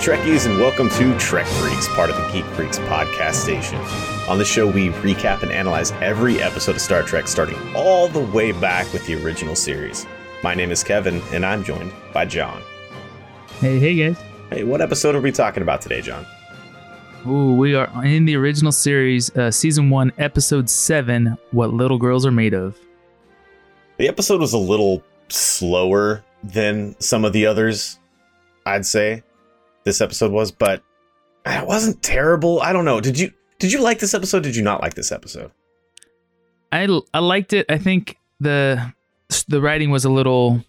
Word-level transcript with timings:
Trekkies, 0.00 0.46
and 0.46 0.58
welcome 0.58 0.88
to 0.88 1.14
Trek 1.18 1.46
Freaks, 1.46 1.86
part 1.88 2.08
of 2.08 2.16
the 2.16 2.26
Geek 2.32 2.46
Freaks 2.54 2.78
podcast 2.78 3.34
station. 3.34 3.76
On 4.30 4.38
the 4.38 4.46
show, 4.46 4.66
we 4.66 4.88
recap 4.88 5.42
and 5.42 5.52
analyze 5.52 5.92
every 6.00 6.40
episode 6.40 6.74
of 6.74 6.80
Star 6.80 7.02
Trek, 7.02 7.28
starting 7.28 7.58
all 7.76 8.08
the 8.08 8.20
way 8.20 8.52
back 8.52 8.90
with 8.94 9.06
the 9.06 9.22
original 9.22 9.54
series. 9.54 10.06
My 10.42 10.54
name 10.54 10.70
is 10.70 10.82
Kevin, 10.82 11.20
and 11.32 11.44
I'm 11.44 11.62
joined 11.62 11.92
by 12.14 12.24
John. 12.24 12.62
Hey, 13.58 13.78
hey 13.78 13.94
guys. 13.94 14.24
Hey, 14.48 14.64
what 14.64 14.80
episode 14.80 15.14
are 15.16 15.20
we 15.20 15.32
talking 15.32 15.62
about 15.62 15.82
today, 15.82 16.00
John? 16.00 16.24
Ooh, 17.26 17.54
we 17.54 17.74
are 17.74 17.90
in 18.02 18.24
the 18.24 18.36
original 18.36 18.72
series, 18.72 19.28
uh, 19.36 19.50
season 19.50 19.90
one, 19.90 20.12
episode 20.16 20.70
seven. 20.70 21.36
What 21.50 21.74
little 21.74 21.98
girls 21.98 22.24
are 22.24 22.32
made 22.32 22.54
of. 22.54 22.74
The 23.98 24.08
episode 24.08 24.40
was 24.40 24.54
a 24.54 24.58
little 24.58 25.02
slower 25.28 26.24
than 26.42 26.98
some 27.00 27.26
of 27.26 27.34
the 27.34 27.44
others, 27.44 27.98
I'd 28.64 28.86
say. 28.86 29.24
This 29.90 30.00
episode 30.00 30.30
was, 30.30 30.52
but 30.52 30.84
it 31.44 31.66
wasn't 31.66 32.00
terrible. 32.00 32.60
I 32.60 32.72
don't 32.72 32.84
know. 32.84 33.00
Did 33.00 33.18
you 33.18 33.32
did 33.58 33.72
you 33.72 33.80
like 33.82 33.98
this 33.98 34.14
episode? 34.14 34.44
Did 34.44 34.54
you 34.54 34.62
not 34.62 34.80
like 34.80 34.94
this 34.94 35.10
episode? 35.10 35.50
I 36.70 36.86
I 37.12 37.18
liked 37.18 37.52
it. 37.52 37.66
I 37.68 37.76
think 37.76 38.16
the 38.38 38.92
the 39.48 39.60
writing 39.60 39.90
was 39.90 40.04
a 40.04 40.08
little 40.08 40.64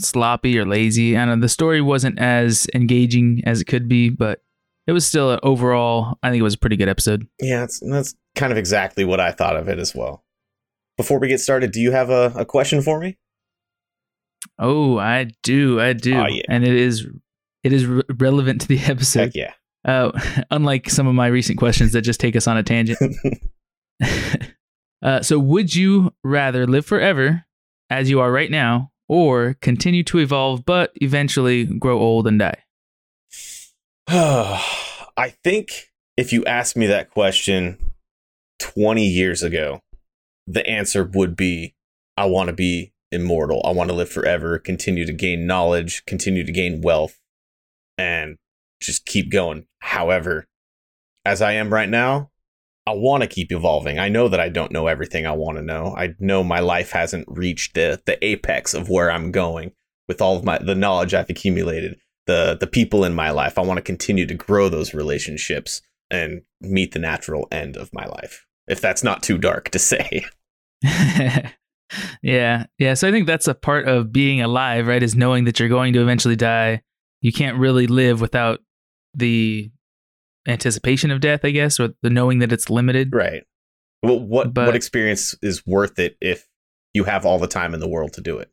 sloppy 0.00 0.58
or 0.58 0.66
lazy. 0.66 1.16
I 1.16 1.24
know. 1.24 1.36
The 1.36 1.48
story 1.48 1.80
wasn't 1.80 2.18
as 2.18 2.66
engaging 2.74 3.42
as 3.46 3.60
it 3.60 3.66
could 3.66 3.86
be, 3.88 4.08
but 4.08 4.42
it 4.88 4.92
was 4.92 5.06
still 5.06 5.30
an 5.30 5.38
overall. 5.44 6.18
I 6.24 6.30
think 6.30 6.40
it 6.40 6.42
was 6.42 6.54
a 6.54 6.58
pretty 6.58 6.76
good 6.76 6.88
episode. 6.88 7.28
Yeah, 7.40 7.64
that's 7.82 8.16
kind 8.34 8.50
of 8.50 8.58
exactly 8.58 9.04
what 9.04 9.20
I 9.20 9.30
thought 9.30 9.54
of 9.54 9.68
it 9.68 9.78
as 9.78 9.94
well. 9.94 10.24
Before 10.96 11.20
we 11.20 11.28
get 11.28 11.38
started, 11.38 11.70
do 11.70 11.80
you 11.80 11.92
have 11.92 12.10
a, 12.10 12.32
a 12.34 12.44
question 12.44 12.82
for 12.82 12.98
me? 12.98 13.18
Oh, 14.58 14.98
I 14.98 15.30
do, 15.44 15.80
I 15.80 15.92
do, 15.92 16.16
Oh, 16.16 16.26
yeah. 16.26 16.42
and 16.48 16.64
it 16.64 16.74
is 16.74 17.06
it 17.64 17.72
is 17.72 17.86
re- 17.86 18.02
relevant 18.18 18.60
to 18.62 18.68
the 18.68 18.78
episode. 18.86 19.34
Heck 19.34 19.34
yeah. 19.34 19.52
Uh, 19.84 20.18
unlike 20.50 20.90
some 20.90 21.06
of 21.06 21.14
my 21.14 21.26
recent 21.26 21.58
questions 21.58 21.92
that 21.92 22.02
just 22.02 22.20
take 22.20 22.36
us 22.36 22.46
on 22.46 22.56
a 22.56 22.62
tangent. 22.62 22.98
uh, 25.02 25.22
so, 25.22 25.38
would 25.38 25.74
you 25.74 26.12
rather 26.24 26.66
live 26.66 26.86
forever 26.86 27.44
as 27.90 28.10
you 28.10 28.20
are 28.20 28.30
right 28.30 28.50
now, 28.50 28.90
or 29.08 29.54
continue 29.60 30.02
to 30.04 30.18
evolve 30.18 30.64
but 30.64 30.92
eventually 30.96 31.64
grow 31.64 31.98
old 31.98 32.26
and 32.26 32.38
die? 32.38 32.62
I 34.08 35.34
think 35.44 35.90
if 36.16 36.32
you 36.32 36.44
asked 36.44 36.76
me 36.76 36.86
that 36.86 37.10
question 37.10 37.78
20 38.60 39.04
years 39.04 39.42
ago, 39.42 39.80
the 40.46 40.66
answer 40.66 41.04
would 41.04 41.36
be 41.36 41.74
I 42.16 42.26
want 42.26 42.48
to 42.48 42.52
be 42.52 42.92
immortal. 43.12 43.62
I 43.64 43.70
want 43.70 43.90
to 43.90 43.96
live 43.96 44.08
forever, 44.08 44.58
continue 44.58 45.06
to 45.06 45.12
gain 45.12 45.46
knowledge, 45.46 46.04
continue 46.06 46.44
to 46.44 46.52
gain 46.52 46.80
wealth, 46.82 47.20
and 47.98 48.36
just 48.80 49.04
keep 49.04 49.30
going. 49.30 49.66
However, 49.80 50.46
as 51.24 51.42
I 51.42 51.52
am 51.52 51.72
right 51.72 51.88
now, 51.88 52.30
I 52.86 52.92
want 52.92 53.22
to 53.22 53.28
keep 53.28 53.52
evolving. 53.52 53.98
I 53.98 54.08
know 54.08 54.28
that 54.28 54.40
I 54.40 54.48
don't 54.48 54.72
know 54.72 54.86
everything 54.86 55.26
I 55.26 55.32
want 55.32 55.58
to 55.58 55.62
know. 55.62 55.94
I 55.94 56.14
know 56.18 56.42
my 56.42 56.60
life 56.60 56.92
hasn't 56.92 57.26
reached 57.28 57.74
the, 57.74 58.00
the 58.06 58.24
apex 58.24 58.72
of 58.72 58.88
where 58.88 59.10
I'm 59.10 59.30
going 59.30 59.72
with 60.08 60.22
all 60.22 60.36
of 60.36 60.44
my 60.44 60.56
the 60.58 60.74
knowledge 60.74 61.12
I've 61.12 61.28
accumulated 61.28 61.98
the 62.26 62.56
the 62.58 62.66
people 62.66 63.04
in 63.04 63.14
my 63.14 63.30
life. 63.30 63.58
I 63.58 63.62
want 63.62 63.76
to 63.76 63.82
continue 63.82 64.24
to 64.24 64.34
grow 64.34 64.70
those 64.70 64.94
relationships 64.94 65.82
and 66.10 66.40
meet 66.62 66.92
the 66.92 66.98
natural 66.98 67.46
end 67.52 67.76
of 67.76 67.92
my 67.92 68.06
life. 68.06 68.46
If 68.66 68.80
that's 68.80 69.04
not 69.04 69.22
too 69.22 69.36
dark 69.36 69.68
to 69.70 69.78
say. 69.78 70.24
yeah, 72.22 72.66
yeah. 72.78 72.94
So 72.94 73.08
I 73.08 73.10
think 73.10 73.26
that's 73.26 73.48
a 73.48 73.54
part 73.54 73.86
of 73.86 74.12
being 74.12 74.40
alive, 74.40 74.86
right? 74.86 75.02
Is 75.02 75.14
knowing 75.14 75.44
that 75.44 75.58
you're 75.58 75.68
going 75.68 75.92
to 75.94 76.02
eventually 76.02 76.36
die. 76.36 76.82
You 77.20 77.32
can't 77.32 77.58
really 77.58 77.86
live 77.86 78.20
without 78.20 78.60
the 79.14 79.70
anticipation 80.46 81.10
of 81.10 81.20
death, 81.20 81.44
I 81.44 81.50
guess, 81.50 81.78
or 81.80 81.90
the 82.02 82.10
knowing 82.10 82.38
that 82.38 82.52
it's 82.52 82.70
limited. 82.70 83.12
Right. 83.12 83.44
Well, 84.02 84.20
what 84.20 84.54
But- 84.54 84.66
what 84.66 84.76
experience 84.76 85.34
is 85.42 85.66
worth 85.66 85.98
it 85.98 86.16
if 86.20 86.46
you 86.94 87.04
have 87.04 87.26
all 87.26 87.38
the 87.38 87.48
time 87.48 87.74
in 87.74 87.80
the 87.80 87.88
world 87.88 88.12
to 88.14 88.20
do 88.20 88.38
it? 88.38 88.50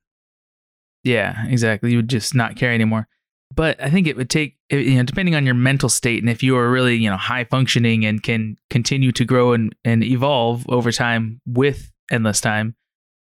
Yeah, 1.04 1.46
exactly. 1.48 1.92
You 1.92 1.98
would 1.98 2.10
just 2.10 2.34
not 2.34 2.56
care 2.56 2.74
anymore. 2.74 3.08
But 3.56 3.82
I 3.82 3.90
think 3.92 4.08
it 4.08 4.18
would 4.18 4.30
take, 4.30 4.58
eh, 4.72 4.78
you 4.78 4.96
know, 4.96 5.04
depending 5.04 5.36
on 5.36 5.46
your 5.46 5.54
mental 5.54 5.88
state, 5.88 6.22
and 6.22 6.30
if 6.30 6.42
you 6.42 6.58
are 6.58 6.70
really, 6.70 6.96
you 6.96 7.10
know, 7.10 7.16
high 7.16 7.44
functioning 7.44 8.04
and 8.04 8.22
can 8.22 8.58
continue 8.72 9.12
to 9.14 9.24
grow 9.24 9.54
and, 9.54 9.74
and 9.86 10.04
evolve 10.04 10.66
over 10.68 10.92
time 10.92 11.42
with 11.46 11.92
endless 12.12 12.42
time, 12.42 12.76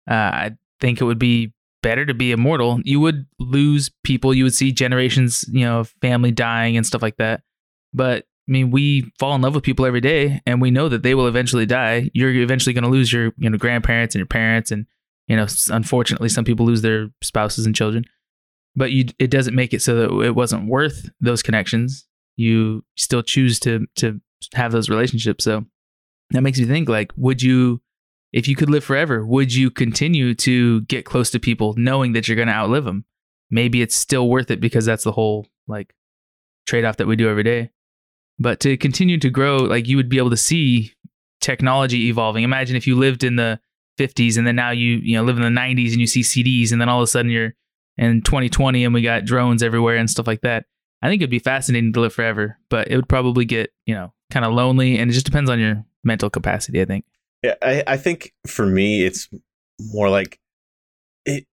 uh, 0.08 0.12
I 0.14 0.50
think 0.80 1.00
it 1.00 1.04
would 1.04 1.18
be 1.18 1.54
better 1.82 2.06
to 2.06 2.14
be 2.14 2.32
immortal. 2.32 2.80
You 2.84 3.00
would 3.00 3.26
lose 3.38 3.90
people. 4.04 4.32
You 4.32 4.44
would 4.44 4.54
see 4.54 4.72
generations, 4.72 5.44
you 5.50 5.64
know, 5.64 5.84
family 6.00 6.30
dying 6.30 6.76
and 6.76 6.86
stuff 6.86 7.02
like 7.02 7.16
that. 7.16 7.42
But 7.92 8.24
I 8.48 8.52
mean, 8.52 8.70
we 8.70 9.12
fall 9.18 9.34
in 9.34 9.40
love 9.40 9.54
with 9.54 9.62
people 9.64 9.86
every 9.86 10.00
day, 10.00 10.40
and 10.46 10.60
we 10.60 10.70
know 10.70 10.88
that 10.88 11.02
they 11.02 11.14
will 11.14 11.28
eventually 11.28 11.66
die. 11.66 12.10
You're 12.12 12.32
eventually 12.32 12.72
going 12.72 12.84
to 12.84 12.90
lose 12.90 13.12
your, 13.12 13.32
you 13.36 13.48
know, 13.48 13.58
grandparents 13.58 14.14
and 14.14 14.20
your 14.20 14.26
parents, 14.26 14.70
and 14.70 14.86
you 15.28 15.36
know, 15.36 15.46
unfortunately, 15.68 16.28
some 16.28 16.44
people 16.44 16.66
lose 16.66 16.82
their 16.82 17.08
spouses 17.22 17.66
and 17.66 17.74
children. 17.74 18.04
But 18.74 18.90
you, 18.90 19.06
it 19.18 19.30
doesn't 19.30 19.54
make 19.54 19.72
it 19.72 19.82
so 19.82 19.94
that 19.94 20.24
it 20.24 20.34
wasn't 20.34 20.66
worth 20.66 21.08
those 21.20 21.42
connections. 21.42 22.06
You 22.36 22.84
still 22.96 23.22
choose 23.22 23.60
to 23.60 23.86
to 23.96 24.20
have 24.54 24.72
those 24.72 24.88
relationships. 24.88 25.44
So 25.44 25.64
that 26.30 26.42
makes 26.42 26.58
me 26.58 26.64
think: 26.64 26.88
like, 26.88 27.12
would 27.16 27.42
you, 27.42 27.80
if 28.32 28.48
you 28.48 28.56
could 28.56 28.70
live 28.70 28.84
forever, 28.84 29.24
would 29.24 29.54
you 29.54 29.70
continue 29.70 30.34
to 30.36 30.80
get 30.82 31.04
close 31.04 31.30
to 31.30 31.38
people, 31.38 31.74
knowing 31.76 32.12
that 32.12 32.28
you're 32.28 32.36
going 32.36 32.48
to 32.48 32.54
outlive 32.54 32.84
them? 32.84 33.04
Maybe 33.50 33.82
it's 33.82 33.94
still 33.94 34.28
worth 34.28 34.50
it 34.50 34.60
because 34.60 34.86
that's 34.86 35.04
the 35.04 35.12
whole 35.12 35.46
like 35.68 35.94
trade 36.66 36.84
off 36.84 36.96
that 36.96 37.06
we 37.06 37.16
do 37.16 37.28
every 37.28 37.42
day. 37.42 37.70
But 38.38 38.60
to 38.60 38.76
continue 38.76 39.18
to 39.18 39.30
grow, 39.30 39.58
like 39.58 39.86
you 39.86 39.96
would 39.96 40.08
be 40.08 40.18
able 40.18 40.30
to 40.30 40.36
see 40.36 40.94
technology 41.40 42.08
evolving. 42.08 42.44
Imagine 42.44 42.76
if 42.76 42.86
you 42.86 42.96
lived 42.96 43.22
in 43.22 43.36
the 43.36 43.60
50s 43.98 44.38
and 44.38 44.46
then 44.46 44.56
now 44.56 44.70
you 44.70 44.96
you 45.02 45.16
know 45.16 45.22
live 45.22 45.36
in 45.36 45.42
the 45.42 45.60
90s 45.60 45.90
and 45.90 46.00
you 46.00 46.06
see 46.06 46.22
CDs 46.22 46.72
and 46.72 46.80
then 46.80 46.88
all 46.88 47.00
of 47.00 47.04
a 47.04 47.06
sudden 47.06 47.30
you're 47.30 47.54
in 47.98 48.22
2020 48.22 48.84
and 48.84 48.94
we 48.94 49.02
got 49.02 49.26
drones 49.26 49.62
everywhere 49.62 49.96
and 49.96 50.08
stuff 50.08 50.26
like 50.26 50.40
that. 50.40 50.64
I 51.02 51.08
think 51.08 51.20
it'd 51.20 51.30
be 51.30 51.38
fascinating 51.38 51.92
to 51.92 52.00
live 52.00 52.14
forever, 52.14 52.58
but 52.70 52.88
it 52.88 52.96
would 52.96 53.08
probably 53.08 53.44
get 53.44 53.70
you 53.84 53.94
know 53.94 54.14
kind 54.30 54.46
of 54.46 54.54
lonely 54.54 54.98
and 54.98 55.10
it 55.10 55.14
just 55.14 55.26
depends 55.26 55.50
on 55.50 55.60
your 55.60 55.84
mental 56.02 56.30
capacity. 56.30 56.80
I 56.80 56.86
think. 56.86 57.04
Yeah, 57.42 57.54
I, 57.62 57.82
I 57.86 57.96
think 57.96 58.32
for 58.46 58.66
me 58.66 59.04
it's 59.04 59.28
more 59.80 60.08
like 60.08 60.38
it 61.26 61.46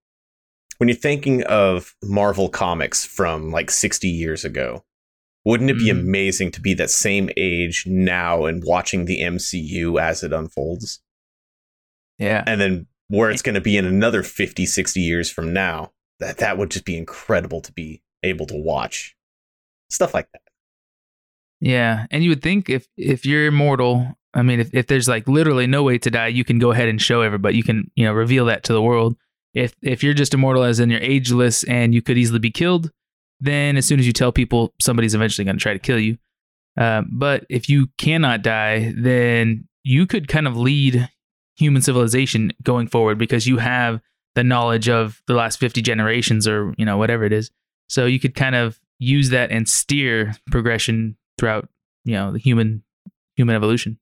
when 0.77 0.87
you're 0.89 0.95
thinking 0.97 1.43
of 1.43 1.95
Marvel 2.03 2.49
comics 2.49 3.03
from 3.05 3.51
like 3.51 3.71
60 3.71 4.07
years 4.07 4.45
ago. 4.45 4.83
Wouldn't 5.45 5.69
it 5.69 5.77
be 5.77 5.87
Mhm. 5.89 6.01
amazing 6.01 6.51
to 6.51 6.61
be 6.61 6.73
that 6.75 6.89
same 6.89 7.29
age 7.37 7.85
now 7.87 8.45
and 8.45 8.63
watching 8.65 9.05
the 9.05 9.21
MCU 9.21 9.97
as 9.99 10.23
it 10.23 10.33
unfolds? 10.33 11.01
Yeah. 12.19 12.43
and 12.45 12.59
then 12.59 12.87
where 13.07 13.31
it's 13.31 13.41
going 13.41 13.55
to 13.55 13.61
be 13.61 13.77
in 13.77 13.85
another 13.85 14.23
50 14.23 14.65
60 14.65 14.99
years 14.99 15.31
from 15.31 15.53
now 15.53 15.93
that 16.19 16.37
that 16.39 16.57
would 16.57 16.69
just 16.69 16.83
be 16.85 16.97
incredible 16.97 17.61
to 17.61 17.71
be 17.71 18.03
able 18.23 18.45
to 18.47 18.55
watch 18.55 19.15
stuff 19.89 20.13
like 20.13 20.29
that 20.33 20.41
Yeah, 21.61 22.05
and 22.11 22.23
you 22.23 22.29
would 22.31 22.41
think 22.41 22.69
if 22.69 22.87
if 22.97 23.25
you're 23.25 23.45
immortal, 23.47 24.18
I 24.33 24.43
mean, 24.43 24.59
if, 24.59 24.73
if 24.73 24.87
there's 24.87 25.07
like 25.07 25.27
literally 25.27 25.67
no 25.67 25.83
way 25.83 25.97
to 25.97 26.11
die, 26.11 26.27
you 26.27 26.43
can 26.43 26.59
go 26.59 26.71
ahead 26.71 26.87
and 26.87 27.01
show 27.01 27.21
everybody. 27.21 27.57
You 27.57 27.63
can 27.63 27.89
you 27.95 28.05
know 28.05 28.13
reveal 28.13 28.45
that 28.45 28.63
to 28.65 28.73
the 28.73 28.81
world. 28.81 29.15
If 29.53 29.75
if 29.81 30.03
you're 30.03 30.13
just 30.13 30.33
immortal, 30.33 30.63
as 30.63 30.79
in 30.79 30.89
you're 30.89 31.01
ageless 31.01 31.63
and 31.63 31.93
you 31.93 32.01
could 32.01 32.17
easily 32.17 32.39
be 32.39 32.51
killed, 32.51 32.91
then 33.39 33.77
as 33.77 33.85
soon 33.85 33.99
as 33.99 34.05
you 34.05 34.13
tell 34.13 34.31
people, 34.31 34.73
somebody's 34.79 35.15
eventually 35.15 35.45
going 35.45 35.57
to 35.57 35.61
try 35.61 35.73
to 35.73 35.79
kill 35.79 35.99
you. 35.99 36.17
Uh, 36.77 37.03
but 37.11 37.45
if 37.49 37.69
you 37.69 37.87
cannot 37.97 38.43
die, 38.43 38.93
then 38.95 39.67
you 39.83 40.05
could 40.05 40.27
kind 40.27 40.47
of 40.47 40.55
lead 40.55 41.09
human 41.57 41.81
civilization 41.81 42.51
going 42.63 42.87
forward 42.87 43.17
because 43.17 43.47
you 43.47 43.57
have 43.57 43.99
the 44.35 44.43
knowledge 44.43 44.87
of 44.87 45.21
the 45.27 45.33
last 45.33 45.59
50 45.59 45.81
generations 45.81 46.47
or 46.47 46.73
you 46.77 46.85
know 46.85 46.97
whatever 46.97 47.23
it 47.23 47.33
is. 47.33 47.49
So 47.87 48.05
you 48.05 48.19
could 48.19 48.35
kind 48.35 48.55
of 48.55 48.79
use 48.99 49.29
that 49.29 49.49
and 49.49 49.67
steer 49.67 50.35
progression 50.51 51.17
throughout 51.39 51.67
you 52.05 52.13
know 52.13 52.31
the 52.31 52.39
human 52.39 52.83
human 53.35 53.55
evolution 53.55 53.97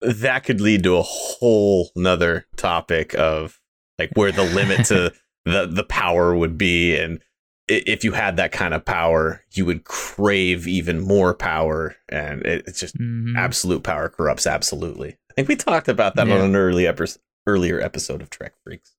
that 0.00 0.44
could 0.44 0.60
lead 0.60 0.82
to 0.84 0.96
a 0.96 1.02
whole 1.02 1.90
nother 1.96 2.46
topic 2.56 3.14
of 3.14 3.60
like 3.98 4.10
where 4.14 4.32
the 4.32 4.44
limit 4.44 4.86
to 4.86 5.12
the 5.44 5.66
the 5.66 5.84
power 5.84 6.34
would 6.36 6.56
be. 6.58 6.96
And 6.96 7.20
if 7.68 8.02
you 8.04 8.12
had 8.12 8.36
that 8.36 8.52
kind 8.52 8.72
of 8.74 8.84
power 8.84 9.44
you 9.52 9.66
would 9.66 9.84
crave 9.84 10.66
even 10.68 11.00
more 11.00 11.34
power. 11.34 11.96
And 12.08 12.42
it, 12.46 12.64
it's 12.66 12.80
just 12.80 12.96
Mhm. 12.96 13.36
absolute 13.36 13.82
power 13.82 14.08
corrupts 14.08 14.46
absolutely. 14.46 15.18
I 15.30 15.34
think 15.34 15.48
we 15.48 15.56
talked 15.56 15.88
about 15.88 16.14
that 16.16 16.28
on 16.30 16.40
an 16.40 16.56
early 16.56 16.86
epi- 16.86 17.20
earlier 17.46 17.80
episode 17.80 18.22
of 18.22 18.30
trek 18.30 18.54
freaks. 18.64 18.94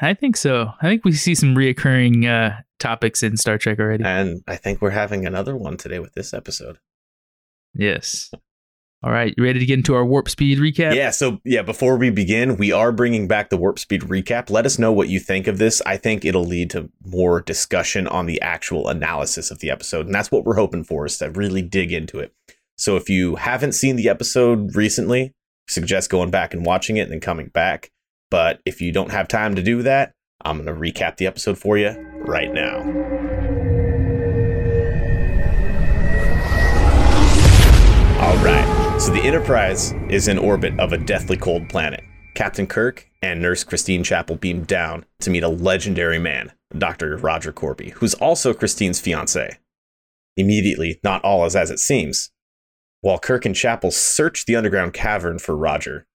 I 0.00 0.12
think 0.14 0.36
so. 0.36 0.70
I 0.82 0.88
think 0.88 1.04
we 1.04 1.12
see 1.12 1.34
some 1.34 1.54
reoccurring 1.54 2.26
uh 2.28 2.60
topics 2.78 3.22
in 3.22 3.36
star 3.36 3.56
trek 3.58 3.78
already. 3.78 4.04
And 4.04 4.42
i 4.46 4.56
think 4.56 4.80
we're 4.82 4.90
having 4.90 5.26
another 5.26 5.56
one 5.56 5.76
today 5.76 5.98
with 5.98 6.12
this 6.14 6.32
episode. 6.34 6.78
Yes 7.74 8.30
All 9.04 9.12
right, 9.12 9.34
you 9.36 9.44
ready 9.44 9.58
to 9.58 9.66
get 9.66 9.78
into 9.78 9.94
our 9.94 10.04
warp 10.04 10.30
speed 10.30 10.56
recap? 10.56 10.94
Yeah, 10.94 11.10
so 11.10 11.38
yeah, 11.44 11.60
before 11.60 11.98
we 11.98 12.08
begin, 12.08 12.56
we 12.56 12.72
are 12.72 12.90
bringing 12.90 13.28
back 13.28 13.50
the 13.50 13.58
warp 13.58 13.78
speed 13.78 14.00
recap. 14.00 14.48
Let 14.48 14.64
us 14.64 14.78
know 14.78 14.92
what 14.92 15.10
you 15.10 15.20
think 15.20 15.46
of 15.46 15.58
this. 15.58 15.82
I 15.84 15.98
think 15.98 16.24
it'll 16.24 16.46
lead 16.46 16.70
to 16.70 16.88
more 17.04 17.42
discussion 17.42 18.08
on 18.08 18.24
the 18.24 18.40
actual 18.40 18.88
analysis 18.88 19.50
of 19.50 19.58
the 19.58 19.68
episode, 19.68 20.06
and 20.06 20.14
that's 20.14 20.30
what 20.30 20.46
we're 20.46 20.54
hoping 20.54 20.84
for 20.84 21.04
is 21.04 21.18
to 21.18 21.30
really 21.30 21.60
dig 21.60 21.92
into 21.92 22.18
it. 22.18 22.32
So 22.78 22.96
if 22.96 23.10
you 23.10 23.36
haven't 23.36 23.72
seen 23.72 23.96
the 23.96 24.08
episode 24.08 24.74
recently, 24.74 25.34
suggest 25.68 26.08
going 26.08 26.30
back 26.30 26.54
and 26.54 26.64
watching 26.64 26.96
it 26.96 27.02
and 27.02 27.12
then 27.12 27.20
coming 27.20 27.48
back. 27.48 27.90
But 28.30 28.62
if 28.64 28.80
you 28.80 28.90
don't 28.90 29.12
have 29.12 29.28
time 29.28 29.54
to 29.54 29.62
do 29.62 29.82
that, 29.82 30.14
I'm 30.46 30.64
going 30.64 30.74
to 30.74 30.80
recap 30.80 31.18
the 31.18 31.26
episode 31.26 31.58
for 31.58 31.76
you 31.76 31.90
right 32.26 32.50
now. 32.50 33.53
So 39.04 39.12
the 39.12 39.20
Enterprise 39.20 39.92
is 40.08 40.28
in 40.28 40.38
orbit 40.38 40.80
of 40.80 40.94
a 40.94 40.96
deathly 40.96 41.36
cold 41.36 41.68
planet. 41.68 42.02
Captain 42.34 42.66
Kirk 42.66 43.06
and 43.20 43.42
Nurse 43.42 43.62
Christine 43.62 44.02
Chapel 44.02 44.36
beam 44.36 44.64
down 44.64 45.04
to 45.20 45.28
meet 45.28 45.42
a 45.42 45.48
legendary 45.48 46.18
man, 46.18 46.52
Dr. 46.78 47.18
Roger 47.18 47.52
Korby, 47.52 47.90
who's 47.90 48.14
also 48.14 48.54
Christine's 48.54 49.00
fiance. 49.00 49.58
Immediately, 50.38 51.00
not 51.04 51.22
all 51.22 51.44
is 51.44 51.54
as 51.54 51.70
it 51.70 51.80
seems. 51.80 52.30
While 53.02 53.18
Kirk 53.18 53.44
and 53.44 53.54
Chapel 53.54 53.90
search 53.90 54.46
the 54.46 54.56
underground 54.56 54.94
cavern 54.94 55.38
for 55.38 55.54
Roger, 55.54 56.06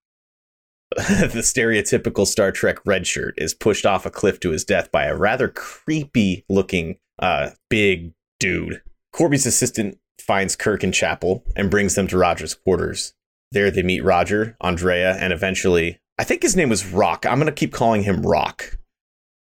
the 0.96 1.44
stereotypical 1.44 2.26
Star 2.26 2.52
Trek 2.52 2.80
red 2.88 3.06
shirt 3.06 3.36
is 3.38 3.54
pushed 3.54 3.86
off 3.86 4.08
a 4.08 4.10
cliff 4.10 4.40
to 4.40 4.50
his 4.50 4.66
death 4.66 4.92
by 4.92 5.06
a 5.06 5.16
rather 5.16 5.48
creepy 5.48 6.44
looking 6.50 6.98
uh, 7.20 7.52
big 7.70 8.14
dude. 8.40 8.82
Korby's 9.14 9.46
assistant 9.46 10.00
finds 10.21 10.56
Kirk 10.56 10.83
and 10.83 10.94
Chapel 10.94 11.44
and 11.56 11.71
brings 11.71 11.95
them 11.95 12.07
to 12.07 12.18
Roger's 12.18 12.54
quarters. 12.54 13.13
There 13.51 13.71
they 13.71 13.83
meet 13.83 14.04
Roger, 14.04 14.56
Andrea, 14.62 15.16
and 15.16 15.33
eventually, 15.33 16.00
I 16.18 16.24
think 16.24 16.44
his 16.44 16.56
name 16.56 16.69
was 16.69 16.86
Rock. 16.86 17.25
I'm 17.25 17.39
going 17.39 17.48
to 17.48 17.51
keep 17.51 17.74
calling 17.74 18.04
him 18.04 18.25
Rock, 18.25 18.77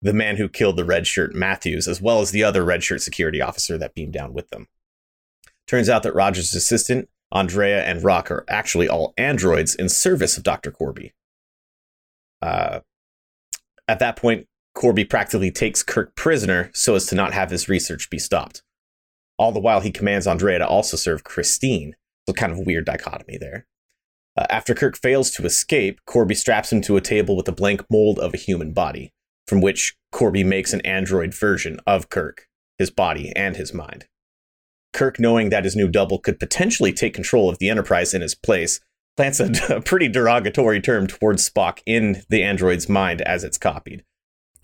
the 0.01 0.13
man 0.13 0.37
who 0.37 0.49
killed 0.49 0.77
the 0.77 0.85
red 0.85 1.07
shirt 1.07 1.35
Matthews, 1.35 1.89
as 1.89 2.01
well 2.01 2.21
as 2.21 2.31
the 2.31 2.45
other 2.45 2.65
red 2.65 2.85
shirt 2.85 3.03
security 3.03 3.41
officer 3.41 3.77
that 3.79 3.95
beamed 3.95 4.13
down 4.13 4.33
with 4.33 4.51
them. 4.51 4.69
Turns 5.67 5.89
out 5.89 6.05
that 6.05 6.15
Roger's 6.15 6.55
assistant, 6.55 7.09
Andrea, 7.33 7.85
and 7.85 8.05
Rock 8.05 8.31
are 8.31 8.45
actually 8.49 8.89
all 8.89 9.13
androids 9.17 9.75
in 9.75 9.89
service 9.89 10.37
of 10.37 10.45
Dr. 10.45 10.71
Korby. 10.71 11.13
Uh, 12.41 12.81
at 13.89 13.99
that 13.99 14.17
point, 14.17 14.47
Korby 14.77 15.09
practically 15.09 15.51
takes 15.51 15.83
Kirk 15.83 16.15
prisoner 16.15 16.71
so 16.75 16.95
as 16.95 17.07
to 17.07 17.15
not 17.15 17.33
have 17.33 17.51
his 17.51 17.69
research 17.69 18.11
be 18.11 18.19
stopped. 18.19 18.63
All 19.39 19.53
the 19.53 19.61
while, 19.61 19.81
he 19.81 19.91
commands 19.91 20.27
Andrea 20.27 20.59
to 20.59 20.67
also 20.67 20.97
serve 20.97 21.25
Christine. 21.25 21.95
So, 22.29 22.33
kind 22.33 22.53
of 22.53 22.67
weird 22.67 22.87
dichotomy 22.87 23.39
there. 23.39 23.67
Uh, 24.37 24.47
after 24.51 24.75
Kirk 24.75 24.97
fails 24.97 25.31
to 25.33 25.45
escape, 25.47 26.01
Korby 26.07 26.37
straps 26.37 26.73
him 26.73 26.81
to 26.83 26.97
a 26.97 27.01
table 27.01 27.37
with 27.37 27.49
a 27.49 27.53
blank 27.53 27.83
mold 27.91 28.19
of 28.19 28.35
a 28.35 28.39
human 28.39 28.73
body, 28.73 29.13
from 29.47 29.61
which 29.61 29.97
Korby 30.13 30.45
makes 30.45 30.73
an 30.73 30.81
android 30.83 31.35
version 31.35 31.79
of 31.87 32.11
Kirk, 32.11 32.47
his 32.79 32.91
body, 32.91 33.33
and 33.35 33.57
his 33.57 33.73
mind. 33.73 34.07
Kirk, 34.93 35.21
knowing 35.21 35.51
that 35.51 35.65
his 35.65 35.77
new 35.77 35.89
double 35.89 36.19
could 36.19 36.39
potentially 36.39 36.93
take 36.93 37.15
control 37.15 37.49
of 37.49 37.59
the 37.59 37.69
Enterprise 37.69 38.15
in 38.15 38.23
his 38.23 38.35
place, 38.35 38.81
plants 39.17 39.41
a 39.41 39.81
pretty 39.85 40.09
derogatory 40.09 40.81
term 40.81 41.07
towards 41.07 41.49
Spock 41.49 41.81
in 41.87 42.23
the 42.29 42.43
android's 42.43 42.89
mind 42.89 43.23
as 43.23 43.45
it's 43.45 43.59
copied. 43.59 44.05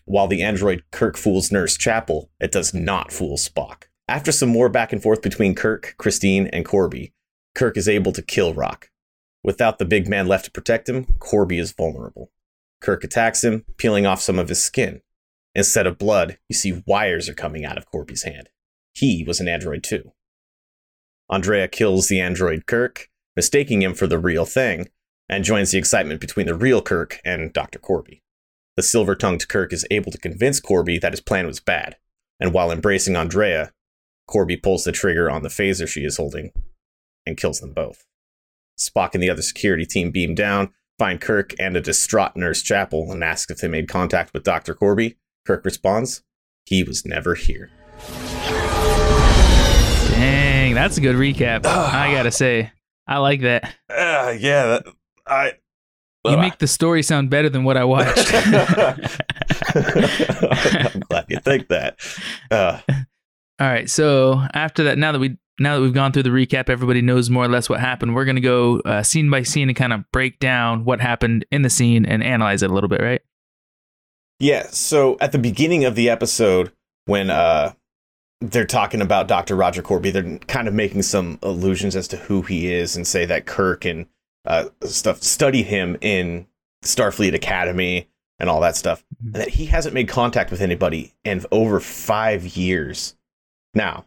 While 0.04 0.26
the 0.26 0.42
android 0.42 0.84
Kirk 0.90 1.16
fools 1.16 1.52
Nurse 1.52 1.76
Chapel, 1.76 2.30
it 2.40 2.52
does 2.52 2.74
not 2.74 3.12
fool 3.12 3.36
Spock. 3.36 3.84
After 4.12 4.30
some 4.30 4.50
more 4.50 4.68
back 4.68 4.92
and 4.92 5.02
forth 5.02 5.22
between 5.22 5.54
Kirk, 5.54 5.94
Christine, 5.96 6.46
and 6.48 6.66
Korby, 6.66 7.12
Kirk 7.54 7.78
is 7.78 7.88
able 7.88 8.12
to 8.12 8.20
kill 8.20 8.52
Rock. 8.52 8.90
Without 9.42 9.78
the 9.78 9.86
big 9.86 10.06
man 10.06 10.26
left 10.26 10.44
to 10.44 10.50
protect 10.50 10.86
him, 10.86 11.06
Korby 11.18 11.58
is 11.58 11.72
vulnerable. 11.72 12.30
Kirk 12.82 13.04
attacks 13.04 13.42
him, 13.42 13.64
peeling 13.78 14.04
off 14.04 14.20
some 14.20 14.38
of 14.38 14.50
his 14.50 14.62
skin. 14.62 15.00
Instead 15.54 15.86
of 15.86 15.96
blood, 15.96 16.36
you 16.46 16.54
see 16.54 16.82
wires 16.86 17.26
are 17.26 17.34
coming 17.34 17.64
out 17.64 17.78
of 17.78 17.90
Korby's 17.90 18.24
hand. 18.24 18.50
He 18.92 19.24
was 19.26 19.40
an 19.40 19.48
android 19.48 19.82
too. 19.82 20.12
Andrea 21.30 21.66
kills 21.66 22.08
the 22.08 22.20
android 22.20 22.66
Kirk, 22.66 23.08
mistaking 23.34 23.80
him 23.80 23.94
for 23.94 24.06
the 24.06 24.18
real 24.18 24.44
thing, 24.44 24.90
and 25.26 25.42
joins 25.42 25.70
the 25.70 25.78
excitement 25.78 26.20
between 26.20 26.44
the 26.44 26.54
real 26.54 26.82
Kirk 26.82 27.18
and 27.24 27.50
Dr. 27.50 27.78
Korby. 27.78 28.20
The 28.76 28.82
silver 28.82 29.14
tongued 29.14 29.48
Kirk 29.48 29.72
is 29.72 29.86
able 29.90 30.12
to 30.12 30.18
convince 30.18 30.60
Korby 30.60 31.00
that 31.00 31.14
his 31.14 31.22
plan 31.22 31.46
was 31.46 31.60
bad, 31.60 31.96
and 32.38 32.52
while 32.52 32.70
embracing 32.70 33.16
Andrea, 33.16 33.72
Korby 34.28 34.62
pulls 34.62 34.84
the 34.84 34.92
trigger 34.92 35.30
on 35.30 35.42
the 35.42 35.48
phaser 35.48 35.86
she 35.88 36.00
is 36.04 36.16
holding 36.16 36.52
and 37.26 37.36
kills 37.36 37.60
them 37.60 37.72
both. 37.72 38.04
Spock 38.78 39.14
and 39.14 39.22
the 39.22 39.30
other 39.30 39.42
security 39.42 39.84
team 39.84 40.10
beam 40.10 40.34
down, 40.34 40.72
find 40.98 41.20
Kirk 41.20 41.54
and 41.58 41.76
a 41.76 41.80
distraught 41.80 42.36
Nurse 42.36 42.62
Chapel, 42.62 43.12
and 43.12 43.22
ask 43.22 43.50
if 43.50 43.58
they 43.58 43.68
made 43.68 43.88
contact 43.88 44.32
with 44.32 44.44
Dr. 44.44 44.74
Korby. 44.74 45.16
Kirk 45.46 45.64
responds, 45.64 46.22
he 46.64 46.82
was 46.82 47.04
never 47.04 47.34
here. 47.34 47.70
Dang, 50.10 50.74
that's 50.74 50.96
a 50.96 51.00
good 51.00 51.16
recap. 51.16 51.66
I 51.66 52.12
gotta 52.12 52.30
say, 52.30 52.70
I 53.06 53.18
like 53.18 53.40
that. 53.42 53.74
Uh, 53.90 54.34
yeah, 54.38 54.66
that, 54.66 54.86
I. 55.26 55.52
You 56.24 56.36
make 56.36 56.58
the 56.58 56.68
story 56.68 57.02
sound 57.02 57.30
better 57.30 57.48
than 57.48 57.64
what 57.64 57.76
I 57.76 57.82
watched. 57.86 58.32
I'm 59.74 61.00
glad 61.00 61.26
you 61.28 61.40
think 61.40 61.66
that. 61.68 61.98
Uh, 62.48 62.78
All 63.62 63.68
right, 63.68 63.88
so 63.88 64.42
after 64.54 64.82
that, 64.82 64.98
now 64.98 65.12
that 65.12 65.20
we 65.20 65.36
now 65.60 65.76
that 65.76 65.82
we've 65.82 65.94
gone 65.94 66.10
through 66.10 66.24
the 66.24 66.30
recap, 66.30 66.68
everybody 66.68 67.00
knows 67.00 67.30
more 67.30 67.44
or 67.44 67.48
less 67.48 67.68
what 67.68 67.78
happened. 67.78 68.12
We're 68.12 68.24
gonna 68.24 68.40
go 68.40 68.80
uh, 68.80 69.04
scene 69.04 69.30
by 69.30 69.44
scene 69.44 69.68
and 69.68 69.76
kind 69.76 69.92
of 69.92 70.02
break 70.10 70.40
down 70.40 70.84
what 70.84 71.00
happened 71.00 71.44
in 71.52 71.62
the 71.62 71.70
scene 71.70 72.04
and 72.04 72.24
analyze 72.24 72.64
it 72.64 72.72
a 72.72 72.74
little 72.74 72.88
bit, 72.88 73.00
right? 73.00 73.20
Yeah. 74.40 74.66
So 74.70 75.16
at 75.20 75.30
the 75.30 75.38
beginning 75.38 75.84
of 75.84 75.94
the 75.94 76.10
episode, 76.10 76.72
when 77.04 77.30
uh, 77.30 77.74
they're 78.40 78.66
talking 78.66 79.00
about 79.00 79.28
Dr. 79.28 79.54
Roger 79.54 79.80
Korby, 79.80 80.12
they're 80.12 80.38
kind 80.48 80.66
of 80.66 80.74
making 80.74 81.02
some 81.02 81.38
allusions 81.40 81.94
as 81.94 82.08
to 82.08 82.16
who 82.16 82.42
he 82.42 82.72
is 82.72 82.96
and 82.96 83.06
say 83.06 83.26
that 83.26 83.46
Kirk 83.46 83.84
and 83.84 84.06
uh, 84.44 84.70
stuff 84.82 85.22
studied 85.22 85.66
him 85.66 85.96
in 86.00 86.48
Starfleet 86.84 87.32
Academy 87.32 88.08
and 88.40 88.50
all 88.50 88.60
that 88.62 88.74
stuff, 88.74 89.04
and 89.24 89.34
that 89.34 89.50
he 89.50 89.66
hasn't 89.66 89.94
made 89.94 90.08
contact 90.08 90.50
with 90.50 90.60
anybody 90.60 91.14
in 91.22 91.44
over 91.52 91.78
five 91.78 92.56
years. 92.56 93.14
Now, 93.74 94.06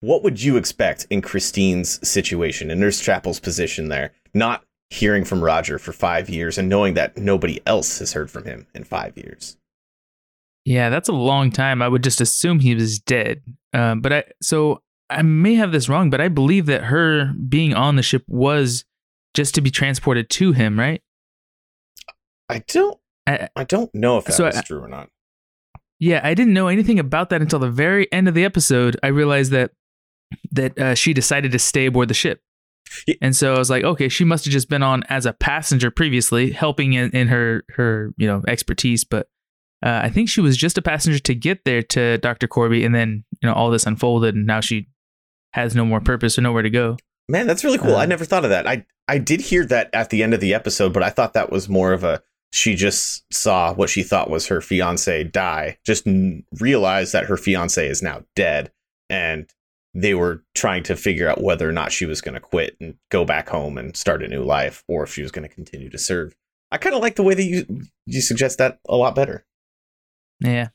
what 0.00 0.22
would 0.22 0.42
you 0.42 0.56
expect 0.56 1.06
in 1.10 1.22
Christine's 1.22 2.06
situation, 2.06 2.70
in 2.70 2.80
Nurse 2.80 3.00
Chapel's 3.00 3.40
position 3.40 3.88
there, 3.88 4.12
not 4.34 4.64
hearing 4.90 5.24
from 5.24 5.42
Roger 5.42 5.78
for 5.78 5.92
five 5.92 6.28
years 6.28 6.58
and 6.58 6.68
knowing 6.68 6.94
that 6.94 7.16
nobody 7.16 7.60
else 7.66 7.98
has 8.00 8.12
heard 8.12 8.30
from 8.30 8.44
him 8.44 8.66
in 8.74 8.84
five 8.84 9.16
years? 9.16 9.56
Yeah, 10.64 10.90
that's 10.90 11.08
a 11.08 11.12
long 11.12 11.50
time. 11.50 11.82
I 11.82 11.88
would 11.88 12.04
just 12.04 12.20
assume 12.20 12.60
he 12.60 12.74
was 12.74 12.98
dead. 12.98 13.42
Um, 13.72 14.00
but 14.00 14.12
I 14.12 14.24
so 14.40 14.82
I 15.10 15.22
may 15.22 15.54
have 15.54 15.72
this 15.72 15.88
wrong, 15.88 16.10
but 16.10 16.20
I 16.20 16.28
believe 16.28 16.66
that 16.66 16.84
her 16.84 17.32
being 17.32 17.74
on 17.74 17.96
the 17.96 18.02
ship 18.02 18.24
was 18.28 18.84
just 19.34 19.54
to 19.54 19.60
be 19.60 19.70
transported 19.70 20.30
to 20.30 20.52
him, 20.52 20.78
right? 20.78 21.02
I 22.48 22.62
don't. 22.68 22.98
I, 23.26 23.48
I 23.54 23.64
don't 23.64 23.94
know 23.94 24.18
if 24.18 24.24
that's 24.24 24.36
So 24.36 24.50
true 24.62 24.82
or 24.82 24.88
not. 24.88 25.08
Yeah, 26.04 26.20
I 26.24 26.34
didn't 26.34 26.52
know 26.52 26.66
anything 26.66 26.98
about 26.98 27.30
that 27.30 27.40
until 27.42 27.60
the 27.60 27.70
very 27.70 28.10
end 28.12 28.26
of 28.26 28.34
the 28.34 28.44
episode. 28.44 28.96
I 29.04 29.06
realized 29.06 29.52
that 29.52 29.70
that 30.50 30.76
uh, 30.76 30.94
she 30.96 31.14
decided 31.14 31.52
to 31.52 31.60
stay 31.60 31.86
aboard 31.86 32.08
the 32.08 32.14
ship, 32.14 32.40
Yeah. 33.06 33.14
and 33.22 33.36
so 33.36 33.54
I 33.54 33.58
was 33.58 33.70
like, 33.70 33.84
okay, 33.84 34.08
she 34.08 34.24
must 34.24 34.44
have 34.44 34.50
just 34.52 34.68
been 34.68 34.82
on 34.82 35.04
as 35.08 35.26
a 35.26 35.32
passenger 35.32 35.92
previously, 35.92 36.50
helping 36.50 36.94
in, 36.94 37.10
in 37.12 37.28
her 37.28 37.62
her 37.76 38.12
you 38.16 38.26
know 38.26 38.42
expertise. 38.48 39.04
But 39.04 39.28
uh, 39.86 40.00
I 40.02 40.10
think 40.10 40.28
she 40.28 40.40
was 40.40 40.56
just 40.56 40.76
a 40.76 40.82
passenger 40.82 41.20
to 41.20 41.34
get 41.36 41.64
there 41.64 41.82
to 41.82 42.18
Doctor 42.18 42.48
Korby, 42.48 42.84
and 42.84 42.92
then 42.94 43.22
you 43.40 43.48
know 43.48 43.54
all 43.54 43.70
this 43.70 43.86
unfolded, 43.86 44.34
and 44.34 44.44
now 44.44 44.60
she 44.60 44.88
has 45.52 45.76
no 45.76 45.84
more 45.84 46.00
purpose 46.00 46.36
or 46.36 46.42
nowhere 46.42 46.62
to 46.62 46.70
go. 46.70 46.96
Man, 47.28 47.46
that's 47.46 47.62
really 47.62 47.78
cool. 47.78 47.94
I 47.94 48.02
Uh, 48.02 48.06
never 48.06 48.24
thought 48.24 48.42
of 48.44 48.50
that. 48.50 48.66
I 48.66 48.84
I 49.06 49.18
did 49.18 49.40
hear 49.40 49.64
that 49.66 49.88
at 49.92 50.10
the 50.10 50.24
end 50.24 50.34
of 50.34 50.40
the 50.40 50.52
episode, 50.52 50.92
but 50.92 51.04
I 51.04 51.10
thought 51.10 51.34
that 51.34 51.52
was 51.52 51.68
more 51.68 51.92
of 51.92 52.02
a 52.02 52.22
she 52.52 52.74
just 52.74 53.24
saw 53.32 53.72
what 53.74 53.88
she 53.88 54.02
thought 54.02 54.30
was 54.30 54.46
her 54.46 54.60
fiance 54.60 55.24
die, 55.24 55.78
just 55.84 56.06
n- 56.06 56.44
realized 56.60 57.12
that 57.14 57.24
her 57.24 57.36
fiance 57.36 57.84
is 57.84 58.02
now 58.02 58.22
dead, 58.36 58.70
and 59.08 59.50
they 59.94 60.14
were 60.14 60.44
trying 60.54 60.82
to 60.84 60.96
figure 60.96 61.28
out 61.28 61.42
whether 61.42 61.68
or 61.68 61.72
not 61.72 61.92
she 61.92 62.06
was 62.06 62.20
going 62.20 62.34
to 62.34 62.40
quit 62.40 62.76
and 62.78 62.94
go 63.10 63.24
back 63.24 63.48
home 63.48 63.78
and 63.78 63.96
start 63.96 64.22
a 64.22 64.28
new 64.28 64.44
life, 64.44 64.84
or 64.86 65.02
if 65.02 65.12
she 65.12 65.22
was 65.22 65.32
going 65.32 65.48
to 65.48 65.54
continue 65.54 65.88
to 65.88 65.98
serve. 65.98 66.34
I 66.70 66.78
kind 66.78 66.94
of 66.94 67.02
like 67.02 67.16
the 67.16 67.22
way 67.22 67.34
that 67.34 67.42
you 67.42 67.82
you 68.06 68.20
suggest 68.20 68.58
that 68.58 68.78
a 68.86 68.96
lot 68.96 69.14
better. 69.14 69.46
Yeah, 70.40 70.68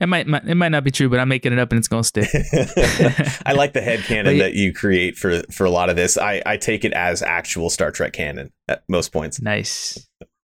it 0.00 0.06
might, 0.06 0.26
might 0.26 0.46
it 0.46 0.54
might 0.54 0.68
not 0.70 0.84
be 0.84 0.90
true, 0.90 1.10
but 1.10 1.20
I'm 1.20 1.28
making 1.28 1.52
it 1.52 1.58
up, 1.58 1.72
and 1.72 1.78
it's 1.78 1.88
gonna 1.88 2.04
stick. 2.04 2.28
I 3.46 3.52
like 3.52 3.74
the 3.74 3.80
head 3.82 4.00
canon 4.04 4.38
that 4.38 4.54
you 4.54 4.72
create 4.72 5.16
for 5.16 5.42
for 5.50 5.64
a 5.64 5.70
lot 5.70 5.90
of 5.90 5.96
this. 5.96 6.16
I 6.16 6.42
I 6.46 6.56
take 6.56 6.84
it 6.84 6.92
as 6.92 7.22
actual 7.22 7.68
Star 7.68 7.90
Trek 7.90 8.12
canon 8.12 8.52
at 8.66 8.82
most 8.88 9.12
points. 9.12 9.40
Nice. 9.40 10.06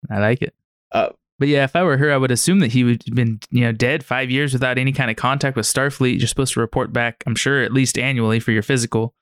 I 0.09 0.19
like 0.19 0.41
it. 0.41 0.53
Uh, 0.93 1.09
but 1.39 1.47
yeah, 1.47 1.63
if 1.63 1.75
I 1.75 1.83
were 1.83 1.97
her, 1.97 2.11
I 2.11 2.17
would 2.17 2.31
assume 2.31 2.59
that 2.59 2.71
he 2.71 2.83
would 2.83 3.03
have 3.05 3.15
been, 3.15 3.39
you 3.49 3.61
know, 3.61 3.71
dead 3.71 4.05
five 4.05 4.29
years 4.29 4.53
without 4.53 4.77
any 4.77 4.91
kind 4.91 5.09
of 5.11 5.17
contact 5.17 5.57
with 5.57 5.65
Starfleet. 5.65 6.19
You're 6.19 6.27
supposed 6.27 6.53
to 6.53 6.59
report 6.59 6.93
back, 6.93 7.23
I'm 7.25 7.35
sure, 7.35 7.61
at 7.61 7.73
least 7.73 7.97
annually 7.97 8.39
for 8.39 8.51
your 8.51 8.61
physical. 8.61 9.13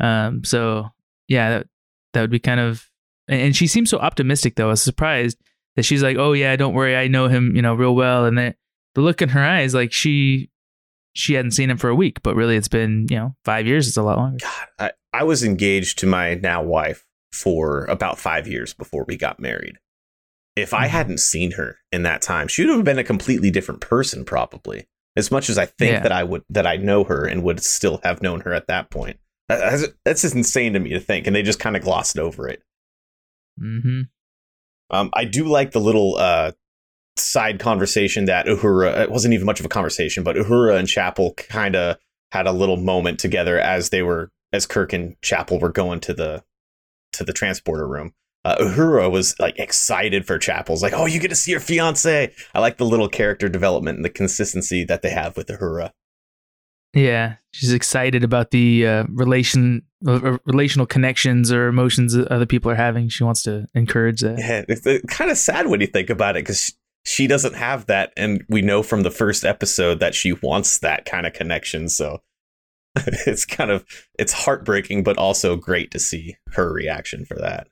Um, 0.00 0.44
so 0.44 0.88
yeah, 1.26 1.50
that, 1.50 1.66
that 2.14 2.20
would 2.20 2.30
be 2.30 2.38
kind 2.38 2.60
of. 2.60 2.88
And 3.26 3.54
she 3.54 3.66
seems 3.66 3.90
so 3.90 3.98
optimistic 3.98 4.54
though. 4.54 4.68
I 4.68 4.70
was 4.70 4.82
surprised 4.82 5.36
that 5.76 5.82
she's 5.82 6.02
like, 6.02 6.16
"Oh 6.16 6.32
yeah, 6.32 6.56
don't 6.56 6.72
worry, 6.72 6.96
I 6.96 7.08
know 7.08 7.28
him, 7.28 7.54
you 7.54 7.60
know, 7.60 7.74
real 7.74 7.94
well." 7.94 8.24
And 8.24 8.38
that 8.38 8.56
the 8.94 9.02
look 9.02 9.20
in 9.20 9.28
her 9.30 9.44
eyes, 9.44 9.74
like 9.74 9.92
she 9.92 10.50
she 11.12 11.34
hadn't 11.34 11.50
seen 11.50 11.68
him 11.68 11.76
for 11.76 11.90
a 11.90 11.94
week, 11.94 12.22
but 12.22 12.36
really 12.36 12.56
it's 12.56 12.68
been 12.68 13.06
you 13.10 13.16
know 13.16 13.36
five 13.44 13.66
years. 13.66 13.86
It's 13.86 13.98
a 13.98 14.02
lot 14.02 14.16
longer. 14.16 14.38
God, 14.40 14.68
I, 14.78 14.92
I 15.20 15.24
was 15.24 15.44
engaged 15.44 15.98
to 15.98 16.06
my 16.06 16.34
now 16.34 16.62
wife 16.62 17.04
for 17.32 17.84
about 17.86 18.18
five 18.18 18.48
years 18.48 18.72
before 18.72 19.04
we 19.06 19.16
got 19.16 19.38
married. 19.38 19.76
If 20.62 20.74
I 20.74 20.86
Mhm. 20.86 20.90
hadn't 20.90 21.20
seen 21.20 21.52
her 21.52 21.78
in 21.92 22.02
that 22.02 22.22
time, 22.22 22.48
she 22.48 22.64
would 22.64 22.74
have 22.76 22.84
been 22.84 22.98
a 22.98 23.04
completely 23.04 23.50
different 23.50 23.80
person, 23.80 24.24
probably. 24.24 24.86
As 25.16 25.30
much 25.30 25.48
as 25.50 25.58
I 25.58 25.66
think 25.66 25.92
Yeah. 25.94 26.00
that 26.00 26.12
I 26.12 26.22
would 26.22 26.44
that 26.50 26.66
I 26.66 26.76
know 26.76 27.04
her 27.04 27.26
and 27.26 27.42
would 27.42 27.62
still 27.62 28.00
have 28.04 28.22
known 28.22 28.40
her 28.42 28.52
at 28.52 28.68
that 28.68 28.90
point. 28.90 29.18
That's, 29.48 29.84
that's 30.04 30.22
just 30.22 30.34
insane 30.34 30.74
to 30.74 30.78
me 30.78 30.90
to 30.90 31.00
think, 31.00 31.26
and 31.26 31.34
they 31.34 31.42
just 31.42 31.58
kind 31.58 31.76
of 31.76 31.82
glossed 31.82 32.18
over 32.18 32.46
it. 32.48 32.62
Mm-hmm. 33.60 34.02
Um, 34.90 35.10
I 35.14 35.24
do 35.24 35.44
like 35.44 35.72
the 35.72 35.80
little 35.80 36.16
uh, 36.16 36.52
side 37.16 37.58
conversation 37.58 38.26
that 38.26 38.46
Uhura. 38.46 39.00
It 39.02 39.10
wasn't 39.10 39.34
even 39.34 39.46
much 39.46 39.60
of 39.60 39.66
a 39.66 39.70
conversation, 39.70 40.22
but 40.22 40.36
Uhura 40.36 40.78
and 40.78 40.86
Chapel 40.88 41.34
kind 41.34 41.74
of 41.76 41.96
had 42.32 42.46
a 42.46 42.52
little 42.52 42.76
moment 42.76 43.18
together 43.18 43.58
as 43.58 43.90
they 43.90 44.02
were 44.02 44.30
as 44.52 44.66
Kirk 44.66 44.92
and 44.92 45.16
Chapel 45.22 45.58
were 45.58 45.72
going 45.72 46.00
to 46.00 46.14
the 46.14 46.44
to 47.14 47.24
the 47.24 47.32
transporter 47.32 47.86
room. 47.88 48.12
Uh, 48.44 48.56
Uhura 48.60 49.10
was 49.10 49.34
like 49.38 49.58
excited 49.58 50.26
for 50.26 50.38
Chapel's 50.38 50.82
like, 50.82 50.92
oh, 50.92 51.06
you 51.06 51.20
get 51.20 51.28
to 51.28 51.34
see 51.34 51.50
your 51.50 51.60
fiance. 51.60 52.32
I 52.54 52.60
like 52.60 52.78
the 52.78 52.86
little 52.86 53.08
character 53.08 53.48
development 53.48 53.96
and 53.96 54.04
the 54.04 54.10
consistency 54.10 54.84
that 54.84 55.02
they 55.02 55.10
have 55.10 55.36
with 55.36 55.48
Uhura. 55.48 55.90
Yeah, 56.94 57.36
she's 57.52 57.72
excited 57.72 58.24
about 58.24 58.50
the 58.50 58.86
uh, 58.86 59.04
relation, 59.10 59.82
uh, 60.06 60.38
relational 60.46 60.86
connections 60.86 61.52
or 61.52 61.68
emotions 61.68 62.14
that 62.14 62.28
other 62.28 62.46
people 62.46 62.70
are 62.70 62.76
having. 62.76 63.08
She 63.08 63.24
wants 63.24 63.42
to 63.42 63.66
encourage 63.74 64.20
that. 64.20 64.38
Yeah, 64.38 64.64
it's, 64.68 65.04
kind 65.12 65.30
of 65.30 65.36
sad 65.36 65.66
when 65.66 65.80
you 65.80 65.86
think 65.86 66.08
about 66.08 66.36
it 66.36 66.44
because 66.44 66.72
she 67.04 67.26
doesn't 67.26 67.54
have 67.54 67.86
that, 67.86 68.12
and 68.16 68.44
we 68.48 68.62
know 68.62 68.82
from 68.82 69.02
the 69.02 69.10
first 69.10 69.44
episode 69.44 70.00
that 70.00 70.14
she 70.14 70.32
wants 70.32 70.78
that 70.78 71.04
kind 71.04 71.26
of 71.26 71.34
connection. 71.34 71.88
So 71.88 72.22
it's 72.96 73.44
kind 73.44 73.70
of 73.70 73.84
it's 74.18 74.32
heartbreaking, 74.32 75.02
but 75.02 75.18
also 75.18 75.56
great 75.56 75.90
to 75.90 75.98
see 75.98 76.36
her 76.52 76.72
reaction 76.72 77.26
for 77.26 77.36
that. 77.36 77.68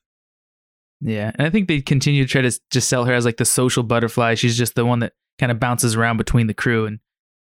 Yeah, 1.00 1.30
and 1.34 1.46
I 1.46 1.50
think 1.50 1.68
they 1.68 1.80
continue 1.80 2.24
to 2.24 2.30
try 2.30 2.42
to 2.42 2.58
just 2.70 2.88
sell 2.88 3.04
her 3.04 3.12
as 3.12 3.24
like 3.24 3.36
the 3.36 3.44
social 3.44 3.82
butterfly. 3.82 4.34
She's 4.34 4.56
just 4.56 4.74
the 4.74 4.86
one 4.86 5.00
that 5.00 5.12
kind 5.38 5.52
of 5.52 5.60
bounces 5.60 5.94
around 5.94 6.16
between 6.16 6.46
the 6.46 6.54
crew 6.54 6.86
and 6.86 6.98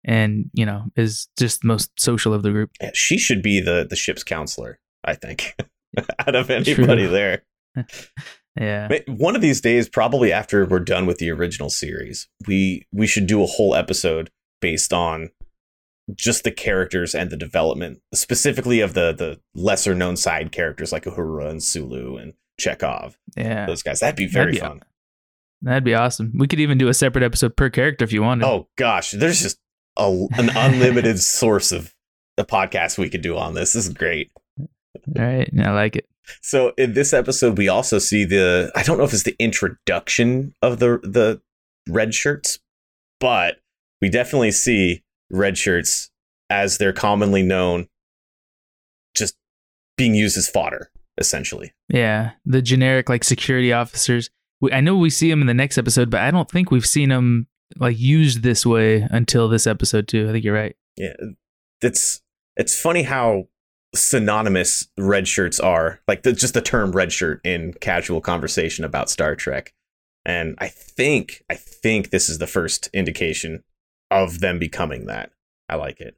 and 0.04 0.50
you 0.52 0.66
know 0.66 0.84
is 0.96 1.28
just 1.38 1.60
the 1.60 1.68
most 1.68 1.90
social 1.98 2.32
of 2.32 2.42
the 2.42 2.50
group. 2.50 2.70
Yeah, 2.80 2.90
she 2.94 3.18
should 3.18 3.42
be 3.42 3.60
the 3.60 3.86
the 3.88 3.96
ship's 3.96 4.24
counselor. 4.24 4.78
I 5.04 5.14
think 5.14 5.54
out 6.18 6.34
of 6.34 6.50
anybody 6.50 7.02
True. 7.02 7.08
there. 7.08 7.42
Yeah, 8.54 8.88
One 9.06 9.34
of 9.34 9.40
these 9.40 9.62
days, 9.62 9.88
probably 9.88 10.30
after 10.30 10.66
we're 10.66 10.80
done 10.80 11.06
with 11.06 11.16
the 11.16 11.30
original 11.30 11.70
series, 11.70 12.28
we 12.46 12.86
we 12.92 13.06
should 13.06 13.26
do 13.26 13.42
a 13.42 13.46
whole 13.46 13.74
episode 13.74 14.28
based 14.60 14.92
on 14.92 15.30
just 16.14 16.44
the 16.44 16.50
characters 16.50 17.14
and 17.14 17.30
the 17.30 17.36
development, 17.38 18.00
specifically 18.12 18.80
of 18.80 18.92
the 18.92 19.14
the 19.14 19.40
lesser 19.54 19.94
known 19.94 20.18
side 20.18 20.52
characters 20.52 20.92
like 20.92 21.04
Uhura 21.04 21.48
and 21.48 21.62
Sulu 21.62 22.18
and 22.18 22.34
Chekov. 22.60 23.14
yeah, 23.36 23.66
Those 23.66 23.82
guys, 23.82 24.00
that'd 24.00 24.16
be 24.16 24.26
very 24.26 24.52
That'd 24.52 24.60
be 24.74 24.80
fun. 24.80 24.80
that'd 25.62 25.84
be 25.84 25.94
awesome. 25.94 26.32
We 26.36 26.46
could 26.46 26.60
even 26.60 26.78
do 26.78 26.88
a 26.88 26.94
separate 26.94 27.24
episode 27.24 27.56
per 27.56 27.70
character 27.70 28.04
if 28.04 28.12
you 28.12 28.22
wanted. 28.22 28.46
Oh 28.46 28.68
gosh, 28.76 29.12
there's 29.12 29.40
just 29.42 29.58
a, 29.98 30.26
an 30.32 30.50
unlimited 30.56 31.18
source 31.20 31.72
of 31.72 31.94
the 32.36 32.44
podcast 32.44 32.98
we 32.98 33.10
could 33.10 33.22
do 33.22 33.36
on 33.36 33.54
this. 33.54 33.72
This 33.72 33.86
is 33.86 33.92
great. 33.94 34.30
all 34.58 34.66
right, 35.16 35.50
I 35.60 35.70
like 35.72 35.96
it. 35.96 36.06
So 36.40 36.72
in 36.78 36.94
this 36.94 37.12
episode, 37.12 37.58
we 37.58 37.68
also 37.68 37.98
see 37.98 38.24
the 38.24 38.70
I 38.76 38.82
don't 38.84 38.96
know 38.98 39.04
if 39.04 39.12
it's 39.12 39.24
the 39.24 39.36
introduction 39.40 40.54
of 40.62 40.78
the 40.78 40.98
the 41.02 41.40
red 41.88 42.14
shirts, 42.14 42.58
but 43.18 43.56
we 44.00 44.08
definitely 44.08 44.52
see 44.52 45.02
red 45.30 45.58
shirts 45.58 46.10
as 46.48 46.78
they're 46.78 46.92
commonly 46.92 47.42
known, 47.42 47.88
just 49.16 49.34
being 49.96 50.14
used 50.14 50.36
as 50.36 50.48
fodder, 50.48 50.90
essentially. 51.18 51.72
Yeah, 51.88 52.32
the 52.44 52.62
generic 52.62 53.08
like 53.08 53.24
security 53.24 53.72
officers. 53.72 54.30
We, 54.60 54.72
I 54.72 54.80
know 54.80 54.96
we 54.96 55.10
see 55.10 55.30
them 55.30 55.40
in 55.40 55.46
the 55.46 55.54
next 55.54 55.78
episode, 55.78 56.10
but 56.10 56.20
I 56.20 56.30
don't 56.30 56.50
think 56.50 56.70
we've 56.70 56.86
seen 56.86 57.08
them 57.08 57.48
like 57.76 57.98
used 57.98 58.42
this 58.42 58.66
way 58.66 59.06
until 59.10 59.48
this 59.48 59.66
episode 59.66 60.08
too. 60.08 60.28
I 60.28 60.32
think 60.32 60.44
you're 60.44 60.54
right. 60.54 60.76
Yeah, 60.96 61.14
it's 61.80 62.20
it's 62.56 62.78
funny 62.78 63.02
how 63.02 63.48
synonymous 63.94 64.88
red 64.98 65.28
shirts 65.28 65.60
are, 65.60 66.00
like 66.08 66.22
the, 66.22 66.32
just 66.32 66.54
the 66.54 66.62
term 66.62 66.92
red 66.92 67.12
shirt 67.12 67.40
in 67.44 67.74
casual 67.74 68.20
conversation 68.20 68.84
about 68.84 69.10
Star 69.10 69.34
Trek. 69.36 69.72
And 70.24 70.54
I 70.58 70.68
think 70.68 71.42
I 71.50 71.54
think 71.54 72.10
this 72.10 72.28
is 72.28 72.38
the 72.38 72.46
first 72.46 72.88
indication 72.92 73.64
of 74.10 74.40
them 74.40 74.58
becoming 74.58 75.06
that. 75.06 75.30
I 75.68 75.76
like 75.76 76.00
it. 76.00 76.16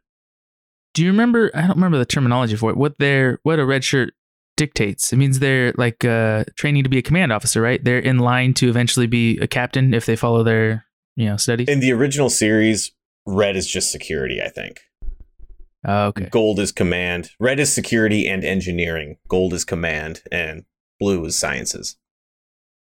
Do 0.93 1.03
you 1.03 1.11
remember? 1.11 1.51
I 1.55 1.63
don't 1.63 1.77
remember 1.77 1.99
the 1.99 2.05
terminology 2.05 2.57
for 2.57 2.71
it. 2.71 2.77
What 2.77 2.99
their 2.99 3.39
what 3.43 3.59
a 3.59 3.65
red 3.65 3.83
shirt 3.83 4.15
dictates. 4.57 5.13
It 5.13 5.17
means 5.17 5.39
they're 5.39 5.73
like 5.77 6.05
uh, 6.05 6.45
training 6.57 6.85
to 6.85 6.89
be 6.91 6.99
a 6.99 7.03
command 7.03 7.33
officer, 7.33 7.61
right? 7.61 7.83
They're 7.83 7.99
in 7.99 8.19
line 8.19 8.55
to 8.55 8.69
eventually 8.69 9.07
be 9.07 9.39
a 9.39 9.47
captain 9.47 9.93
if 9.95 10.07
they 10.07 10.17
follow 10.17 10.43
their 10.43 10.87
you 11.17 11.27
know 11.27 11.37
studies. 11.37 11.69
In 11.69 11.81
the 11.81 11.93
original 11.93 12.31
series, 12.31 12.93
red 13.27 13.57
is 13.57 13.67
just 13.67 13.91
security, 13.91 14.41
I 14.43 14.49
think. 14.49 14.81
oh, 15.87 16.07
okay. 16.07 16.29
Gold 16.31 16.59
is 16.59 16.73
command. 16.73 17.31
Red 17.41 17.61
is 17.61 17.73
security 17.73 18.27
and 18.29 18.45
engineering. 18.45 19.17
Gold 19.29 19.53
is 19.55 19.65
command 19.65 20.23
and 20.33 20.65
blue 21.01 21.25
is 21.25 21.37
sciences. 21.37 21.97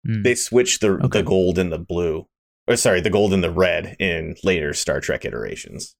Hmm. 0.06 0.23
They 0.23 0.35
switched 0.35 0.80
the 0.80 0.92
Okay. 1.04 1.18
the 1.21 1.23
gold 1.23 1.59
and 1.59 1.73
the 1.73 1.78
blue. 1.78 2.26
Or 2.66 2.76
sorry, 2.76 3.00
the 3.02 3.11
gold 3.11 3.33
and 3.35 3.44
the 3.44 3.50
red 3.50 3.97
in 3.99 4.37
later 4.42 4.73
Star 4.73 5.00
Trek 5.00 5.25
iterations. 5.25 5.97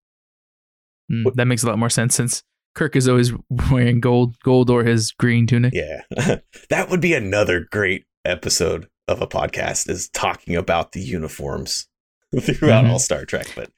Mm, 1.13 1.35
that 1.35 1.45
makes 1.45 1.63
a 1.63 1.67
lot 1.67 1.79
more 1.79 1.91
sense 1.91 2.15
since 2.15 2.43
Kirk 2.75 2.97
is 2.97 3.09
always 3.09 3.33
wearing 3.71 4.01
gold, 4.01 4.37
gold 4.45 4.71
or 4.71 4.85
his 4.85 5.13
green 5.13 5.47
tunic. 5.47 5.73
Yeah. 5.75 6.03
that 6.71 6.89
would 6.91 7.01
be 7.01 7.15
another 7.15 7.67
great 7.71 8.05
episode 8.25 8.89
of 9.09 9.21
a 9.21 9.27
podcast 9.27 9.89
is 9.91 10.09
talking 10.09 10.57
about 10.57 10.93
the 10.93 11.01
uniforms 11.01 11.87
throughout 12.41 12.85
Mhm. 12.85 12.91
all 12.91 12.99
Star 12.99 13.25
Trek, 13.25 13.47
but 13.55 13.71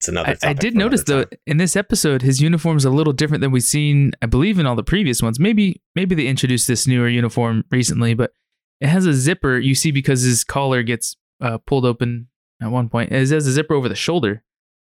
it's 0.00 0.08
another 0.08 0.36
I, 0.42 0.50
I 0.50 0.52
did 0.52 0.74
notice 0.76 1.04
though 1.04 1.24
in 1.46 1.56
this 1.56 1.74
episode 1.76 2.20
his 2.22 2.40
uniform's 2.42 2.84
a 2.84 2.90
little 2.90 3.12
different 3.14 3.40
than 3.40 3.50
we've 3.50 3.62
seen 3.62 4.12
I 4.20 4.26
believe 4.26 4.58
in 4.58 4.66
all 4.66 4.76
the 4.76 4.82
previous 4.84 5.22
ones. 5.22 5.40
Maybe 5.40 5.80
maybe 5.94 6.14
they 6.14 6.26
introduced 6.26 6.68
this 6.68 6.86
newer 6.86 7.08
uniform 7.08 7.64
recently, 7.70 8.12
but 8.14 8.32
it 8.80 8.88
has 8.88 9.06
a 9.06 9.14
zipper 9.14 9.56
you 9.58 9.74
see 9.74 9.90
because 9.90 10.20
his 10.22 10.44
collar 10.44 10.82
gets 10.82 11.16
uh, 11.40 11.56
pulled 11.58 11.86
open 11.86 12.28
at 12.62 12.70
one 12.70 12.88
point. 12.90 13.10
It 13.12 13.16
has 13.18 13.32
a 13.32 13.40
zipper 13.40 13.72
over 13.74 13.88
the 13.88 13.94
shoulder, 13.94 14.44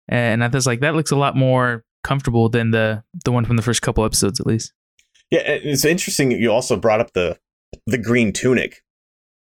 and 0.08 0.44
I 0.44 0.48
was 0.48 0.66
like 0.66 0.80
that 0.80 0.96
looks 0.96 1.12
a 1.12 1.16
lot 1.16 1.36
more 1.38 1.84
comfortable 2.04 2.50
than 2.50 2.72
the 2.72 3.04
the 3.26 3.32
one 3.32 3.46
from 3.46 3.56
the 3.58 3.64
first 3.64 3.82
couple 3.82 4.04
episodes 4.06 4.40
at 4.40 4.46
least. 4.46 4.74
Yeah, 5.32 5.42
it's 5.46 5.86
interesting 5.86 6.32
you 6.32 6.52
also 6.52 6.76
brought 6.78 7.00
up 7.00 7.14
the 7.14 7.40
the 7.88 7.98
green 7.98 8.32
tunic. 8.34 8.84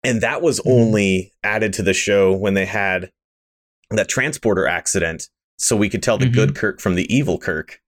And 0.03 0.21
that 0.21 0.41
was 0.41 0.59
Mhm. 0.61 0.71
only 0.71 1.33
added 1.43 1.73
to 1.73 1.83
the 1.83 1.93
show 1.93 2.31
when 2.33 2.53
they 2.53 2.65
had 2.65 3.11
that 3.89 4.07
transporter 4.07 4.67
accident 4.67 5.27
so 5.57 5.75
we 5.75 5.89
could 5.89 6.01
tell 6.03 6.17
the 6.17 6.27
Mhm. 6.27 6.33
good 6.33 6.55
Kirk 6.55 6.79
from 6.79 6.95
the 6.95 7.11
evil 7.13 7.37
Kirk. 7.37 7.81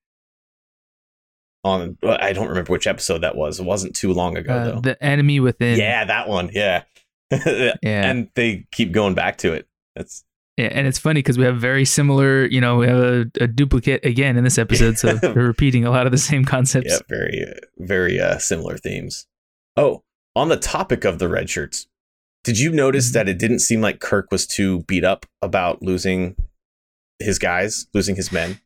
On 1.64 1.98
I 2.04 2.32
don't 2.34 2.48
remember 2.48 2.72
which 2.72 2.88
episode 2.88 3.20
that 3.20 3.36
was. 3.36 3.60
It 3.60 3.66
wasn't 3.66 3.96
too 3.96 4.14
long 4.14 4.38
ago 4.38 4.54
Uh, 4.54 4.64
though. 4.76 4.82
the 4.82 5.04
enemy 5.04 5.40
within. 5.42 5.78
yeah, 5.78 6.06
that 6.06 6.28
one. 6.30 6.50
Yeah. 6.54 6.84
yeah. 7.32 7.74
And 7.84 8.30
they 8.36 8.66
keep 8.72 8.92
going 8.94 9.14
back 9.14 9.38
to 9.40 9.54
it. 9.54 9.68
That's 9.96 10.24
Yeah, 10.60 10.68
and 10.72 10.86
it's 10.88 11.00
funny 11.00 11.20
because 11.20 11.38
we 11.38 11.46
have 11.46 11.58
very 11.58 11.86
similar, 11.86 12.46
you 12.48 12.60
know, 12.60 12.78
we 12.78 12.88
have 12.88 12.98
a, 13.00 13.26
a 13.42 13.48
duplicate 13.48 14.04
again 14.04 14.36
in 14.38 14.44
this 14.44 14.58
episode, 14.58 14.98
so 14.98 15.18
we're 15.24 15.48
repeating 15.48 15.86
a 15.86 15.90
lot 15.92 16.06
of 16.06 16.12
the 16.12 16.18
same 16.18 16.44
concepts. 16.44 16.90
yeah, 16.92 17.00
very 17.08 17.46
very 17.78 18.20
uh, 18.20 18.38
similar 18.40 18.78
themes. 18.78 19.26
Oh, 19.78 20.04
on 20.36 20.50
the 20.50 20.58
topic 20.58 21.06
of 21.06 21.18
the 21.20 21.30
red 21.30 21.50
shirts, 21.50 21.88
did 22.44 22.60
you 22.60 22.72
notice 22.72 23.10
Mhm. 23.12 23.14
that 23.14 23.30
it 23.30 23.38
didn't 23.40 23.60
seem 23.60 23.80
like 23.82 24.00
Kirk 24.00 24.32
was 24.32 24.46
too 24.46 24.82
beat 24.84 25.04
up 25.06 25.26
about 25.42 25.82
losing 25.82 26.36
his 27.20 27.40
guys, 27.40 27.88
losing 27.94 28.16
his 28.16 28.32
men? 28.32 28.60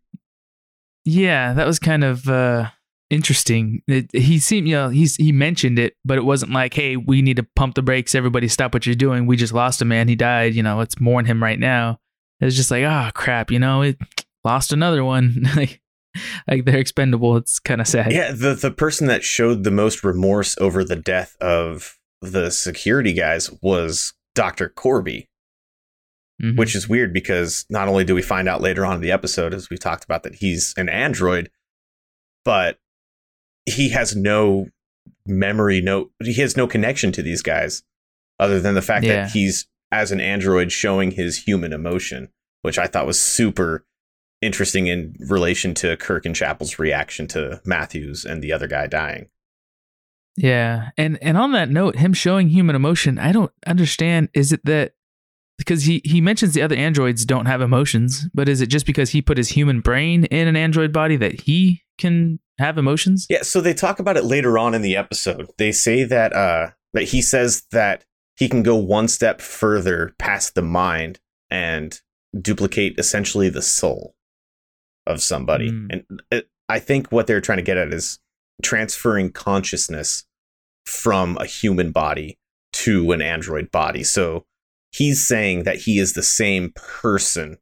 Yeah, 1.05 1.53
that 1.53 1.67
was 1.67 1.79
kind 1.79 2.03
of 2.03 2.27
uh, 2.29 2.69
interesting. 3.13 3.81
It, 3.87 4.09
he 4.13 4.39
seemed, 4.39 4.67
you 4.67 4.75
know, 4.75 4.89
he's 4.89 5.15
he 5.15 5.31
mentioned 5.31 5.79
it, 5.79 5.95
but 6.03 6.17
it 6.17 6.25
wasn't 6.25 6.51
like, 6.51 6.73
hey, 6.73 6.97
we 6.97 7.21
need 7.21 7.37
to 7.37 7.47
pump 7.55 7.75
the 7.75 7.81
brakes. 7.81 8.15
Everybody, 8.15 8.47
stop 8.47 8.73
what 8.73 8.85
you're 8.85 8.95
doing. 8.95 9.25
We 9.25 9.37
just 9.37 9.53
lost 9.53 9.81
a 9.81 9.85
man. 9.85 10.07
He 10.07 10.15
died. 10.15 10.53
You 10.55 10.63
know, 10.63 10.77
let's 10.77 10.99
mourn 10.99 11.25
him 11.25 11.41
right 11.41 11.59
now. 11.59 11.99
It 12.41 12.45
was 12.45 12.55
just 12.55 12.71
like, 12.71 12.83
ah, 12.85 13.11
crap. 13.13 13.51
You 13.51 13.59
know, 13.59 13.81
it 13.83 13.97
lost 14.43 14.73
another 14.73 15.03
one. 15.05 15.43
like, 15.55 15.81
like 16.47 16.65
they're 16.65 16.77
expendable. 16.79 17.37
It's 17.37 17.59
kind 17.59 17.79
of 17.81 17.87
sad. 17.87 18.11
Yeah, 18.11 18.31
the 18.31 18.53
the 18.55 18.71
person 18.71 19.07
that 19.07 19.23
showed 19.23 19.63
the 19.63 19.71
most 19.71 20.03
remorse 20.03 20.57
over 20.59 20.83
the 20.83 20.95
death 20.95 21.35
of 21.39 21.97
the 22.21 22.49
security 22.51 23.13
guys 23.13 23.49
was 23.61 24.13
Dr. 24.35 24.69
Korby, 24.69 25.27
Mhm. 26.41 26.57
which 26.57 26.73
is 26.75 26.87
weird 26.89 27.13
because 27.13 27.65
not 27.69 27.87
only 27.87 28.03
do 28.03 28.15
we 28.15 28.21
find 28.21 28.47
out 28.49 28.61
later 28.61 28.85
on 28.85 28.95
in 28.95 29.01
the 29.01 29.11
episode, 29.11 29.53
as 29.53 29.69
we 29.69 29.77
talked 29.77 30.03
about, 30.03 30.23
that 30.23 30.35
he's 30.35 30.73
an 30.77 30.89
android, 30.89 31.49
but 32.45 32.77
he 33.65 33.89
has 33.89 34.15
no 34.15 34.67
memory, 35.25 35.81
no, 35.81 36.09
he 36.21 36.33
has 36.35 36.57
no 36.57 36.67
connection 36.67 37.11
to 37.13 37.21
these 37.21 37.41
guys 37.41 37.83
other 38.39 38.59
than 38.59 38.75
the 38.75 38.81
fact 38.81 39.05
Yeah. 39.05 39.23
that 39.23 39.31
he's 39.31 39.67
as 39.91 40.11
an 40.11 40.19
android 40.19 40.71
showing 40.71 41.11
his 41.11 41.43
human 41.43 41.71
emotion, 41.71 42.29
which 42.61 42.77
I 42.77 42.87
thought 42.87 43.05
was 43.07 43.21
super 43.21 43.85
interesting 44.41 44.87
in 44.87 45.15
relation 45.29 45.73
to 45.75 45.95
Kirk 45.97 46.25
and 46.25 46.35
Chapel's 46.35 46.77
reaction 46.79 47.27
to 47.27 47.61
Matthews 47.63 48.25
and 48.25 48.41
the 48.41 48.51
other 48.51 48.67
guy 48.67 48.87
dying. 48.87 49.29
Yeah, 50.35 50.89
and 50.97 51.17
and 51.21 51.37
on 51.37 51.51
that 51.51 51.69
note, 51.69 51.95
him 51.97 52.11
showing 52.13 52.49
human 52.49 52.75
emotion, 52.75 53.19
I 53.19 53.31
don't 53.31 53.51
understand. 53.67 54.29
Is 54.33 54.51
it 54.51 54.65
that 54.65 54.93
because 55.59 55.83
he 55.83 56.01
he 56.03 56.21
mentions 56.21 56.53
the 56.55 56.63
other 56.63 56.75
androids 56.75 57.23
don't 57.23 57.45
have 57.45 57.61
emotions, 57.61 58.27
but 58.33 58.49
is 58.49 58.59
it 58.59 58.67
just 58.67 58.87
because 58.87 59.11
he 59.11 59.21
put 59.21 59.37
his 59.37 59.49
human 59.49 59.79
brain 59.79 60.25
in 60.25 60.47
an 60.47 60.55
android 60.55 60.91
body 60.91 61.15
that 61.17 61.41
he 61.41 61.82
can 61.97 62.39
have 62.57 62.77
emotions? 62.77 63.27
Yeah, 63.29 63.41
so 63.41 63.61
they 63.61 63.73
talk 63.73 63.99
about 63.99 64.17
it 64.17 64.23
later 64.23 64.57
on 64.57 64.73
in 64.73 64.81
the 64.81 64.95
episode. 64.95 65.49
They 65.57 65.71
say 65.71 66.03
that 66.03 66.33
uh 66.33 66.71
that 66.93 67.03
he 67.05 67.21
says 67.21 67.63
that 67.71 68.05
he 68.35 68.49
can 68.49 68.63
go 68.63 68.75
one 68.75 69.07
step 69.07 69.41
further 69.41 70.15
past 70.17 70.55
the 70.55 70.61
mind 70.61 71.19
and 71.49 71.99
duplicate 72.39 72.97
essentially 72.97 73.49
the 73.49 73.61
soul 73.61 74.15
of 75.05 75.21
somebody. 75.21 75.71
Mm. 75.71 75.87
And 75.91 76.21
it, 76.31 76.49
I 76.69 76.79
think 76.79 77.11
what 77.11 77.27
they're 77.27 77.41
trying 77.41 77.57
to 77.57 77.63
get 77.63 77.77
at 77.77 77.93
is 77.93 78.19
transferring 78.61 79.31
consciousness 79.31 80.23
from 80.85 81.37
a 81.37 81.45
human 81.45 81.91
body 81.91 82.39
to 82.73 83.11
an 83.11 83.21
android 83.21 83.71
body. 83.71 84.03
So 84.03 84.45
he's 84.91 85.25
saying 85.25 85.63
that 85.63 85.77
he 85.81 85.99
is 85.99 86.13
the 86.13 86.23
same 86.23 86.71
person 86.71 87.57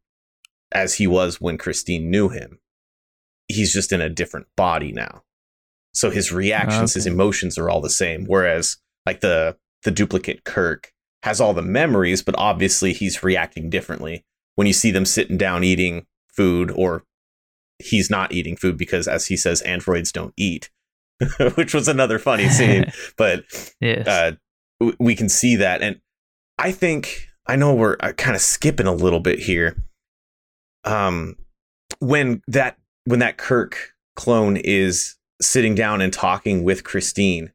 as 0.72 0.96
he 0.96 1.08
was 1.08 1.42
when 1.42 1.58
Christine 1.58 2.10
knew 2.10 2.30
him. 2.30 2.60
He's 3.51 3.74
just 3.74 3.91
in 3.91 4.01
a 4.01 4.10
different 4.10 4.48
body 4.55 4.91
now. 4.91 5.24
So 5.93 6.10
his 6.10 6.31
reactions, 6.31 6.93
his 6.93 7.05
emotions 7.05 7.58
are 7.58 7.70
all 7.70 7.81
the 7.81 7.89
same. 7.89 8.25
Whereas 8.25 8.77
like 9.05 9.20
the 9.22 9.58
the 9.84 9.91
duplicate 9.91 10.43
Kirk 10.43 10.91
has 11.24 11.39
all 11.41 11.53
the 11.53 11.62
memories, 11.62 12.22
but 12.24 12.36
obviously 12.38 12.93
he's 12.93 13.24
reacting 13.24 13.70
differently 13.70 14.25
when 14.55 14.67
you 14.67 14.74
see 14.74 14.91
them 14.91 15.05
sitting 15.05 15.38
down 15.38 15.63
eating 15.63 16.05
food 16.29 16.72
or 16.72 17.03
he's 17.79 18.10
not 18.10 18.31
eating 18.31 18.55
food 18.55 18.77
because 18.77 19.08
as 19.08 19.25
he 19.25 19.36
says 19.36 19.60
androids 19.62 20.12
don't 20.12 20.34
eat 20.38 20.70
which 21.55 21.74
was 21.74 21.88
another 21.88 22.20
funny 22.20 22.48
scene 22.48 22.86
but 23.17 23.43
Yes. 23.79 24.08
uh, 24.08 24.31
w- 24.79 24.96
we 25.00 25.15
can 25.15 25.29
see 25.29 25.55
that. 25.58 25.81
And 25.81 26.00
I 26.58 26.72
think 26.72 27.27
I 27.48 27.55
know 27.55 27.74
we're 27.74 27.98
uh, 28.00 28.13
kind 28.13 28.36
of 28.36 28.41
skipping 28.41 28.86
a 28.88 28.93
little 28.93 29.20
bit 29.20 29.39
here. 29.39 29.75
Um, 30.84 31.36
when 32.00 32.41
that 32.48 32.77
when 33.05 33.20
that 33.20 33.38
Kirk 33.38 33.93
clone 34.15 34.58
is 34.58 35.15
sitting 35.41 35.74
down 35.75 36.01
and 36.01 36.12
talking 36.13 36.63
with 36.63 36.84
Christine, 36.84 37.51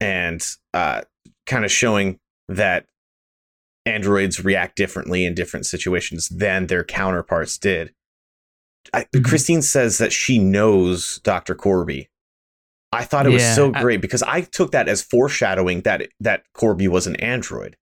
and 0.00 0.44
uh, 0.74 1.02
kind 1.46 1.64
of 1.64 1.70
showing 1.70 2.18
that 2.48 2.86
androids 3.86 4.44
react 4.44 4.76
differently 4.76 5.24
in 5.24 5.34
different 5.34 5.64
situations 5.66 6.28
than 6.28 6.66
their 6.66 6.82
counterparts 6.84 7.56
did. 7.56 7.92
I, 8.92 9.04
Mhm. 9.14 9.24
Christine 9.24 9.62
says 9.62 9.98
that 9.98 10.12
she 10.12 10.38
knows 10.38 11.20
Dr. 11.20 11.54
Korby. 11.54 12.08
I 12.92 13.04
thought 13.04 13.26
it 13.26 13.30
was 13.30 13.42
Yeah, 13.42 13.54
so 13.54 13.72
I- 13.74 13.80
great 13.82 14.00
because 14.00 14.22
I 14.24 14.40
took 14.42 14.72
that 14.72 14.88
as 14.88 15.02
foreshadowing 15.02 15.82
that 15.82 16.08
that 16.20 16.44
Korby 16.54 16.88
was 16.88 17.06
an 17.06 17.16
android. 17.16 17.76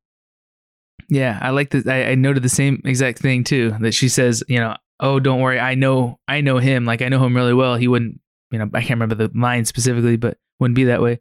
Yeah, 1.09 1.39
I 1.43 1.51
like 1.51 1.71
that. 1.71 1.87
I, 1.87 2.11
I 2.11 2.15
noted 2.15 2.43
the 2.43 2.49
same 2.49 2.81
exact 2.85 3.19
thing 3.19 3.45
too. 3.45 3.75
That 3.81 3.93
she 3.93 4.09
says, 4.09 4.43
you 4.49 4.59
know, 4.59 4.77
oh, 5.01 5.21
don't 5.21 5.41
worry, 5.41 5.59
I 5.59 5.75
know, 5.75 6.19
I 6.29 6.41
know 6.41 6.59
him. 6.59 6.85
Like 6.85 7.03
I 7.03 7.09
know 7.09 7.25
him 7.25 7.37
really 7.37 7.55
well. 7.55 7.77
He 7.77 7.89
wouldn't, 7.89 8.21
you 8.51 8.59
know, 8.59 8.71
I 8.73 8.81
can't 8.81 9.01
remember 9.01 9.15
the 9.15 9.31
line 9.35 9.65
specifically, 9.65 10.17
but 10.17 10.39
wouldn't 10.61 10.77
be 10.77 10.85
that 10.85 11.03
way. 11.03 11.21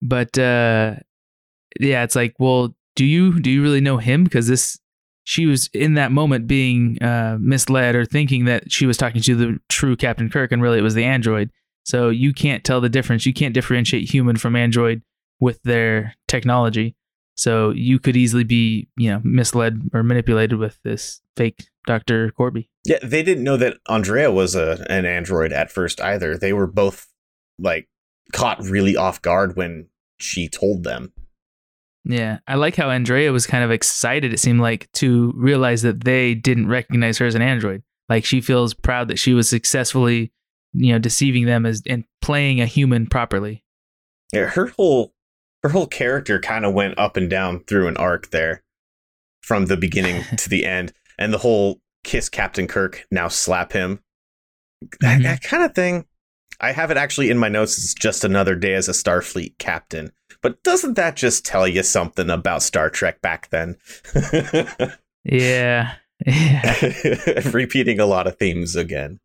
But 0.00 0.36
uh, 0.38 0.96
yeah, 1.78 2.02
it's 2.02 2.16
like, 2.16 2.34
well, 2.38 2.74
do 2.96 3.04
you 3.04 3.40
do 3.40 3.50
you 3.50 3.62
really 3.62 3.80
know 3.80 3.98
him? 3.98 4.24
Because 4.24 4.48
this, 4.48 4.78
she 5.24 5.46
was 5.46 5.68
in 5.72 5.94
that 5.94 6.12
moment 6.12 6.46
being 6.46 7.00
uh, 7.02 7.38
misled 7.40 7.94
or 7.94 8.04
thinking 8.04 8.44
that 8.46 8.72
she 8.72 8.86
was 8.86 8.96
talking 8.96 9.22
to 9.22 9.34
the 9.34 9.58
true 9.68 9.96
Captain 9.96 10.28
Kirk, 10.28 10.52
and 10.52 10.62
really 10.62 10.78
it 10.78 10.82
was 10.82 10.94
the 10.94 11.04
android. 11.04 11.50
So 11.84 12.10
you 12.10 12.32
can't 12.32 12.64
tell 12.64 12.80
the 12.80 12.88
difference. 12.88 13.26
You 13.26 13.32
can't 13.32 13.54
differentiate 13.54 14.10
human 14.10 14.36
from 14.36 14.56
android 14.56 15.02
with 15.40 15.60
their 15.62 16.14
technology. 16.28 16.96
So 17.34 17.70
you 17.70 17.98
could 17.98 18.16
easily 18.16 18.44
be, 18.44 18.88
you 18.96 19.10
know, 19.10 19.20
misled 19.24 19.90
or 19.92 20.02
manipulated 20.02 20.58
with 20.58 20.78
this 20.84 21.20
fake 21.36 21.64
Dr. 21.86 22.32
Korby. 22.38 22.68
Yeah, 22.84 22.98
they 23.02 23.22
didn't 23.22 23.44
know 23.44 23.56
that 23.56 23.78
Andrea 23.88 24.30
was 24.30 24.54
a 24.54 24.84
an 24.88 25.04
android 25.06 25.52
at 25.52 25.70
first 25.70 26.00
either. 26.00 26.36
They 26.36 26.52
were 26.52 26.66
both 26.66 27.08
like 27.58 27.88
caught 28.32 28.62
really 28.62 28.96
off 28.96 29.22
guard 29.22 29.56
when 29.56 29.88
she 30.18 30.48
told 30.48 30.84
them. 30.84 31.12
Yeah. 32.04 32.38
I 32.48 32.56
like 32.56 32.76
how 32.76 32.90
Andrea 32.90 33.32
was 33.32 33.46
kind 33.46 33.62
of 33.64 33.70
excited, 33.70 34.32
it 34.32 34.40
seemed 34.40 34.60
like, 34.60 34.90
to 34.92 35.32
realize 35.36 35.82
that 35.82 36.04
they 36.04 36.34
didn't 36.34 36.68
recognize 36.68 37.18
her 37.18 37.26
as 37.26 37.34
an 37.34 37.42
android. 37.42 37.82
Like 38.08 38.24
she 38.24 38.40
feels 38.40 38.74
proud 38.74 39.08
that 39.08 39.18
she 39.18 39.34
was 39.34 39.48
successfully, 39.48 40.32
you 40.72 40.92
know, 40.92 40.98
deceiving 40.98 41.46
them 41.46 41.64
as 41.64 41.82
and 41.86 42.04
playing 42.20 42.60
a 42.60 42.66
human 42.66 43.06
properly. 43.06 43.64
Yeah, 44.32 44.46
her 44.46 44.68
whole 44.68 45.14
her 45.62 45.68
whole 45.68 45.86
character 45.86 46.40
kind 46.40 46.64
of 46.64 46.74
went 46.74 46.98
up 46.98 47.16
and 47.16 47.30
down 47.30 47.62
through 47.64 47.86
an 47.86 47.96
arc 47.96 48.30
there 48.30 48.62
from 49.40 49.66
the 49.66 49.76
beginning 49.76 50.24
to 50.36 50.48
the 50.48 50.64
end. 50.64 50.92
And 51.18 51.32
the 51.32 51.38
whole 51.38 51.80
kiss 52.04 52.28
Captain 52.28 52.66
Kirk, 52.66 53.06
now 53.10 53.28
slap 53.28 53.72
him. 53.72 54.00
That, 55.00 55.20
Mhm. 55.20 55.22
that 55.24 55.42
kind 55.42 55.62
of 55.62 55.74
thing. 55.74 56.06
I 56.60 56.72
have 56.72 56.90
it 56.90 56.96
actually 56.96 57.30
in 57.30 57.38
my 57.38 57.48
notes. 57.48 57.76
It's 57.78 57.94
just 57.94 58.24
another 58.24 58.54
day 58.54 58.74
as 58.74 58.88
a 58.88 58.92
Starfleet 58.92 59.58
captain. 59.58 60.12
But 60.42 60.62
doesn't 60.62 60.94
that 60.94 61.16
just 61.16 61.44
tell 61.44 61.66
you 61.68 61.82
something 61.82 62.30
about 62.30 62.62
Star 62.62 62.90
Trek 62.90 63.20
back 63.20 63.50
then? 63.50 63.76
Yeah. 65.24 65.94
Yeah. 66.24 66.74
Repeating 67.52 67.98
a 67.98 68.06
lot 68.06 68.28
of 68.28 68.38
themes 68.38 68.76
again. 68.76 69.18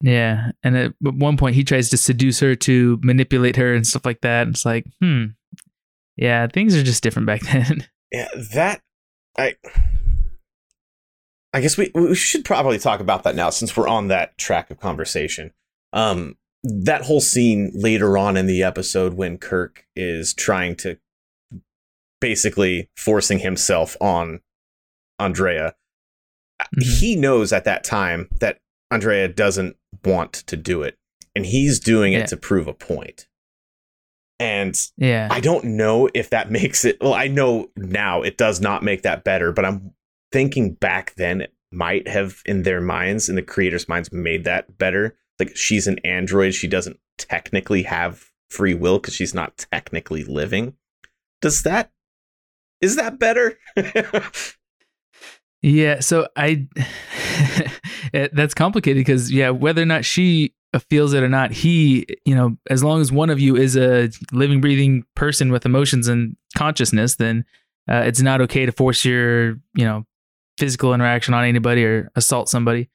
Yeah. 0.00 0.52
And 0.62 0.74
at 0.76 0.92
one 1.00 1.36
point 1.36 1.56
he 1.56 1.62
tries 1.64 1.90
to 1.90 1.98
seduce 1.98 2.40
her 2.40 2.54
to 2.54 2.98
manipulate 3.02 3.56
her 3.56 3.74
and 3.74 3.86
stuff 3.86 4.06
like 4.06 4.22
that. 4.22 4.48
It's 4.48 4.64
like, 4.64 4.86
hmm. 5.00 5.24
Yeah, 6.16 6.46
things 6.46 6.74
are 6.74 6.82
just 6.82 7.02
different 7.02 7.26
back 7.26 7.42
then. 7.42 7.86
Yeah, 8.12 8.28
that 8.54 8.80
I 9.36 9.56
I 11.56 11.60
guess 11.62 11.78
we 11.78 11.90
we 11.94 12.14
should 12.14 12.44
probably 12.44 12.78
talk 12.78 13.00
about 13.00 13.22
that 13.22 13.34
now 13.34 13.48
since 13.48 13.74
we're 13.74 13.88
on 13.88 14.08
that 14.08 14.36
track 14.36 14.70
of 14.70 14.78
conversation. 14.78 15.52
Um 15.94 16.36
that 16.62 17.02
whole 17.02 17.20
scene 17.22 17.70
later 17.74 18.18
on 18.18 18.36
in 18.36 18.46
the 18.46 18.62
episode 18.62 19.14
when 19.14 19.38
Kirk 19.38 19.86
is 19.96 20.34
trying 20.34 20.76
to 20.76 20.98
basically 22.20 22.90
forcing 22.96 23.38
himself 23.38 23.96
on 24.02 24.40
Andrea. 25.18 25.74
Mhm. 26.76 26.82
He 27.00 27.16
knows 27.16 27.54
at 27.54 27.64
that 27.64 27.84
time 27.84 28.28
that 28.40 28.58
Andrea 28.90 29.26
doesn't 29.28 29.76
want 30.04 30.34
to 30.34 30.56
do 30.58 30.82
it 30.82 30.98
and 31.34 31.46
he's 31.46 31.80
doing 31.80 32.12
it 32.12 32.18
Yeah. 32.18 32.26
to 32.26 32.36
prove 32.36 32.66
a 32.68 32.74
point. 32.74 33.28
And 34.38 34.74
yeah. 34.98 35.28
I 35.30 35.40
don't 35.40 35.64
know 35.64 36.10
if 36.12 36.28
that 36.30 36.50
makes 36.58 36.84
it. 36.84 36.98
Well, 37.00 37.14
I 37.14 37.28
know 37.28 37.70
now 37.76 38.20
it 38.20 38.36
does 38.36 38.60
not 38.60 38.82
make 38.82 39.02
that 39.02 39.24
better, 39.24 39.52
but 39.52 39.64
I'm 39.64 39.94
thinking 40.32 40.74
back 40.74 41.14
then 41.16 41.46
might 41.72 42.08
have 42.08 42.42
in 42.46 42.62
their 42.62 42.80
minds, 42.80 43.28
in 43.28 43.36
the 43.36 43.42
creators' 43.42 43.88
minds, 43.88 44.12
made 44.12 44.44
that 44.44 44.78
better. 44.78 45.16
Like 45.38 45.56
she's 45.56 45.86
an 45.86 45.98
android, 46.04 46.54
she 46.54 46.68
doesn't 46.68 46.98
technically 47.18 47.82
have 47.82 48.30
free 48.50 48.74
will 48.74 48.98
because 48.98 49.14
she's 49.14 49.34
not 49.34 49.66
technically 49.70 50.24
living. 50.24 50.74
Does 51.40 51.62
that 51.62 51.90
is 52.80 52.96
that 52.96 53.18
better? 53.18 53.58
Yeah, 55.62 55.98
so 55.98 56.28
I 56.36 56.68
that's 58.12 58.54
complicated 58.54 59.00
because 59.00 59.32
yeah, 59.32 59.50
whether 59.50 59.82
or 59.82 59.86
not 59.86 60.04
she 60.04 60.54
feels 60.88 61.12
it 61.12 61.24
or 61.24 61.28
not, 61.28 61.50
he, 61.50 62.06
you 62.24 62.36
know, 62.36 62.56
as 62.70 62.84
long 62.84 63.00
as 63.00 63.10
one 63.10 63.30
of 63.30 63.40
you 63.40 63.56
is 63.56 63.76
a 63.76 64.10
living, 64.32 64.60
breathing 64.60 65.04
person 65.16 65.50
with 65.50 65.66
emotions 65.66 66.06
and 66.06 66.36
consciousness, 66.56 67.16
then 67.16 67.44
uh, 67.90 68.02
it's 68.06 68.20
not 68.20 68.40
okay 68.42 68.64
to 68.66 68.70
force 68.70 69.04
your, 69.04 69.54
you 69.74 69.84
know, 69.84 70.04
physical 70.58 70.94
interaction 70.94 71.34
on 71.34 71.44
anybody 71.44 71.84
or 71.84 72.10
assault 72.16 72.48
somebody. 72.48 72.88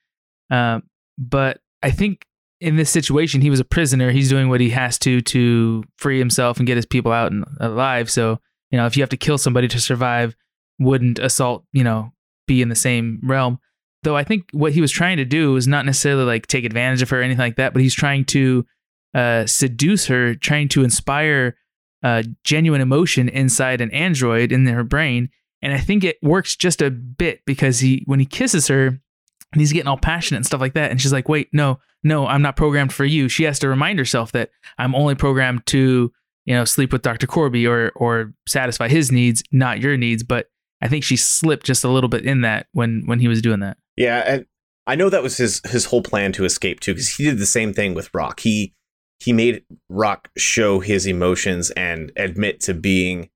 Um, 0.50 0.82
but 1.18 1.60
I 1.82 1.90
think 1.90 2.26
in 2.60 2.76
this 2.76 2.90
situation, 2.90 3.40
he 3.40 3.50
was 3.50 3.60
a 3.60 3.64
prisoner. 3.64 4.10
He's 4.10 4.28
doing 4.28 4.48
what 4.48 4.60
he 4.60 4.70
has 4.70 4.98
to 5.00 5.20
to 5.20 5.84
free 5.96 6.18
himself 6.18 6.58
and 6.58 6.66
get 6.66 6.76
his 6.76 6.86
people 6.86 7.12
out 7.12 7.32
and 7.32 7.44
alive. 7.60 8.10
So 8.10 8.38
you 8.72 8.78
know, 8.78 8.86
if 8.86 8.96
you 8.96 9.02
have 9.02 9.10
to 9.10 9.16
kill 9.16 9.38
somebody 9.38 9.68
to 9.68 9.78
survive, 9.78 10.34
wouldn't 10.80 11.18
assault, 11.18 11.64
you 11.72 11.84
know, 11.84 12.12
be 12.48 12.62
in 12.62 12.70
the 12.70 12.74
same 12.74 13.20
realm. 13.22 13.58
Though 14.02 14.16
I 14.16 14.24
think 14.24 14.48
what 14.52 14.72
he 14.72 14.80
was 14.80 14.90
trying 14.90 15.18
to 15.18 15.24
do 15.24 15.52
was 15.52 15.68
not 15.68 15.86
necessarily 15.86 16.24
like 16.24 16.48
take 16.48 16.64
advantage 16.64 17.02
of 17.02 17.10
her 17.10 17.20
or 17.20 17.22
anything 17.22 17.38
like 17.38 17.56
that, 17.56 17.72
but 17.72 17.82
he's 17.82 17.94
trying 17.94 18.24
to 18.26 18.66
uh, 19.14 19.46
seduce 19.46 20.06
her, 20.06 20.34
trying 20.34 20.68
to 20.70 20.82
inspire 20.82 21.56
uh, 22.02 22.24
genuine 22.42 22.80
emotion 22.80 23.28
inside 23.28 23.80
an 23.80 23.92
android 23.92 24.50
in 24.50 24.66
her 24.66 24.82
brain. 24.82 25.28
And 25.62 25.72
I 25.72 25.78
think 25.78 26.04
it 26.04 26.18
works 26.22 26.56
just 26.56 26.82
a 26.82 26.90
bit 26.90 27.40
because 27.46 27.78
he, 27.80 28.02
when 28.06 28.20
he 28.20 28.26
kisses 28.26 28.68
her, 28.68 28.86
and 28.88 29.60
he's 29.60 29.72
getting 29.72 29.88
all 29.88 29.98
passionate 29.98 30.38
and 30.38 30.46
stuff 30.46 30.60
like 30.60 30.74
that, 30.74 30.90
and 30.90 31.00
she's 31.00 31.12
like, 31.12 31.28
"Wait, 31.28 31.48
no, 31.52 31.78
no, 32.02 32.26
I'm 32.26 32.42
not 32.42 32.56
programmed 32.56 32.92
for 32.92 33.04
you." 33.04 33.28
She 33.28 33.44
has 33.44 33.58
to 33.60 33.68
remind 33.68 33.98
herself 33.98 34.32
that 34.32 34.50
I'm 34.78 34.94
only 34.94 35.14
programmed 35.14 35.66
to 35.66 36.10
you 36.44 36.54
know, 36.54 36.64
sleep 36.64 36.92
with 36.92 37.02
Dr. 37.02 37.26
Korby 37.26 37.68
or 37.68 37.90
or 37.94 38.32
satisfy 38.46 38.88
his 38.88 39.12
needs, 39.12 39.42
not 39.52 39.80
your 39.80 39.96
needs. 39.96 40.22
But 40.22 40.48
I 40.80 40.88
think 40.88 41.04
she 41.04 41.16
slipped 41.16 41.66
just 41.66 41.84
a 41.84 41.88
little 41.88 42.08
bit 42.08 42.24
in 42.24 42.40
that 42.42 42.66
when 42.72 43.02
when 43.06 43.20
he 43.20 43.28
was 43.28 43.42
doing 43.42 43.60
that. 43.60 43.76
Yeah, 43.96 44.22
and 44.26 44.46
I 44.86 44.94
know 44.94 45.10
that 45.10 45.22
was 45.22 45.36
his 45.36 45.60
his 45.68 45.86
whole 45.86 46.02
plan 46.02 46.32
to 46.32 46.44
escape 46.44 46.80
too, 46.80 46.94
because 46.94 47.10
he 47.10 47.24
did 47.24 47.38
the 47.38 47.46
same 47.46 47.72
thing 47.72 47.94
with 47.94 48.10
Rock. 48.12 48.40
He 48.40 48.74
he 49.20 49.32
made 49.32 49.64
Rock 49.88 50.28
show 50.36 50.80
his 50.80 51.06
emotions 51.06 51.70
and 51.72 52.10
admit 52.16 52.60
to 52.62 52.74
being 52.74 53.30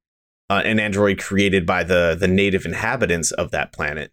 uh, 0.50 0.62
an 0.64 0.78
android 0.78 1.18
created 1.18 1.66
by 1.66 1.82
the 1.82 2.16
the 2.18 2.28
native 2.28 2.64
inhabitants 2.64 3.30
of 3.32 3.50
that 3.50 3.72
planet, 3.72 4.12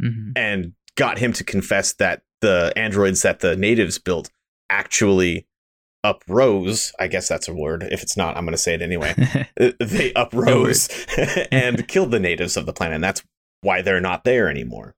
hmm 0.00 0.30
and 0.34 0.72
got 0.96 1.18
him 1.18 1.32
to 1.32 1.44
confess 1.44 1.92
that 1.94 2.22
the 2.40 2.72
androids 2.76 3.22
that 3.22 3.40
the 3.40 3.56
natives 3.56 3.98
built 3.98 4.30
actually 4.70 5.46
uprose. 6.04 6.92
I 6.98 7.08
guess 7.08 7.28
that's 7.28 7.48
a 7.48 7.54
word. 7.54 7.82
If 7.82 8.02
it's 8.02 8.16
not, 8.16 8.36
I'm 8.36 8.44
going 8.44 8.52
to 8.52 8.58
say 8.58 8.74
it 8.74 8.82
anyway. 8.82 9.14
Uh, 9.58 9.72
they 9.80 10.12
uprose 10.16 10.88
and 11.50 11.88
killed 11.88 12.10
the 12.10 12.20
natives 12.20 12.58
of 12.58 12.66
the 12.66 12.72
planet. 12.74 12.96
And 12.96 13.04
that's 13.04 13.22
why 13.62 13.80
they're 13.80 14.02
not 14.02 14.24
there 14.24 14.50
anymore. 14.50 14.94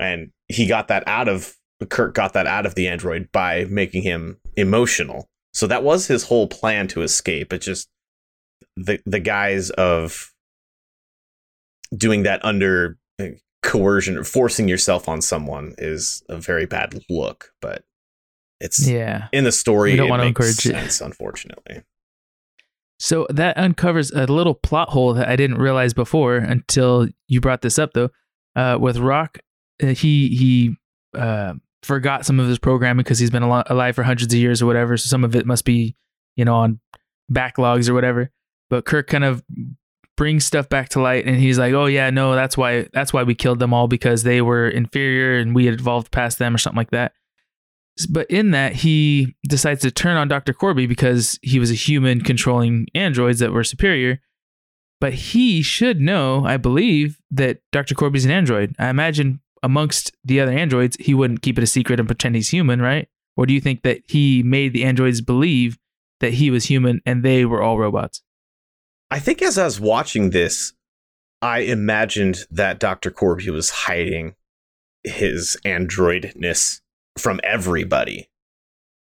And 0.00 0.32
he 0.48 0.66
got 0.66 0.88
that 0.88 1.04
out 1.06 1.28
of 1.28 1.54
Kirk 1.88 2.14
got 2.14 2.32
that 2.32 2.48
out 2.48 2.66
of 2.66 2.74
the 2.74 2.88
android 2.88 3.30
by 3.30 3.66
making 3.66 4.02
him 4.02 4.38
emotional. 4.56 5.28
So 5.52 5.68
that 5.68 5.84
was 5.84 6.08
his 6.08 6.24
whole 6.24 6.48
plan 6.48 6.88
to 6.88 7.02
escape. 7.02 7.52
It 7.52 7.60
just 7.60 7.88
the 8.76 9.00
the 9.06 9.20
guise 9.20 9.70
of 9.70 10.32
doing 11.96 12.22
that 12.22 12.44
under 12.44 12.98
uh, 13.20 13.26
coercion 13.62 14.16
or 14.16 14.24
forcing 14.24 14.68
yourself 14.68 15.08
on 15.08 15.20
someone 15.20 15.74
is 15.78 16.22
a 16.28 16.36
very 16.36 16.66
bad 16.66 17.02
look, 17.08 17.52
but 17.60 17.84
it's 18.60 18.86
yeah. 18.86 19.28
in 19.32 19.44
the 19.44 19.52
story 19.52 19.92
We 19.92 19.96
don't 19.96 20.06
it 20.06 20.10
wanna 20.10 20.24
makes 20.24 20.38
encourage 20.38 20.66
it. 20.66 20.80
sense, 20.80 21.00
unfortunately. 21.00 21.82
So 22.98 23.26
that 23.30 23.56
uncovers 23.56 24.10
a 24.10 24.26
little 24.26 24.54
plot 24.54 24.90
hole 24.90 25.14
that 25.14 25.28
I 25.28 25.34
didn't 25.36 25.56
realize 25.56 25.94
before 25.94 26.36
until 26.36 27.08
you 27.28 27.40
brought 27.40 27.62
this 27.62 27.78
up, 27.78 27.92
though. 27.94 28.10
Uh, 28.54 28.76
with 28.78 28.98
Rock, 28.98 29.38
uh, 29.82 29.88
he 29.88 30.28
he 30.36 30.76
uh, 31.18 31.54
forgot 31.82 32.26
some 32.26 32.38
of 32.38 32.46
his 32.46 32.58
programming 32.58 33.02
because 33.02 33.18
he's 33.18 33.30
been 33.30 33.42
al- 33.42 33.64
alive 33.68 33.94
for 33.94 34.02
hundreds 34.02 34.34
of 34.34 34.38
years 34.38 34.60
or 34.60 34.66
whatever. 34.66 34.98
So 34.98 35.08
some 35.08 35.24
of 35.24 35.34
it 35.34 35.46
must 35.46 35.64
be, 35.64 35.96
you 36.36 36.44
know, 36.44 36.56
on 36.56 36.80
backlogs 37.32 37.88
or 37.88 37.94
whatever. 37.94 38.30
But 38.70 38.86
Kirk 38.86 39.08
kind 39.08 39.24
of 39.24 39.42
brings 40.16 40.44
stuff 40.44 40.68
back 40.68 40.88
to 40.90 41.00
light, 41.00 41.26
and 41.26 41.36
he's 41.36 41.58
like, 41.58 41.74
"Oh 41.74 41.86
yeah, 41.86 42.08
no, 42.10 42.34
that's 42.34 42.56
why 42.56 42.88
that's 42.92 43.12
why 43.12 43.22
we 43.22 43.34
killed 43.34 43.58
them 43.58 43.74
all 43.74 43.88
because 43.88 44.22
they 44.22 44.40
were 44.40 44.68
inferior 44.68 45.38
and 45.38 45.54
we 45.54 45.66
had 45.66 45.80
evolved 45.80 46.10
past 46.10 46.38
them 46.38 46.54
or 46.54 46.58
something 46.58 46.78
like 46.78 46.90
that." 46.90 47.12
But 48.08 48.30
in 48.30 48.52
that, 48.52 48.76
he 48.76 49.34
decides 49.46 49.82
to 49.82 49.90
turn 49.90 50.16
on 50.16 50.28
Dr. 50.28 50.54
Korby 50.54 50.88
because 50.88 51.38
he 51.42 51.58
was 51.58 51.70
a 51.70 51.74
human 51.74 52.22
controlling 52.22 52.86
androids 52.94 53.40
that 53.40 53.52
were 53.52 53.64
superior. 53.64 54.20
But 55.00 55.14
he 55.14 55.62
should 55.62 56.00
know, 56.00 56.44
I 56.44 56.56
believe, 56.56 57.18
that 57.30 57.60
Dr. 57.72 57.94
Korby's 57.94 58.24
an 58.24 58.30
android. 58.30 58.74
I 58.78 58.88
imagine 58.88 59.40
amongst 59.62 60.12
the 60.24 60.40
other 60.40 60.52
androids, 60.52 60.96
he 61.00 61.14
wouldn't 61.14 61.42
keep 61.42 61.58
it 61.58 61.64
a 61.64 61.66
secret 61.66 61.98
and 61.98 62.08
pretend 62.08 62.34
he's 62.34 62.50
human, 62.50 62.80
right? 62.80 63.08
Or 63.36 63.46
do 63.46 63.54
you 63.54 63.60
think 63.60 63.82
that 63.82 64.02
he 64.06 64.42
made 64.42 64.72
the 64.72 64.84
androids 64.84 65.20
believe 65.20 65.78
that 66.20 66.34
he 66.34 66.50
was 66.50 66.66
human 66.66 67.00
and 67.06 67.22
they 67.22 67.44
were 67.44 67.62
all 67.62 67.78
robots? 67.78 68.22
I 69.10 69.18
think 69.18 69.42
as 69.42 69.58
I 69.58 69.64
was 69.64 69.80
watching 69.80 70.30
this, 70.30 70.72
I 71.42 71.60
imagined 71.60 72.38
that 72.50 72.78
Dr. 72.78 73.10
Korby 73.10 73.48
was 73.48 73.70
hiding 73.70 74.34
his 75.04 75.56
androidness 75.64 76.80
from 77.18 77.40
everybody. 77.42 78.28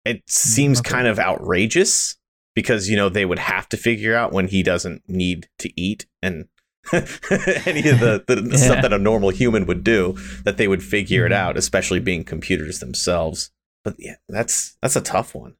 It 0.04 0.22
seems 0.28 0.80
okay. 0.80 0.90
kind 0.90 1.06
of 1.06 1.18
outrageous 1.18 2.16
because, 2.54 2.88
you 2.88 2.96
know, 2.96 3.08
they 3.08 3.24
would 3.24 3.38
have 3.38 3.68
to 3.70 3.76
figure 3.76 4.14
out 4.16 4.32
when 4.32 4.48
he 4.48 4.62
doesn't 4.62 5.02
need 5.08 5.48
to 5.58 5.70
eat 5.80 6.06
and 6.22 6.48
any 6.92 7.88
of 7.88 8.00
the, 8.00 8.24
the, 8.26 8.36
the 8.36 8.48
Yeah. 8.52 8.56
stuff 8.56 8.82
that 8.82 8.92
a 8.92 8.98
normal 8.98 9.30
human 9.30 9.66
would 9.66 9.84
do, 9.84 10.16
that 10.44 10.56
they 10.56 10.66
would 10.66 10.82
figure 10.82 11.24
it 11.26 11.32
Mhm. 11.32 11.36
out, 11.36 11.56
especially 11.56 12.00
being 12.00 12.24
computers 12.24 12.80
themselves. 12.80 13.50
But 13.84 13.96
yeah, 13.98 14.16
that's 14.28 14.76
that's 14.82 14.96
a 14.96 15.00
tough 15.00 15.34
one. 15.34 15.54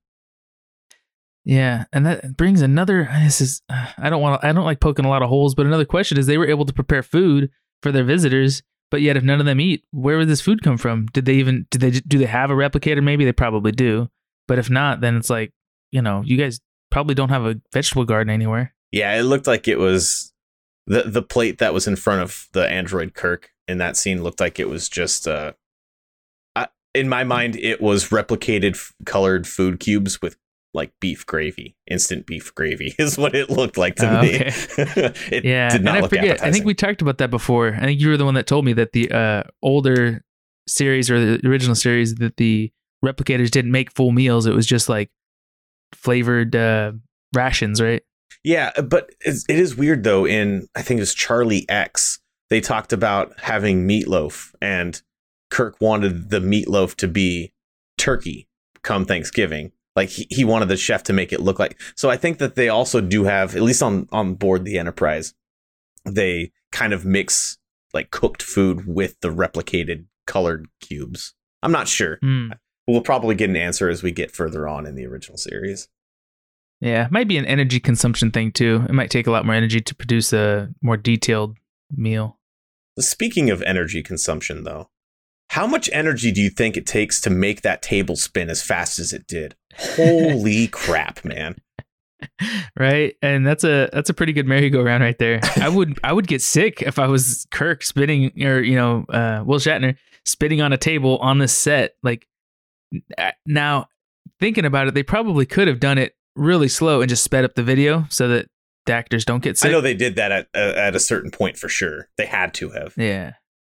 Yeah, 1.44 1.85
and 1.92 2.07
that 2.07 2.37
brings 2.37 2.62
another. 2.62 3.09
This 3.22 3.40
is 3.40 3.62
I 3.68 4.11
don't 4.11 4.22
want. 4.22 4.44
I 4.44 4.52
don't 4.52 4.64
like 4.64 4.81
poking 4.81 5.05
a 5.05 5.09
lot 5.09 5.22
of 5.22 5.28
holes, 5.28 5.55
but 5.55 5.66
another 5.66 5.85
question 5.85 6.18
is: 6.18 6.26
they 6.26 6.38
were 6.38 6.48
able 6.48 6.64
to 6.64 6.72
prepare 6.72 7.02
food 7.02 7.50
for 7.83 7.90
their 7.90 8.05
visitors, 8.05 8.62
but 8.90 9.02
yet 9.02 9.16
if 9.16 9.24
none 9.24 9.40
of 9.40 9.46
them 9.46 9.61
eat, 9.61 9.85
where 9.90 10.18
would 10.18 10.28
this 10.28 10.40
food 10.40 10.62
come 10.62 10.78
from? 10.78 11.07
Did 11.07 11.24
they 11.24 11.35
even? 11.35 11.66
Did 11.70 11.81
they? 11.81 11.90
Do 11.90 12.18
they 12.18 12.26
have 12.26 12.50
a 12.50 12.55
replicator? 12.55 13.02
Maybe 13.02 13.24
they 13.24 13.33
probably 13.33 13.72
do, 13.72 14.09
but 14.46 14.59
if 14.59 14.70
not, 14.70 15.00
then 15.00 15.16
it's 15.16 15.31
like 15.31 15.52
you 15.90 16.00
know, 16.00 16.22
you 16.24 16.37
guys 16.37 16.61
probably 16.90 17.14
don't 17.14 17.28
have 17.31 17.44
a 17.44 17.61
vegetable 17.72 18.05
garden 18.05 18.33
anywhere. 18.33 18.74
Yeah, 18.92 19.14
it 19.18 19.22
looked 19.22 19.46
like 19.46 19.66
it 19.66 19.78
was 19.78 20.33
the 20.87 21.02
the 21.02 21.22
plate 21.22 21.59
that 21.59 21.74
was 21.74 21.87
in 21.87 21.96
front 21.96 22.22
of 22.22 22.48
the 22.52 22.68
android 22.68 23.14
Kirk 23.14 23.50
in 23.68 23.78
that 23.78 23.96
scene 23.96 24.22
looked 24.22 24.40
like 24.40 24.59
it 24.59 24.68
was 24.68 24.88
just 24.88 25.28
uh 25.28 25.52
in 26.94 27.09
my 27.09 27.24
mind 27.24 27.57
it 27.57 27.81
was 27.81 28.09
replicated 28.09 28.72
f- 28.72 28.92
colored 29.07 29.46
food 29.46 29.81
cubes 29.81 30.20
with 30.20 30.37
like 30.74 30.92
beef 31.00 31.26
gravy, 31.26 31.76
instant 31.87 32.26
beef 32.26 32.54
gravy 32.54 32.94
is 32.98 33.18
what 33.18 33.35
it 33.35 33.50
looked 33.50 33.76
like 33.76 33.96
to 33.96 34.06
Ah, 34.06 34.22
me. 34.22 34.35
okay. 34.37 34.50
it 35.37 35.44
Yeah, 35.44 35.68
did 35.70 35.82
not 35.85 35.90
and 35.90 35.98
I 35.98 36.00
look 36.00 36.11
forget. 36.11 36.42
I 36.42 36.50
think 36.50 36.64
we 36.64 36.74
talked 36.74 37.02
about 37.02 37.18
that 37.18 37.30
before. 37.30 37.74
I 37.74 37.80
think 37.80 38.00
you 38.00 38.08
were 38.08 38.16
the 38.16 38.24
one 38.24 38.35
that 38.35 38.46
told 38.46 38.64
me 38.64 38.72
that 38.74 38.92
the 38.92 39.11
uh, 39.11 39.42
older 39.62 40.24
series 40.66 41.11
or 41.11 41.18
the 41.38 41.46
original 41.48 41.74
series 41.74 42.14
that 42.16 42.37
the 42.37 42.72
replicators 43.04 43.50
didn't 43.50 43.72
make 43.72 43.92
full 43.92 44.12
meals. 44.12 44.46
It 44.46 44.54
was 44.54 44.66
just 44.66 44.88
like 44.88 45.11
flavored 45.94 46.54
uh, 46.56 46.92
rations, 47.35 47.80
right? 47.80 48.02
Yeah, 48.44 48.70
but 48.82 49.11
it's, 49.20 49.44
it 49.48 49.58
is 49.58 49.76
weird 49.76 50.04
though. 50.04 50.26
In 50.26 50.66
I 50.74 50.82
think 50.82 50.98
it 50.98 51.02
was 51.02 51.14
Charlie 51.14 51.66
X, 51.68 52.20
they 52.50 52.61
talked 52.61 52.92
about 52.92 53.38
having 53.40 53.87
meatloaf, 53.87 54.52
and 54.61 55.00
Kirk 55.50 55.76
wanted 55.80 56.30
the 56.30 56.40
meatloaf 56.40 56.94
to 56.96 57.08
be 57.08 57.52
turkey 57.98 58.48
come 58.82 59.04
Thanksgiving. 59.04 59.70
Like 59.94 60.09
he, 60.09 60.26
he 60.31 60.44
wanted 60.44 60.68
the 60.68 60.76
chef 60.76 61.02
to 61.05 61.12
make 61.12 61.33
it 61.33 61.40
look 61.40 61.59
like. 61.59 61.81
So 61.96 62.09
I 62.11 62.16
think 62.16 62.38
that 62.38 62.55
they 62.55 62.68
also 62.68 63.00
do 63.00 63.24
have, 63.24 63.55
at 63.55 63.62
least 63.62 63.83
on 63.83 64.09
on 64.12 64.35
board 64.35 64.64
the 64.64 64.78
Enterprise, 64.78 65.35
they 66.05 66.52
kind 66.70 66.92
of 66.92 67.05
mix 67.05 67.59
like 67.92 68.11
cooked 68.11 68.42
food 68.42 68.87
with 68.87 69.20
the 69.20 69.28
replicated 69.28 70.07
colored 70.26 70.68
cubes. 70.81 71.35
I'm 71.62 71.72
not 71.72 71.88
sure. 71.88 72.18
Hmm. 72.22 72.52
We'll 72.87 73.02
probably 73.02 73.35
get 73.35 73.50
an 73.50 73.57
answer 73.57 73.88
as 73.88 74.02
we 74.02 74.11
get 74.11 74.33
further 74.33 74.66
on 74.66 74.87
in 74.87 74.96
the 74.96 75.07
original 75.07 75.38
series. 75.38 75.88
Yeah, 76.81 77.07
might 77.12 77.28
be 77.28 77.38
an 77.38 77.44
energy 77.44 77.78
consumption 77.78 78.33
thing 78.33 78.50
too. 78.50 78.85
It 78.88 78.92
might 78.92 79.11
take 79.11 79.28
a 79.28 79.31
lot 79.31 79.46
more 79.46 79.55
energy 79.55 79.81
to 79.81 79.94
produce 79.94 80.33
a 80.33 80.70
more 80.83 80.96
detailed 80.96 81.57
meal. 81.94 82.40
Speaking 82.98 83.50
of 83.50 83.62
energy 83.62 84.02
consumption, 84.02 84.64
though, 84.64 84.90
how 85.53 85.67
much 85.67 85.91
energy 85.93 86.33
do 86.33 86.41
you 86.41 86.49
think 86.49 86.79
it 86.79 86.87
takes 86.87 87.21
to 87.21 87.29
make 87.29 87.61
that 87.61 87.83
table 87.83 88.17
spin 88.17 88.49
as 88.49 88.62
fast 88.62 88.99
as 88.99 89.12
it 89.12 89.27
did? 89.27 89.55
Holy 89.77 90.67
crap, 90.69 91.25
man! 91.25 91.57
right 92.79 93.17
and 93.21 93.45
that's 93.45 93.65
a 93.65 93.91
that's 93.93 94.09
a 94.09 94.15
pretty 94.15 94.33
good 94.33 94.47
merry-go-round 94.47 95.03
right 95.03 95.19
there 95.19 95.41
i 95.57 95.69
would 95.69 95.99
i 96.05 96.12
would 96.12 96.29
get 96.29 96.41
sick 96.41 96.81
if 96.81 97.01
i 97.01 97.07
was 97.09 97.49
kirk 97.51 97.83
spinning 97.83 98.31
or 98.45 98.61
you 98.61 98.77
know 98.77 99.05
uh 99.09 99.43
will 99.45 99.59
shatner 99.59 99.97
spinning 100.25 100.61
on 100.61 100.73
a 100.73 100.77
table 100.77 101.19
on 101.19 101.38
this 101.38 101.53
set 101.53 101.95
like 102.05 102.29
now 103.45 103.88
thinking 104.38 104.65
about 104.65 104.87
it 104.87 104.95
they 104.95 105.03
probably 105.03 105.45
could 105.45 105.67
have 105.67 105.81
done 105.81 105.99
it 105.99 106.15
really 106.37 106.69
slow 106.69 107.01
and 107.01 107.09
just 107.09 107.25
sped 107.25 107.45
up 107.45 107.55
the 107.55 107.62
video 107.65 108.07
so 108.09 108.29
that 108.29 108.47
the 108.87 108.93
actors 108.93 109.25
don't 109.25 109.43
get 109.43 109.59
sick 109.59 109.71
I 109.71 109.73
know 109.73 109.81
they 109.81 109.95
did 109.95 110.15
that 110.15 110.31
at 110.31 110.47
uh, 110.55 110.75
at 110.77 110.95
a 110.95 111.01
certain 111.01 111.33
point 111.33 111.57
for 111.57 111.69
sure. 111.69 112.09
They 112.17 112.27
had 112.27 112.55
to 112.55 112.71
have. 112.71 112.95
yeah 112.97 113.33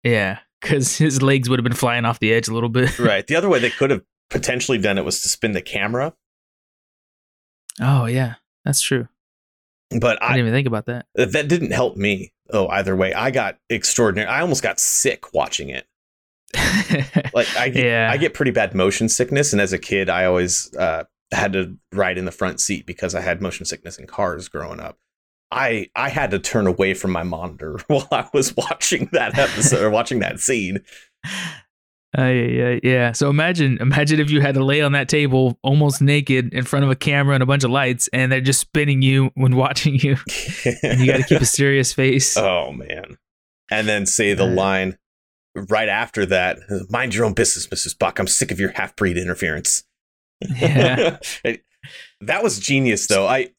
yeah 0.03 0.39
because 0.63 0.97
his 0.97 1.21
legs 1.21 1.47
would 1.49 1.59
have 1.59 1.63
been 1.63 1.73
flying 1.73 2.05
off 2.05 2.17
the 2.17 2.33
edge 2.33 2.47
a 2.47 2.53
little 2.53 2.69
bit 2.69 2.97
Right. 2.99 3.27
The 3.27 3.35
other 3.35 3.49
way 3.49 3.59
they 3.59 3.69
could 3.69 3.91
have 3.91 4.01
potentially 4.31 4.79
done 4.79 4.97
it 4.97 5.05
was 5.05 5.21
to 5.21 5.29
spin 5.29 5.51
the 5.51 5.61
camera, 5.61 6.15
oh 7.81 8.05
yeah 8.05 8.35
that's 8.65 8.81
true 8.81 9.07
but 9.99 10.21
i 10.21 10.27
didn't 10.27 10.41
even 10.47 10.53
think 10.53 10.67
about 10.67 10.85
that 10.85 11.05
that 11.15 11.47
didn't 11.47 11.71
help 11.71 11.97
me. 11.97 12.33
Oh, 12.51 12.67
either 12.67 12.95
way, 12.95 13.13
I 13.13 13.31
got 13.31 13.57
extraordinary. 13.69 14.27
I 14.27 14.41
almost 14.41 14.61
got 14.61 14.79
sick 14.79 15.33
watching 15.33 15.69
it. 15.69 15.87
Like 17.33 17.47
I 17.57 17.69
get, 17.69 17.85
Yeah. 17.85 18.09
I 18.11 18.17
get 18.17 18.33
pretty 18.35 18.51
bad 18.51 18.75
motion 18.75 19.09
sickness, 19.09 19.53
and 19.53 19.61
as 19.61 19.73
a 19.73 19.79
kid, 19.79 20.07
I 20.09 20.25
always 20.25 20.71
uh, 20.75 21.05
had 21.31 21.53
to 21.53 21.77
ride 21.91 22.17
in 22.19 22.25
the 22.25 22.31
front 22.31 22.59
seat 22.59 22.85
because 22.85 23.15
I 23.15 23.21
had 23.21 23.41
motion 23.41 23.65
sickness 23.65 23.97
in 23.97 24.05
cars 24.05 24.49
growing 24.49 24.79
up. 24.79 24.97
I 25.53 25.89
I 25.95 26.09
had 26.09 26.31
to 26.31 26.39
turn 26.39 26.67
away 26.67 26.93
from 26.93 27.11
my 27.11 27.23
monitor 27.23 27.77
while 27.87 28.07
I 28.11 28.27
was 28.33 28.55
watching 28.57 29.09
that 29.13 29.37
episode 29.37 29.81
or 29.83 29.89
watching 29.89 30.19
that 30.19 30.39
scene. 30.39 30.79
Uh, 32.15 32.25
yeah, 32.25 32.45
yeah, 32.45 32.79
yeah. 32.83 33.11
So 33.11 33.27
imagine, 33.31 33.79
imagine 33.81 34.19
if 34.19 34.29
you 34.29 34.39
had 34.39 34.53
to 34.53 34.63
lay 34.63 34.81
on 34.83 34.91
that 34.91 35.09
table 35.09 35.57
almost 35.63 35.99
naked 35.99 36.53
in 36.53 36.63
front 36.63 36.85
of 36.85 36.91
a 36.91 36.95
camera 36.95 37.33
and 37.33 37.41
a 37.41 37.45
bunch 37.47 37.63
of 37.63 37.71
lights, 37.71 38.07
and 38.13 38.31
they're 38.31 38.39
just 38.39 38.59
spinning 38.59 39.01
you 39.01 39.31
when 39.33 39.55
watching 39.55 39.95
you. 39.95 40.17
And 40.83 40.99
you 40.99 41.07
got 41.07 41.17
to 41.17 41.23
keep 41.23 41.41
a 41.41 41.45
serious 41.47 41.91
face. 41.91 42.37
oh 42.37 42.71
man, 42.71 43.17
and 43.71 43.87
then 43.87 44.05
say 44.05 44.35
the 44.35 44.43
Uh, 44.45 44.53
line 44.53 44.97
right 45.55 45.89
after 45.89 46.23
that: 46.27 46.59
"Mind 46.91 47.15
your 47.15 47.25
own 47.25 47.33
business, 47.33 47.65
Mr. 47.65 47.91
Spock. 47.91 48.19
I'm 48.19 48.27
sick 48.27 48.51
of 48.51 48.59
your 48.59 48.73
half 48.73 48.95
breed 48.95 49.17
interference." 49.17 49.83
Yeah. 50.55 51.17
That 52.21 52.43
was 52.43 52.59
genius, 52.59 53.07
though. 53.07 53.25
I 53.25 53.49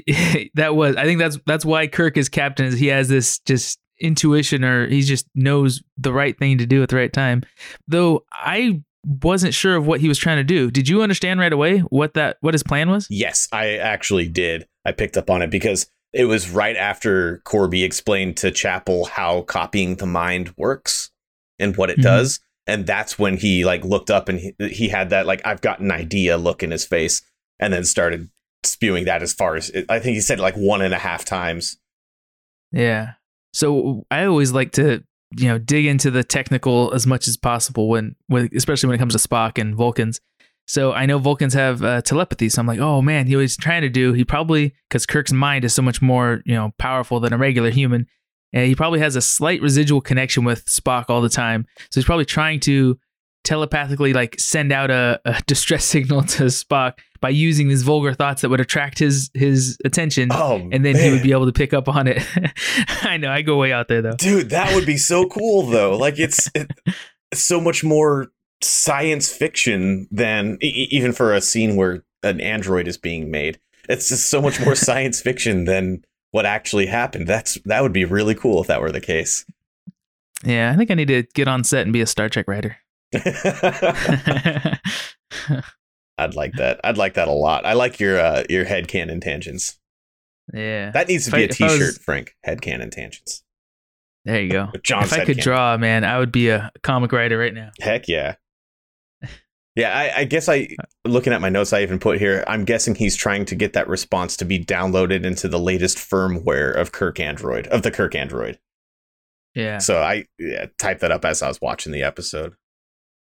that 0.54 0.74
was. 0.74 0.96
I 0.96 1.04
think 1.04 1.18
that's 1.18 1.38
that's 1.46 1.64
why 1.64 1.86
Kirk 1.86 2.16
is 2.16 2.28
captain. 2.28 2.66
Is 2.66 2.78
he 2.78 2.88
has 2.88 3.08
this 3.08 3.38
just 3.40 3.78
intuition, 4.00 4.64
or 4.64 4.88
he 4.88 5.02
just 5.02 5.26
knows 5.34 5.82
the 5.96 6.12
right 6.12 6.38
thing 6.38 6.58
to 6.58 6.66
do 6.66 6.82
at 6.82 6.88
the 6.88 6.96
right 6.96 7.12
time. 7.12 7.42
Though 7.88 8.24
I 8.32 8.82
wasn't 9.04 9.54
sure 9.54 9.76
of 9.76 9.86
what 9.86 10.00
he 10.00 10.08
was 10.08 10.18
trying 10.18 10.36
to 10.36 10.44
do. 10.44 10.70
Did 10.70 10.88
you 10.88 11.02
understand 11.02 11.40
right 11.40 11.52
away 11.52 11.78
what 11.78 12.14
that 12.14 12.36
what 12.40 12.54
his 12.54 12.62
plan 12.62 12.90
was? 12.90 13.06
Yes, 13.10 13.48
I 13.52 13.76
actually 13.76 14.28
did. 14.28 14.66
I 14.84 14.92
picked 14.92 15.16
up 15.16 15.30
on 15.30 15.42
it 15.42 15.50
because 15.50 15.86
it 16.12 16.26
was 16.26 16.50
right 16.50 16.76
after 16.76 17.40
Korby 17.44 17.84
explained 17.84 18.36
to 18.38 18.50
Chapel 18.50 19.06
how 19.06 19.42
copying 19.42 19.96
the 19.96 20.06
mind 20.06 20.54
works 20.56 21.10
and 21.58 21.76
what 21.76 21.90
it 21.90 21.94
mm-hmm. 21.94 22.02
does. 22.02 22.40
And 22.66 22.86
that's 22.86 23.18
when 23.18 23.36
he 23.36 23.64
like 23.64 23.84
looked 23.84 24.10
up 24.10 24.28
and 24.28 24.38
he, 24.38 24.54
he 24.68 24.88
had 24.88 25.10
that 25.10 25.26
like 25.26 25.40
I've 25.44 25.60
got 25.60 25.80
an 25.80 25.90
idea 25.90 26.36
look 26.36 26.62
in 26.62 26.70
his 26.70 26.84
face 26.84 27.22
and 27.58 27.72
then 27.72 27.84
started 27.84 28.28
spewing 28.64 29.04
that 29.04 29.22
as 29.22 29.32
far 29.32 29.56
as 29.56 29.70
I 29.88 29.98
think 29.98 30.14
he 30.14 30.20
said 30.20 30.40
like 30.40 30.54
one 30.54 30.82
and 30.82 30.94
a 30.94 30.98
half 30.98 31.24
times. 31.24 31.78
Yeah. 32.72 33.12
So 33.52 34.06
I 34.10 34.24
always 34.24 34.52
like 34.52 34.72
to 34.72 35.02
you 35.36 35.48
know 35.48 35.58
dig 35.58 35.86
into 35.86 36.10
the 36.10 36.24
technical 36.24 36.92
as 36.92 37.06
much 37.06 37.28
as 37.28 37.36
possible 37.36 37.88
when, 37.88 38.16
when 38.26 38.48
especially 38.54 38.88
when 38.88 38.96
it 38.96 38.98
comes 38.98 39.14
to 39.14 39.28
Spock 39.28 39.58
and 39.58 39.74
Vulcans. 39.74 40.20
So 40.66 40.92
I 40.92 41.06
know 41.06 41.18
Vulcans 41.18 41.54
have 41.54 41.82
uh, 41.82 42.02
telepathy. 42.02 42.48
So 42.48 42.60
I'm 42.60 42.66
like, 42.66 42.78
oh 42.78 43.02
man, 43.02 43.26
he 43.26 43.36
was 43.36 43.56
trying 43.56 43.82
to 43.82 43.88
do. 43.88 44.12
He 44.12 44.24
probably 44.24 44.74
because 44.88 45.06
Kirk's 45.06 45.32
mind 45.32 45.64
is 45.64 45.74
so 45.74 45.82
much 45.82 46.00
more 46.00 46.42
you 46.44 46.54
know 46.54 46.72
powerful 46.78 47.20
than 47.20 47.32
a 47.32 47.38
regular 47.38 47.70
human, 47.70 48.06
and 48.52 48.66
he 48.66 48.74
probably 48.74 49.00
has 49.00 49.16
a 49.16 49.22
slight 49.22 49.60
residual 49.60 50.00
connection 50.00 50.44
with 50.44 50.64
Spock 50.66 51.06
all 51.08 51.20
the 51.20 51.28
time. 51.28 51.66
So 51.90 52.00
he's 52.00 52.04
probably 52.04 52.24
trying 52.24 52.60
to 52.60 52.98
telepathically 53.44 54.12
like 54.12 54.38
send 54.38 54.72
out 54.72 54.90
a, 54.90 55.20
a 55.24 55.42
distress 55.46 55.84
signal 55.84 56.22
to 56.22 56.44
Spock 56.44 56.94
by 57.20 57.28
using 57.28 57.68
these 57.68 57.82
vulgar 57.82 58.14
thoughts 58.14 58.42
that 58.42 58.48
would 58.48 58.60
attract 58.60 58.98
his 58.98 59.30
his 59.34 59.78
attention, 59.84 60.28
oh, 60.32 60.68
and 60.72 60.84
then 60.84 60.94
man. 60.94 61.04
he 61.04 61.10
would 61.10 61.22
be 61.22 61.32
able 61.32 61.46
to 61.46 61.52
pick 61.52 61.72
up 61.72 61.88
on 61.88 62.08
it. 62.08 62.22
I 63.02 63.16
know 63.16 63.30
I 63.30 63.42
go 63.42 63.56
way 63.56 63.72
out 63.72 63.88
there 63.88 64.02
though, 64.02 64.16
dude. 64.16 64.50
That 64.50 64.74
would 64.74 64.86
be 64.86 64.96
so 64.96 65.28
cool 65.28 65.62
though. 65.66 65.96
Like 65.96 66.18
it's, 66.18 66.48
it, 66.54 66.70
it's 67.30 67.42
so 67.42 67.60
much 67.60 67.84
more 67.84 68.28
science 68.60 69.30
fiction 69.30 70.08
than 70.10 70.58
e- 70.62 70.88
even 70.90 71.12
for 71.12 71.32
a 71.32 71.40
scene 71.40 71.76
where 71.76 72.04
an 72.22 72.40
android 72.40 72.86
is 72.86 72.96
being 72.96 73.30
made. 73.30 73.58
It's 73.88 74.08
just 74.08 74.28
so 74.30 74.40
much 74.40 74.60
more 74.60 74.74
science 74.76 75.20
fiction 75.20 75.64
than 75.64 76.04
what 76.30 76.46
actually 76.46 76.86
happened. 76.86 77.26
That's 77.26 77.58
that 77.64 77.82
would 77.82 77.92
be 77.92 78.04
really 78.04 78.34
cool 78.34 78.60
if 78.60 78.66
that 78.68 78.80
were 78.80 78.92
the 78.92 79.00
case. 79.00 79.44
Yeah, 80.44 80.72
I 80.72 80.76
think 80.76 80.90
I 80.90 80.94
need 80.94 81.08
to 81.08 81.22
get 81.34 81.46
on 81.46 81.62
set 81.62 81.82
and 81.82 81.92
be 81.92 82.00
a 82.00 82.06
Star 82.06 82.28
Trek 82.28 82.48
writer. 82.48 82.76
I'd 86.18 86.34
like 86.34 86.54
that. 86.54 86.80
I'd 86.84 86.96
like 86.96 87.14
that 87.14 87.28
a 87.28 87.32
lot. 87.32 87.66
I 87.66 87.74
like 87.74 88.00
your 88.00 88.18
uh, 88.18 88.44
your 88.48 88.64
head 88.64 88.88
canon 88.88 89.20
tangents. 89.20 89.78
Yeah, 90.52 90.90
that 90.92 91.08
needs 91.08 91.28
to 91.28 91.30
if 91.30 91.34
be 91.34 91.42
I, 91.42 91.44
a 91.44 91.48
T-shirt, 91.48 91.80
was... 91.80 91.98
Frank. 91.98 92.36
Head 92.44 92.62
canon 92.62 92.90
tangents. 92.90 93.44
There 94.24 94.40
you 94.40 94.50
go. 94.50 94.68
if 94.74 95.12
I 95.12 95.24
could 95.24 95.38
draw, 95.38 95.76
man, 95.76 96.04
I 96.04 96.18
would 96.18 96.32
be 96.32 96.48
a 96.48 96.70
comic 96.82 97.12
writer 97.12 97.38
right 97.38 97.54
now. 97.54 97.70
Heck 97.80 98.08
yeah. 98.08 98.36
Yeah, 99.74 99.96
I, 99.96 100.20
I, 100.20 100.24
guess 100.24 100.50
I 100.50 100.68
looking 101.06 101.32
at 101.32 101.40
my 101.40 101.48
notes, 101.48 101.72
I 101.72 101.80
even 101.80 101.98
put 101.98 102.18
here. 102.18 102.44
I'm 102.46 102.66
guessing 102.66 102.94
he's 102.94 103.16
trying 103.16 103.46
to 103.46 103.54
get 103.54 103.72
that 103.72 103.88
response 103.88 104.36
to 104.36 104.44
be 104.44 104.62
downloaded 104.62 105.24
into 105.24 105.48
the 105.48 105.58
latest 105.58 105.96
firmware 105.96 106.76
of 106.76 106.92
Kirk 106.92 107.18
Android 107.18 107.68
of 107.68 107.80
the 107.80 107.90
Kirk 107.90 108.14
Android. 108.14 108.58
Yeah. 109.54 109.78
So 109.78 110.02
I 110.02 110.26
yeah, 110.38 110.66
typed 110.78 111.00
that 111.00 111.10
up 111.10 111.24
as 111.24 111.40
I 111.40 111.48
was 111.48 111.58
watching 111.62 111.90
the 111.90 112.02
episode. 112.02 112.54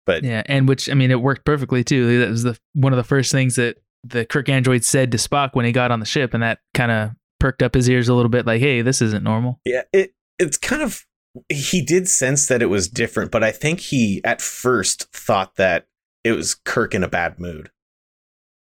But 0.06 0.22
yeah, 0.22 0.42
and 0.46 0.68
which 0.68 0.88
I 0.88 0.94
mean, 0.94 1.10
it 1.10 1.20
worked 1.20 1.44
perfectly 1.44 1.84
too. 1.84 2.20
That 2.20 2.30
was 2.30 2.44
the 2.44 2.58
one 2.74 2.92
of 2.92 2.96
the 2.96 3.04
first 3.04 3.32
things 3.32 3.56
that 3.56 3.76
the 4.04 4.24
Kirk 4.24 4.48
android 4.48 4.84
said 4.84 5.10
to 5.12 5.18
Spock 5.18 5.50
when 5.54 5.64
he 5.64 5.72
got 5.72 5.90
on 5.90 6.00
the 6.00 6.06
ship, 6.06 6.32
and 6.32 6.42
that 6.42 6.60
kind 6.74 6.92
of 6.92 7.10
perked 7.40 7.62
up 7.62 7.74
his 7.74 7.90
ears 7.90 8.08
a 8.08 8.14
little 8.14 8.30
bit. 8.30 8.46
Like, 8.46 8.60
hey, 8.60 8.82
this 8.82 9.02
isn't 9.02 9.24
normal. 9.24 9.60
Yeah, 9.64 9.82
it 9.92 10.14
it's 10.38 10.56
kind 10.56 10.82
of 10.82 11.04
he 11.48 11.82
did 11.82 12.08
sense 12.08 12.46
that 12.46 12.62
it 12.62 12.66
was 12.66 12.88
different, 12.88 13.30
but 13.30 13.42
I 13.42 13.50
think 13.50 13.80
he 13.80 14.20
at 14.24 14.40
first 14.40 15.12
thought 15.12 15.56
that 15.56 15.86
it 16.24 16.32
was 16.32 16.54
Kirk 16.54 16.94
in 16.94 17.02
a 17.02 17.08
bad 17.08 17.38
mood. 17.38 17.70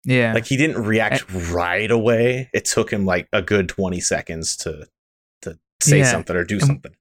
Yeah, 0.04 0.32
like 0.32 0.46
he 0.46 0.56
didn't 0.56 0.82
react 0.84 1.30
right 1.30 1.90
away. 1.90 2.48
It 2.54 2.64
took 2.64 2.92
him 2.92 3.04
like 3.04 3.28
a 3.32 3.42
good 3.42 3.68
twenty 3.68 4.00
seconds 4.00 4.56
to 4.58 4.86
to 5.42 5.58
say 5.82 5.98
yeah. 5.98 6.10
something 6.10 6.34
or 6.34 6.44
do 6.44 6.60
something. 6.60 6.94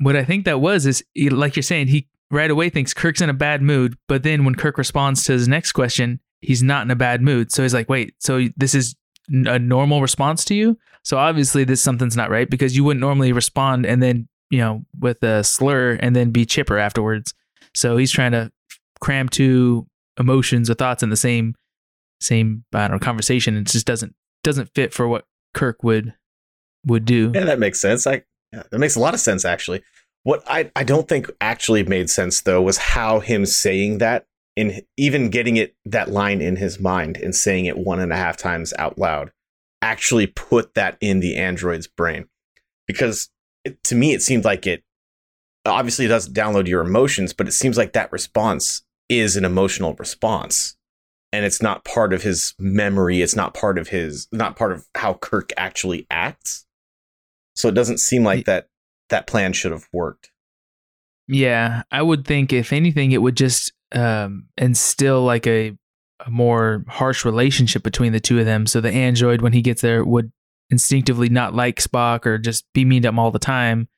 What 0.00 0.16
I 0.16 0.24
think 0.24 0.44
that 0.44 0.60
was 0.60 0.84
is 0.84 1.02
like 1.16 1.56
you're 1.56 1.62
saying, 1.62 1.88
he 1.88 2.08
right 2.30 2.50
away 2.50 2.70
thinks 2.70 2.94
Kirk's 2.94 3.20
in 3.20 3.30
a 3.30 3.34
bad 3.34 3.62
mood, 3.62 3.96
but 4.06 4.22
then 4.22 4.44
when 4.44 4.54
Kirk 4.54 4.78
responds 4.78 5.24
to 5.24 5.32
his 5.32 5.48
next 5.48 5.72
question, 5.72 6.20
he's 6.40 6.62
not 6.62 6.84
in 6.84 6.90
a 6.90 6.96
bad 6.96 7.22
mood. 7.22 7.52
So 7.52 7.62
he's 7.62 7.74
like, 7.74 7.88
wait, 7.88 8.14
so 8.18 8.46
this 8.56 8.74
is 8.74 8.94
a 9.30 9.58
normal 9.58 10.00
response 10.00 10.44
to 10.46 10.54
you? 10.54 10.78
So 11.04 11.18
obviously 11.18 11.64
this 11.64 11.80
something's 11.80 12.16
not 12.16 12.30
right 12.30 12.48
because 12.48 12.76
you 12.76 12.84
wouldn't 12.84 13.00
normally 13.00 13.32
respond 13.32 13.86
and 13.86 14.02
then, 14.02 14.28
you 14.50 14.58
know, 14.58 14.84
with 14.98 15.22
a 15.22 15.44
slur 15.44 15.92
and 16.00 16.14
then 16.14 16.30
be 16.30 16.44
chipper 16.44 16.78
afterwards. 16.78 17.34
So 17.74 17.96
he's 17.96 18.10
trying 18.10 18.32
to 18.32 18.50
cram 19.00 19.28
two 19.28 19.86
emotions 20.18 20.68
or 20.68 20.74
thoughts 20.74 21.02
in 21.02 21.10
the 21.10 21.16
same 21.16 21.54
same 22.20 22.64
I 22.74 22.88
don't 22.88 22.96
know 22.96 22.98
conversation 22.98 23.56
and 23.56 23.66
it 23.66 23.70
just 23.70 23.86
doesn't 23.86 24.14
doesn't 24.42 24.74
fit 24.74 24.92
for 24.92 25.06
what 25.06 25.24
Kirk 25.54 25.84
would 25.84 26.14
would 26.86 27.04
do. 27.04 27.30
Yeah, 27.34 27.44
that 27.44 27.58
makes 27.58 27.80
sense. 27.80 28.06
I 28.06 28.22
yeah, 28.52 28.64
that 28.70 28.78
makes 28.78 28.96
a 28.96 29.00
lot 29.00 29.14
of 29.14 29.20
sense 29.20 29.44
actually. 29.44 29.82
What 30.28 30.42
I, 30.46 30.70
I 30.76 30.84
don't 30.84 31.08
think 31.08 31.30
actually 31.40 31.84
made 31.84 32.10
sense 32.10 32.42
though 32.42 32.60
was 32.60 32.76
how 32.76 33.20
him 33.20 33.46
saying 33.46 33.96
that 33.96 34.26
in 34.56 34.82
even 34.98 35.30
getting 35.30 35.56
it 35.56 35.74
that 35.86 36.10
line 36.10 36.42
in 36.42 36.56
his 36.56 36.78
mind 36.78 37.16
and 37.16 37.34
saying 37.34 37.64
it 37.64 37.78
one 37.78 37.98
and 37.98 38.12
a 38.12 38.16
half 38.16 38.36
times 38.36 38.74
out 38.78 38.98
loud 38.98 39.32
actually 39.80 40.26
put 40.26 40.74
that 40.74 40.98
in 41.00 41.20
the 41.20 41.34
android's 41.34 41.86
brain. 41.86 42.28
Because 42.86 43.30
it, 43.64 43.82
to 43.84 43.94
me 43.94 44.12
it 44.12 44.20
seemed 44.20 44.44
like 44.44 44.66
it 44.66 44.82
obviously 45.64 46.04
it 46.04 46.08
doesn't 46.08 46.36
download 46.36 46.68
your 46.68 46.82
emotions 46.82 47.32
but 47.32 47.48
it 47.48 47.52
seems 47.52 47.78
like 47.78 47.94
that 47.94 48.12
response 48.12 48.82
is 49.08 49.34
an 49.34 49.46
emotional 49.46 49.94
response. 49.94 50.76
And 51.32 51.46
it's 51.46 51.62
not 51.62 51.86
part 51.86 52.12
of 52.12 52.22
his 52.22 52.54
memory. 52.58 53.22
It's 53.22 53.34
not 53.34 53.54
part 53.54 53.78
of 53.78 53.88
his 53.88 54.28
not 54.30 54.56
part 54.56 54.72
of 54.72 54.86
how 54.94 55.14
kirk 55.14 55.54
actually 55.56 56.06
acts. 56.10 56.66
So 57.56 57.70
it 57.70 57.74
doesn't 57.74 57.96
seem 57.96 58.24
like 58.24 58.44
that 58.44 58.68
that 59.10 59.26
plan 59.26 59.52
should 59.52 59.72
have 59.72 59.88
worked. 59.92 60.30
Yeah, 61.26 61.82
I 61.90 62.02
would 62.02 62.26
think 62.26 62.52
if 62.52 62.72
anything, 62.72 63.12
it 63.12 63.20
would 63.20 63.36
just 63.36 63.72
um, 63.92 64.46
instill 64.56 65.22
like 65.22 65.46
a, 65.46 65.76
a 66.24 66.30
more 66.30 66.84
harsh 66.88 67.24
relationship 67.24 67.82
between 67.82 68.12
the 68.12 68.20
two 68.20 68.38
of 68.38 68.46
them. 68.46 68.66
So 68.66 68.80
the 68.80 68.90
android, 68.90 69.42
when 69.42 69.52
he 69.52 69.60
gets 69.60 69.82
there, 69.82 70.04
would 70.04 70.32
instinctively 70.70 71.28
not 71.28 71.54
like 71.54 71.80
Spock 71.80 72.26
or 72.26 72.38
just 72.38 72.64
be 72.72 72.84
mean 72.84 73.02
to 73.02 73.08
him 73.08 73.18
all 73.18 73.30
the 73.30 73.38
time 73.38 73.88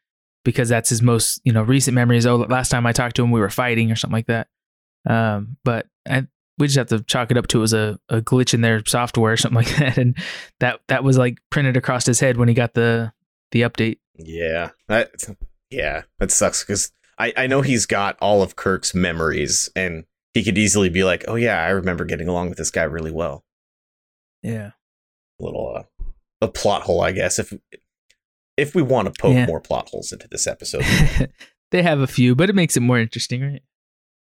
because 0.45 0.69
that's 0.69 0.91
his 0.91 1.03
most 1.03 1.41
you 1.45 1.53
know 1.53 1.63
recent 1.63 1.95
memories. 1.95 2.27
Oh, 2.27 2.37
last 2.37 2.71
time 2.71 2.87
I 2.87 2.93
talked 2.93 3.17
to 3.17 3.23
him, 3.23 3.31
we 3.31 3.41
were 3.41 3.51
fighting 3.51 3.91
or 3.91 3.97
something 3.97 4.17
like 4.17 4.27
that. 4.27 4.49
Um, 5.09 5.57
but 5.65 5.87
I, 6.09 6.27
we 6.59 6.67
just 6.67 6.77
have 6.77 6.89
to 6.89 7.03
chalk 7.05 7.31
it 7.31 7.39
up 7.39 7.47
to 7.49 7.59
it 7.59 7.63
was 7.63 7.73
a, 7.73 7.99
a 8.09 8.21
glitch 8.21 8.53
in 8.53 8.61
their 8.61 8.85
software 8.87 9.33
or 9.33 9.37
something 9.37 9.57
like 9.57 9.77
that, 9.77 9.99
and 9.99 10.17
that 10.59 10.81
that 10.89 11.05
was 11.05 11.17
like 11.17 11.39
printed 11.51 11.77
across 11.77 12.07
his 12.07 12.21
head 12.21 12.37
when 12.37 12.49
he 12.49 12.55
got 12.55 12.75
the 12.75 13.13
the 13.53 13.63
update. 13.63 13.99
Yeah, 14.17 14.71
that 14.89 15.11
yeah, 15.71 16.03
that 16.19 16.31
sucks 16.31 16.65
because 16.65 16.93
I 17.19 17.33
I 17.37 17.47
know 17.47 17.63
he's 17.63 17.87
got 17.87 18.17
all 18.21 18.43
of 18.43 18.57
Kirk's 18.57 18.95
memories, 18.95 19.71
and 19.75 20.05
he 20.35 20.45
could 20.45 20.59
easily 20.59 20.89
be 20.89 21.05
like, 21.05 21.25
oh 21.29 21.37
yeah, 21.37 21.63
I 21.63 21.71
remember 21.71 22.05
getting 22.05 22.29
along 22.29 22.49
with 22.49 22.59
this 22.59 22.71
guy 22.71 22.83
really 22.83 23.13
well. 23.13 23.45
Yeah, 24.43 24.71
a 25.41 25.45
little 25.45 25.75
uh, 25.77 26.05
a 26.41 26.49
plot 26.49 26.83
hole, 26.83 27.01
I 27.01 27.13
guess. 27.13 27.39
If 27.39 27.53
if 28.57 28.75
we 28.75 28.83
want 28.83 29.13
to 29.13 29.21
poke 29.21 29.35
yeah. 29.35 29.47
more 29.47 29.61
plot 29.61 29.89
holes 29.89 30.13
into 30.13 30.29
this 30.29 30.47
episode, 30.47 30.85
they 31.71 31.83
have 31.83 32.01
a 32.01 32.07
few, 32.07 32.35
but 32.35 32.51
it 32.51 32.55
makes 32.55 32.77
it 32.77 32.81
more 32.81 32.99
interesting, 32.99 33.43
right? 33.43 33.63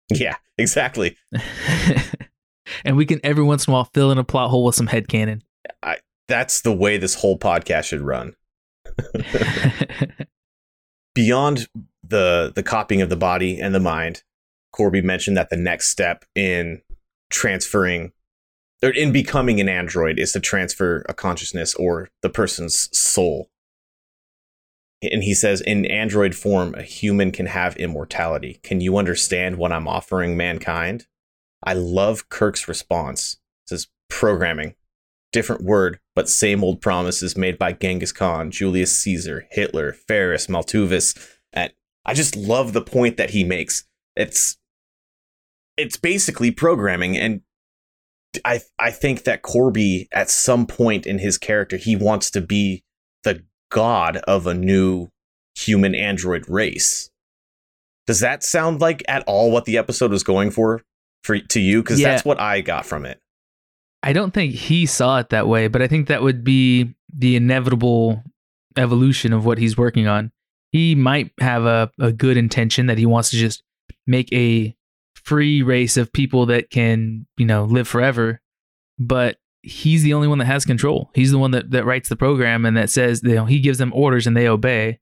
Yeah, 0.10 0.36
exactly. 0.58 1.18
and 2.86 2.98
we 2.98 3.06
can 3.06 3.20
every 3.24 3.44
once 3.44 3.68
in 3.68 3.72
a 3.72 3.74
while 3.74 3.90
fill 3.94 4.12
in 4.12 4.18
a 4.18 4.24
plot 4.24 4.50
hole 4.50 4.66
with 4.66 4.76
some 4.76 4.88
head 4.88 5.08
canon. 5.08 5.44
I, 5.82 5.98
that's 6.28 6.62
the 6.62 6.74
way 6.74 6.98
this 6.98 7.16
whole 7.16 7.38
podcast 7.38 7.86
should 7.86 8.02
run. 8.02 8.36
Beyond 11.16 11.68
the 12.04 12.52
the 12.54 12.64
copying 12.64 13.02
of 13.02 13.10
the 13.10 13.16
body 13.16 13.60
and 13.60 13.74
the 13.74 13.80
mind, 13.80 14.24
Korby 14.76 15.04
mentioned 15.04 15.38
that 15.38 15.50
the 15.50 15.58
next 15.58 15.90
step 15.90 16.26
in 16.36 16.82
transferring 17.30 18.12
or 18.84 18.90
in 18.90 19.12
becoming 19.12 19.62
an 19.62 19.70
android 19.70 20.20
is 20.20 20.34
to 20.34 20.40
transfer 20.40 21.06
a 21.08 21.14
consciousness 21.14 21.74
or 21.76 22.10
the 22.22 22.30
person's 22.30 22.90
soul. 22.98 23.50
And 25.02 25.24
he 25.24 25.34
says, 25.34 25.62
in 25.62 25.86
android 25.86 26.36
form, 26.36 26.76
a 26.76 26.84
human 26.84 27.32
can 27.32 27.46
have 27.46 27.76
immortality. 27.78 28.60
Can 28.64 28.82
you 28.82 28.98
understand 28.98 29.58
what 29.58 29.72
I'm 29.72 29.88
offering 29.88 30.38
mankind? 30.38 31.08
I 31.64 31.74
love 31.74 32.30
Kirk's 32.30 32.68
response. 32.68 33.38
It 33.66 33.70
says, 33.70 33.88
programming 34.10 34.76
different 35.34 35.64
word, 35.64 36.00
but 36.16 36.30
same 36.30 36.64
old 36.64 36.80
promises 36.82 37.36
made 37.36 37.58
by 37.58 37.74
Genghis 37.74 38.14
Khan, 38.14 38.52
Julius 38.52 38.98
Caesar, 39.00 39.46
Hitler, 39.52 39.92
Ferris, 39.92 40.48
Maltuvis. 40.48 41.18
And 41.52 41.74
I 42.06 42.14
just 42.14 42.36
love 42.38 42.72
the 42.72 42.82
point 42.82 43.18
that 43.18 43.32
he 43.32 43.44
makes. 43.44 43.84
It's 44.16 44.58
it's 45.76 45.98
basically 45.98 46.52
programming 46.52 47.18
and 47.18 47.42
I 48.46 48.62
I 48.80 48.92
think 48.92 49.24
that 49.24 49.42
Korby 49.42 50.08
at 50.12 50.30
some 50.30 50.66
point 50.68 51.06
in 51.08 51.18
his 51.20 51.38
character 51.38 51.78
he 51.78 51.96
wants 51.96 52.30
to 52.32 52.42
be 52.42 52.84
the 53.24 53.44
god 53.72 54.18
of 54.28 54.46
a 54.48 54.54
new 54.54 55.10
human 55.58 55.96
android 55.96 56.48
race. 56.48 57.10
Does 58.06 58.20
that 58.20 58.44
sound 58.44 58.82
like 58.82 59.04
at 59.08 59.24
all 59.26 59.50
what 59.52 59.66
the 59.66 59.78
episode 59.78 60.12
was 60.12 60.24
going 60.24 60.52
for 60.52 60.82
for 61.24 61.40
to 61.40 61.60
you? 61.60 61.82
Because 61.82 62.00
Yeah. 62.00 62.10
that's 62.12 62.26
what 62.26 62.40
I 62.40 62.62
got 62.62 62.86
from 62.86 63.06
it. 63.06 63.20
I 64.04 64.12
don't 64.12 64.34
think 64.34 64.54
he 64.54 64.86
saw 64.86 65.20
it 65.20 65.30
that 65.30 65.48
way, 65.48 65.70
but 65.70 65.82
I 65.82 65.88
think 65.88 66.08
that 66.08 66.22
would 66.22 66.44
be 66.44 66.94
the 67.16 67.38
inevitable 67.38 68.22
evolution 68.76 69.32
of 69.32 69.46
what 69.46 69.58
he's 69.58 69.78
working 69.78 70.08
on. 70.08 70.32
He 70.72 70.94
might 70.94 71.32
have 71.40 71.66
a, 71.66 71.90
a 72.00 72.12
good 72.12 72.36
intention 72.36 72.88
that 72.88 72.98
he 72.98 73.06
wants 73.06 73.30
to 73.30 73.38
just 73.38 73.64
make 74.06 74.32
a 74.34 74.76
free 75.16 75.64
race 75.64 75.96
of 75.96 76.12
people 76.12 76.48
that 76.48 76.70
can, 76.70 77.26
you 77.38 77.46
know, 77.46 77.64
live 77.64 77.88
forever. 77.88 78.42
But 79.00 79.38
he's 79.62 80.04
the 80.04 80.14
only 80.14 80.28
one 80.28 80.40
that 80.40 80.46
has 80.46 80.66
control. 80.66 81.10
He's 81.16 81.32
the 81.32 81.38
one 81.38 81.52
that, 81.52 81.72
that 81.72 81.86
writes 81.86 82.10
the 82.10 82.18
program 82.18 82.66
and 82.66 82.76
that 82.76 82.90
says, 82.90 83.22
you 83.24 83.36
know, 83.36 83.46
he 83.46 83.60
gives 83.60 83.78
them 83.78 83.94
orders 83.96 84.28
and 84.28 84.36
they 84.36 84.50
obey. 84.50 85.00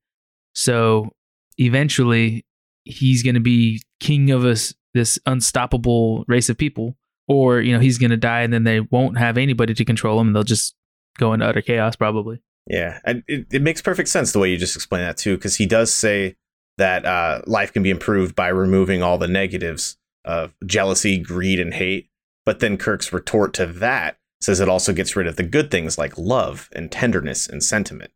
So 0.53 1.09
eventually 1.57 2.45
he's 2.83 3.23
going 3.23 3.35
to 3.35 3.41
be 3.41 3.81
king 3.99 4.29
of 4.29 4.45
us, 4.45 4.75
this 4.93 5.17
unstoppable 5.25 6.23
race 6.27 6.49
of 6.49 6.57
people 6.57 6.95
or 7.31 7.61
you 7.61 7.73
know 7.73 7.79
he's 7.79 7.97
going 7.97 8.11
to 8.11 8.17
die 8.17 8.41
and 8.41 8.51
then 8.51 8.65
they 8.65 8.81
won't 8.81 9.17
have 9.17 9.37
anybody 9.37 9.73
to 9.73 9.85
control 9.85 10.19
him 10.19 10.27
and 10.27 10.35
they'll 10.35 10.43
just 10.43 10.75
go 11.17 11.33
into 11.33 11.45
utter 11.45 11.61
chaos 11.61 11.95
probably 11.95 12.41
Yeah, 12.67 12.99
and 13.05 13.23
it, 13.27 13.47
it 13.51 13.61
makes 13.61 13.81
perfect 13.81 14.09
sense 14.09 14.31
the 14.31 14.39
way 14.39 14.51
you 14.51 14.57
just 14.57 14.75
explained 14.75 15.05
that 15.05 15.17
too, 15.17 15.37
because 15.37 15.55
he 15.55 15.65
does 15.65 15.93
say 15.93 16.35
that 16.77 17.05
uh, 17.05 17.41
life 17.47 17.73
can 17.73 17.83
be 17.83 17.89
improved 17.89 18.35
by 18.35 18.49
removing 18.49 19.01
all 19.01 19.17
the 19.17 19.27
negatives 19.27 19.97
of 20.25 20.53
jealousy, 20.65 21.17
greed, 21.17 21.59
and 21.59 21.73
hate. 21.73 22.09
But 22.45 22.59
then 22.59 22.77
Kirk's 22.77 23.13
retort 23.13 23.53
to 23.55 23.65
that 23.65 24.17
says 24.41 24.59
it 24.59 24.69
also 24.69 24.91
gets 24.91 25.15
rid 25.15 25.27
of 25.27 25.35
the 25.35 25.43
good 25.43 25.69
things 25.69 25.97
like 25.97 26.17
love 26.17 26.69
and 26.73 26.91
tenderness 26.91 27.47
and 27.47 27.63
sentiment. 27.63 28.11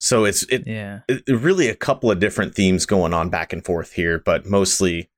So 0.00 0.24
it's 0.24 0.44
it, 0.44 0.66
yeah 0.66 1.00
it 1.08 1.22
really 1.28 1.68
a 1.68 1.74
couple 1.74 2.10
of 2.10 2.20
different 2.20 2.54
themes 2.54 2.86
going 2.86 3.14
on 3.14 3.30
back 3.30 3.52
and 3.52 3.64
forth 3.64 3.92
here, 3.92 4.18
but 4.18 4.46
mostly 4.46 5.10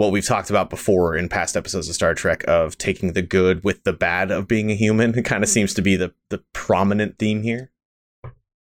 what 0.00 0.12
we've 0.12 0.24
talked 0.24 0.48
about 0.48 0.70
before 0.70 1.14
in 1.14 1.28
past 1.28 1.58
episodes 1.58 1.86
of 1.86 1.94
Star 1.94 2.14
Trek 2.14 2.42
of 2.48 2.78
taking 2.78 3.12
the 3.12 3.20
good 3.20 3.62
with 3.62 3.84
the 3.84 3.92
bad 3.92 4.30
of 4.30 4.48
being 4.48 4.70
a 4.70 4.74
human. 4.74 5.14
It 5.18 5.26
kind 5.26 5.44
of 5.44 5.50
seems 5.50 5.74
to 5.74 5.82
be 5.82 5.94
the 5.96 6.14
the 6.30 6.42
prominent 6.54 7.18
theme 7.18 7.42
here. 7.42 7.70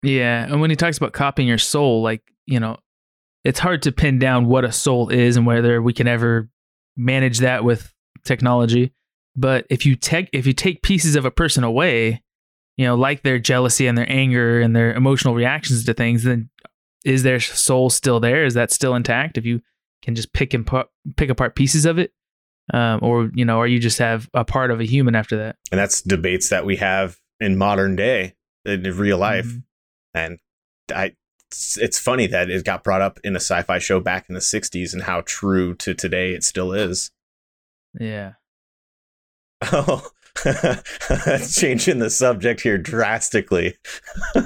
yeah 0.03 0.43
and 0.43 0.59
when 0.59 0.69
he 0.69 0.75
talks 0.75 0.97
about 0.97 1.13
copying 1.13 1.47
your 1.47 1.57
soul 1.57 2.01
like 2.01 2.21
you 2.45 2.59
know 2.59 2.77
it's 3.45 3.59
hard 3.59 3.81
to 3.83 3.93
pin 3.93 4.19
down 4.19 4.47
what 4.47 4.65
a 4.65 4.71
soul 4.71 5.07
is 5.07 5.37
and 5.37 5.45
whether 5.45 5.81
we 5.81 5.93
can 5.93 6.07
ever 6.07 6.49
manage 6.97 7.37
that 7.37 7.63
with 7.63 7.93
technology 8.25 8.91
but 9.37 9.65
if 9.69 9.85
you 9.85 9.95
take 9.95 10.29
if 10.33 10.45
you 10.45 10.51
take 10.51 10.81
pieces 10.81 11.15
of 11.15 11.23
a 11.23 11.31
person 11.31 11.63
away 11.63 12.21
you 12.75 12.85
know 12.85 12.95
like 12.95 13.23
their 13.23 13.39
jealousy 13.39 13.87
and 13.87 13.97
their 13.97 14.11
anger 14.11 14.59
and 14.59 14.75
their 14.75 14.93
emotional 14.93 15.35
reactions 15.35 15.85
to 15.85 15.93
things 15.93 16.23
then 16.23 16.49
is 17.05 17.23
their 17.23 17.39
soul 17.39 17.89
still 17.89 18.19
there 18.19 18.43
is 18.43 18.55
that 18.55 18.71
still 18.71 18.95
intact 18.95 19.37
if 19.37 19.45
you 19.45 19.61
can 20.01 20.15
just 20.15 20.31
pick 20.33 20.53
and 20.53 20.65
pu- 20.65 20.83
pick 21.17 21.29
apart 21.29 21.55
pieces 21.55 21.85
of 21.85 21.97
it 21.99 22.11
um, 22.73 22.99
or 23.01 23.29
you 23.33 23.45
know 23.45 23.57
or 23.57 23.67
you 23.67 23.79
just 23.79 23.97
have 23.99 24.29
a 24.33 24.43
part 24.45 24.71
of 24.71 24.79
a 24.79 24.85
human 24.85 25.15
after 25.15 25.37
that. 25.37 25.55
And 25.71 25.79
that's 25.79 26.01
debates 26.01 26.49
that 26.49 26.65
we 26.65 26.75
have 26.77 27.17
in 27.39 27.57
modern 27.57 27.95
day 27.95 28.35
in 28.65 28.83
real 28.83 29.17
life. 29.17 29.45
Mhm. 29.45 29.63
and 30.13 30.39
i 30.93 31.11
it's, 31.51 31.77
it's 31.79 31.97
funny 31.97 32.27
that 32.27 32.49
it 32.51 32.63
got 32.63 32.83
brought 32.83 33.01
up 33.01 33.19
in 33.23 33.35
a 33.35 33.39
sci-fi 33.39 33.79
show 33.79 33.99
back 33.99 34.25
in 34.29 34.35
the 34.35 34.39
60s 34.41 34.93
and 34.93 35.01
how 35.03 35.21
true 35.25 35.73
to 35.75 35.95
today 35.95 36.33
it 36.33 36.43
still 36.43 36.73
is. 36.73 37.09
Yeah. 37.99 38.33
Oh 39.63 40.07
changing 41.51 41.99
the 41.99 42.09
subject 42.09 42.61
here 42.61 42.77
drastically. 42.77 43.77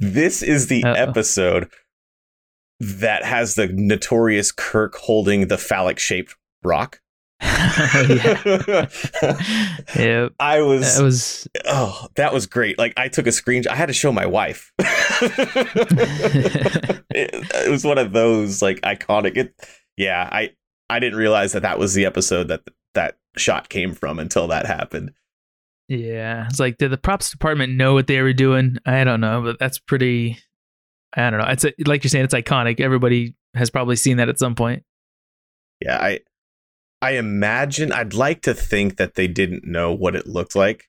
This 0.00 0.42
is 0.42 0.68
the 0.68 0.82
Uh-oh. 0.84 0.92
episode 0.94 1.68
that 2.82 3.24
has 3.24 3.54
the 3.54 3.68
notorious 3.68 4.50
kirk 4.50 4.96
holding 4.96 5.46
the 5.48 5.56
phallic 5.58 5.98
shaped 5.98 6.36
rock 6.64 7.00
yeah. 7.42 8.86
Yep. 9.96 10.32
i 10.40 10.60
was 10.62 10.94
That 10.96 11.02
was 11.02 11.48
Oh, 11.66 12.06
that 12.14 12.32
was 12.32 12.46
great. 12.46 12.78
Like 12.78 12.92
I 12.96 13.08
took 13.08 13.26
a 13.26 13.32
screen 13.32 13.64
I 13.68 13.74
had 13.74 13.86
to 13.86 13.92
show 13.92 14.12
my 14.12 14.26
wife. 14.26 14.72
it, 14.78 14.94
it 17.10 17.70
was 17.70 17.84
one 17.84 17.98
of 17.98 18.12
those 18.12 18.62
like 18.62 18.80
iconic 18.82 19.36
it, 19.36 19.54
yeah, 19.96 20.28
I 20.30 20.50
I 20.88 21.00
didn't 21.00 21.18
realize 21.18 21.50
that 21.52 21.62
that 21.62 21.80
was 21.80 21.94
the 21.94 22.06
episode 22.06 22.46
that 22.48 22.62
that 22.94 23.16
shot 23.36 23.68
came 23.68 23.92
from 23.92 24.20
until 24.20 24.46
that 24.48 24.66
happened. 24.66 25.12
yeah. 25.88 26.46
It's 26.48 26.60
like 26.60 26.78
did 26.78 26.92
the 26.92 26.96
props 26.98 27.30
department 27.30 27.74
know 27.74 27.92
what 27.94 28.06
they 28.06 28.22
were 28.22 28.32
doing? 28.32 28.76
I 28.86 29.02
don't 29.02 29.20
know, 29.20 29.42
but 29.42 29.58
that's 29.58 29.78
pretty. 29.80 30.38
I 31.14 31.30
don't 31.30 31.40
know. 31.40 31.46
It's 31.48 31.64
a, 31.64 31.72
like 31.86 32.02
you're 32.04 32.08
saying, 32.10 32.24
it's 32.24 32.34
iconic. 32.34 32.80
Everybody 32.80 33.34
has 33.54 33.68
probably 33.70 33.96
seen 33.96 34.16
that 34.16 34.28
at 34.28 34.38
some 34.38 34.54
point. 34.54 34.82
Yeah, 35.80 35.98
I 35.98 36.20
I 37.02 37.12
imagine 37.12 37.92
I'd 37.92 38.14
like 38.14 38.42
to 38.42 38.54
think 38.54 38.96
that 38.96 39.14
they 39.14 39.26
didn't 39.26 39.64
know 39.64 39.92
what 39.92 40.14
it 40.16 40.26
looked 40.26 40.54
like 40.54 40.84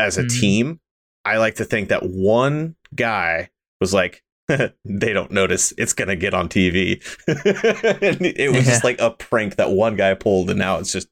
as 0.00 0.16
a 0.18 0.24
Mhm. 0.24 0.40
team. 0.40 0.80
I 1.24 1.36
like 1.38 1.56
to 1.56 1.64
think 1.64 1.88
that 1.90 2.04
one 2.04 2.76
guy 2.94 3.50
was 3.80 3.92
like 3.92 4.22
they 4.48 5.12
don't 5.12 5.30
notice 5.32 5.72
it's 5.76 5.92
gonna 5.92 6.16
get 6.16 6.32
on 6.34 6.48
TV. 6.48 7.02
it 7.28 8.52
was 8.54 8.64
just 8.64 8.84
like 8.84 9.00
a 9.00 9.10
prank 9.10 9.56
that 9.56 9.70
one 9.70 9.96
guy 9.96 10.14
pulled, 10.14 10.50
and 10.50 10.58
now 10.58 10.78
it's 10.78 10.92
just 10.92 11.08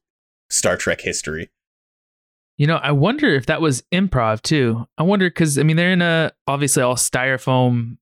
Star 0.51 0.77
Trek 0.77 1.01
history. 1.01 1.51
You 2.57 2.69
know, 2.69 2.77
I 2.77 2.93
wonder 2.93 3.35
if 3.35 3.47
that 3.47 3.61
was 3.61 3.83
improv 3.93 4.41
too. 4.43 4.87
I 4.97 5.03
wonder 5.03 5.29
because 5.29 5.59
I 5.59 5.65
mean 5.65 5.77
they're 5.77 5.93
in 5.93 6.03
a 6.03 6.33
obviously 6.47 6.83
all 6.83 6.95
styrofoam 6.95 7.97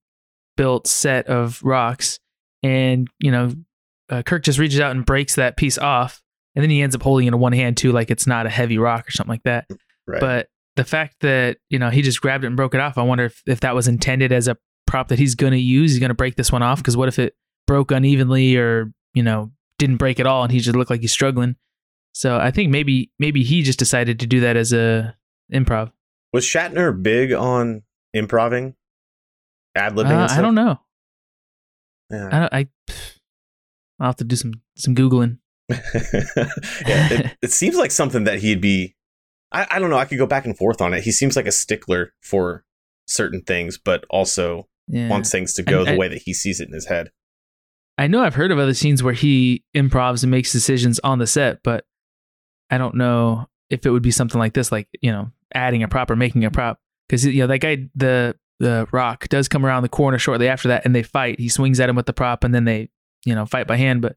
built 0.57 0.87
set 0.87 1.27
of 1.27 1.61
rocks, 1.63 2.19
and 2.61 3.07
you 3.19 3.31
know, 3.31 3.51
uh, 4.09 4.21
Kirk 4.23 4.43
just 4.43 4.59
reaches 4.59 4.79
out 4.79 4.91
and 4.91 5.05
breaks 5.05 5.35
that 5.35 5.57
piece 5.57 5.77
off, 5.77 6.21
and 6.55 6.63
then 6.63 6.69
he 6.69 6.81
ends 6.81 6.95
up 6.95 7.03
holding 7.03 7.27
it 7.27 7.33
in 7.33 7.39
one 7.39 7.53
hand 7.53 7.77
too, 7.77 7.91
like 7.91 8.11
it's 8.11 8.27
not 8.27 8.45
a 8.45 8.49
heavy 8.49 8.77
rock 8.77 9.07
or 9.07 9.11
something 9.11 9.31
like 9.31 9.43
that. 9.43 9.65
Right. 10.07 10.19
But 10.19 10.47
the 10.75 10.83
fact 10.83 11.17
that 11.21 11.57
you 11.69 11.79
know 11.79 11.89
he 11.89 12.01
just 12.01 12.21
grabbed 12.21 12.43
it 12.43 12.47
and 12.47 12.55
broke 12.57 12.75
it 12.75 12.81
off, 12.81 12.97
I 12.97 13.03
wonder 13.03 13.25
if, 13.25 13.41
if 13.45 13.59
that 13.61 13.75
was 13.75 13.87
intended 13.87 14.31
as 14.31 14.47
a 14.47 14.57
prop 14.85 15.07
that 15.09 15.19
he's 15.19 15.35
going 15.35 15.53
to 15.53 15.59
use. 15.59 15.91
He's 15.91 15.99
going 15.99 16.09
to 16.09 16.15
break 16.15 16.35
this 16.35 16.51
one 16.51 16.63
off 16.63 16.79
because 16.79 16.97
what 16.97 17.07
if 17.07 17.19
it 17.19 17.35
broke 17.65 17.91
unevenly 17.91 18.57
or 18.57 18.91
you 19.13 19.23
know 19.23 19.51
didn't 19.79 19.97
break 19.97 20.19
at 20.19 20.27
all 20.27 20.43
and 20.43 20.51
he 20.51 20.59
just 20.59 20.75
looked 20.75 20.91
like 20.91 21.01
he's 21.01 21.11
struggling. 21.11 21.55
So 22.13 22.37
I 22.37 22.51
think 22.51 22.69
maybe 22.69 23.11
maybe 23.19 23.43
he 23.43 23.63
just 23.63 23.79
decided 23.79 24.19
to 24.19 24.27
do 24.27 24.39
that 24.41 24.55
as 24.55 24.71
a 24.71 25.15
improv. 25.51 25.91
was 26.31 26.45
Shatner 26.45 27.01
big 27.01 27.33
on 27.33 27.83
improving, 28.13 28.75
ad 29.75 29.93
libbing? 29.93 30.11
Uh, 30.11 30.27
I 30.31 30.41
don't 30.41 30.55
know. 30.55 30.79
Yeah. 32.09 32.27
I 32.31 32.39
don't, 32.39 32.53
I 32.53 32.67
I'll 33.99 34.07
have 34.07 34.15
to 34.17 34.23
do 34.23 34.35
some 34.35 34.53
some 34.75 34.95
googling. 34.95 35.37
yeah, 35.69 35.77
it, 36.85 37.37
it 37.41 37.51
seems 37.51 37.75
like 37.77 37.91
something 37.91 38.25
that 38.25 38.39
he'd 38.39 38.61
be. 38.61 38.95
I, 39.51 39.67
I 39.71 39.79
don't 39.79 39.89
know. 39.89 39.97
I 39.97 40.05
could 40.05 40.17
go 40.17 40.25
back 40.25 40.45
and 40.45 40.57
forth 40.57 40.81
on 40.81 40.93
it. 40.93 41.03
He 41.03 41.11
seems 41.11 41.35
like 41.35 41.45
a 41.45 41.51
stickler 41.51 42.13
for 42.21 42.65
certain 43.07 43.41
things, 43.41 43.77
but 43.77 44.03
also 44.09 44.67
Yeah. 44.87 45.09
wants 45.09 45.31
things 45.31 45.53
to 45.55 45.63
go 45.63 45.79
And 45.79 45.87
the 45.87 45.91
I- 45.93 45.97
way 45.97 46.07
that 46.07 46.23
he 46.23 46.33
sees 46.33 46.59
it 46.59 46.67
in 46.67 46.73
his 46.73 46.87
head. 46.87 47.11
I 47.97 48.07
know 48.07 48.23
I've 48.23 48.33
heard 48.33 48.51
of 48.51 48.57
other 48.57 48.73
scenes 48.73 49.03
where 49.03 49.13
he 49.13 49.63
improvs 49.75 50.23
and 50.23 50.31
makes 50.31 50.51
decisions 50.51 50.99
on 51.03 51.19
the 51.19 51.27
set, 51.27 51.61
but 51.63 51.85
I 52.71 52.79
don't 52.79 52.95
know 52.95 53.47
if 53.69 53.85
it 53.85 53.91
would 53.91 54.01
be 54.01 54.09
something 54.09 54.39
like 54.39 54.53
this, 54.53 54.71
like 54.71 54.87
you 55.01 55.11
know, 55.11 55.31
adding 55.53 55.83
a 55.83 55.87
prop 55.87 56.09
or 56.09 56.15
making 56.15 56.43
a 56.43 56.49
prop. 56.51 56.79
Because 57.07 57.23
you 57.25 57.41
know 57.41 57.47
that 57.47 57.59
guy, 57.59 57.89
the 57.95 58.35
the 58.63 58.87
Rock, 58.91 59.27
does 59.27 59.47
come 59.47 59.65
around 59.65 59.83
the 59.83 59.89
corner 59.89 60.17
shortly 60.17 60.47
after 60.47 60.69
that, 60.69 60.85
and 60.85 60.95
they 60.95 61.03
fight. 61.03 61.39
He 61.39 61.49
swings 61.49 61.79
at 61.79 61.89
him 61.89 61.95
with 61.95 62.05
the 62.05 62.13
prop, 62.13 62.43
and 62.43 62.55
then 62.55 62.63
they 62.63 62.89
you 63.25 63.35
know 63.35 63.45
fight 63.45 63.67
by 63.67 63.75
hand. 63.75 64.01
But 64.01 64.15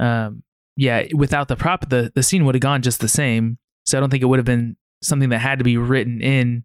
um, 0.00 0.42
yeah, 0.76 1.04
without 1.14 1.48
the 1.48 1.56
prop, 1.56 1.88
the 1.88 2.10
the 2.14 2.22
scene 2.22 2.44
would 2.44 2.54
have 2.54 2.62
gone 2.62 2.82
just 2.82 3.00
the 3.00 3.08
same. 3.08 3.58
So 3.84 3.96
I 3.96 4.00
don't 4.00 4.10
think 4.10 4.22
it 4.22 4.26
would 4.26 4.38
have 4.38 4.46
been 4.46 4.76
something 5.02 5.28
that 5.28 5.38
had 5.38 5.58
to 5.58 5.64
be 5.64 5.76
written 5.76 6.20
in 6.20 6.64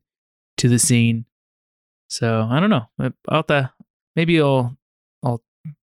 to 0.58 0.70
the 0.70 0.80
scene. 0.80 1.26
So 2.08 2.48
I 2.50 2.60
don't 2.60 2.70
know. 2.70 2.88
I'll 3.30 3.44
to, 3.44 3.72
maybe 4.16 4.40
I'll 4.40 4.78
I'll 5.24 5.44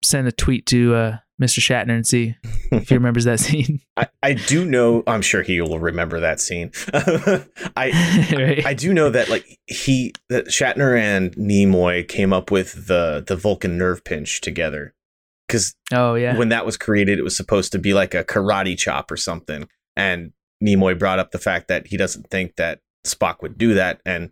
send 0.03 0.28
a 0.28 0.32
tweet 0.32 0.66
to 0.68 0.95
uh, 0.95 1.18
Mr. 1.41 1.59
Shatner 1.59 1.95
and 1.95 2.05
see 2.05 2.36
if 2.71 2.89
he 2.89 2.95
remembers 2.95 3.25
that 3.25 3.39
scene. 3.39 3.81
I, 3.97 4.07
I 4.21 4.34
do 4.34 4.65
know. 4.65 5.03
I'm 5.07 5.21
sure 5.21 5.41
he 5.41 5.61
will 5.61 5.79
remember 5.79 6.19
that 6.19 6.39
scene. 6.39 6.71
I 6.93 8.27
right? 8.31 8.65
I 8.65 8.73
do 8.73 8.93
know 8.93 9.09
that 9.09 9.29
like 9.29 9.59
he 9.67 10.13
that 10.29 10.47
Shatner 10.47 10.97
and 10.97 11.36
Nimoy 11.36 12.07
came 12.07 12.34
up 12.34 12.51
with 12.51 12.88
the 12.88 13.23
the 13.25 13.36
Vulcan 13.36 13.77
nerve 13.77 14.03
pinch 14.03 14.41
together 14.41 14.93
because 15.47 15.75
oh 15.91 16.15
yeah. 16.15 16.38
when 16.38 16.49
that 16.49 16.65
was 16.65 16.77
created, 16.77 17.19
it 17.19 17.23
was 17.23 17.38
supposed 17.38 17.71
to 17.71 17.79
be 17.79 17.93
like 17.93 18.13
a 18.13 18.23
karate 18.23 18.77
chop 18.77 19.11
or 19.11 19.17
something. 19.17 19.67
And 19.95 20.34
Nimoy 20.63 20.97
brought 20.97 21.19
up 21.19 21.31
the 21.31 21.39
fact 21.39 21.67
that 21.67 21.88
he 21.88 21.97
doesn't 21.97 22.29
think 22.29 22.55
that 22.55 22.79
Spock 23.05 23.41
would 23.41 23.57
do 23.57 23.73
that, 23.73 24.01
and 24.05 24.31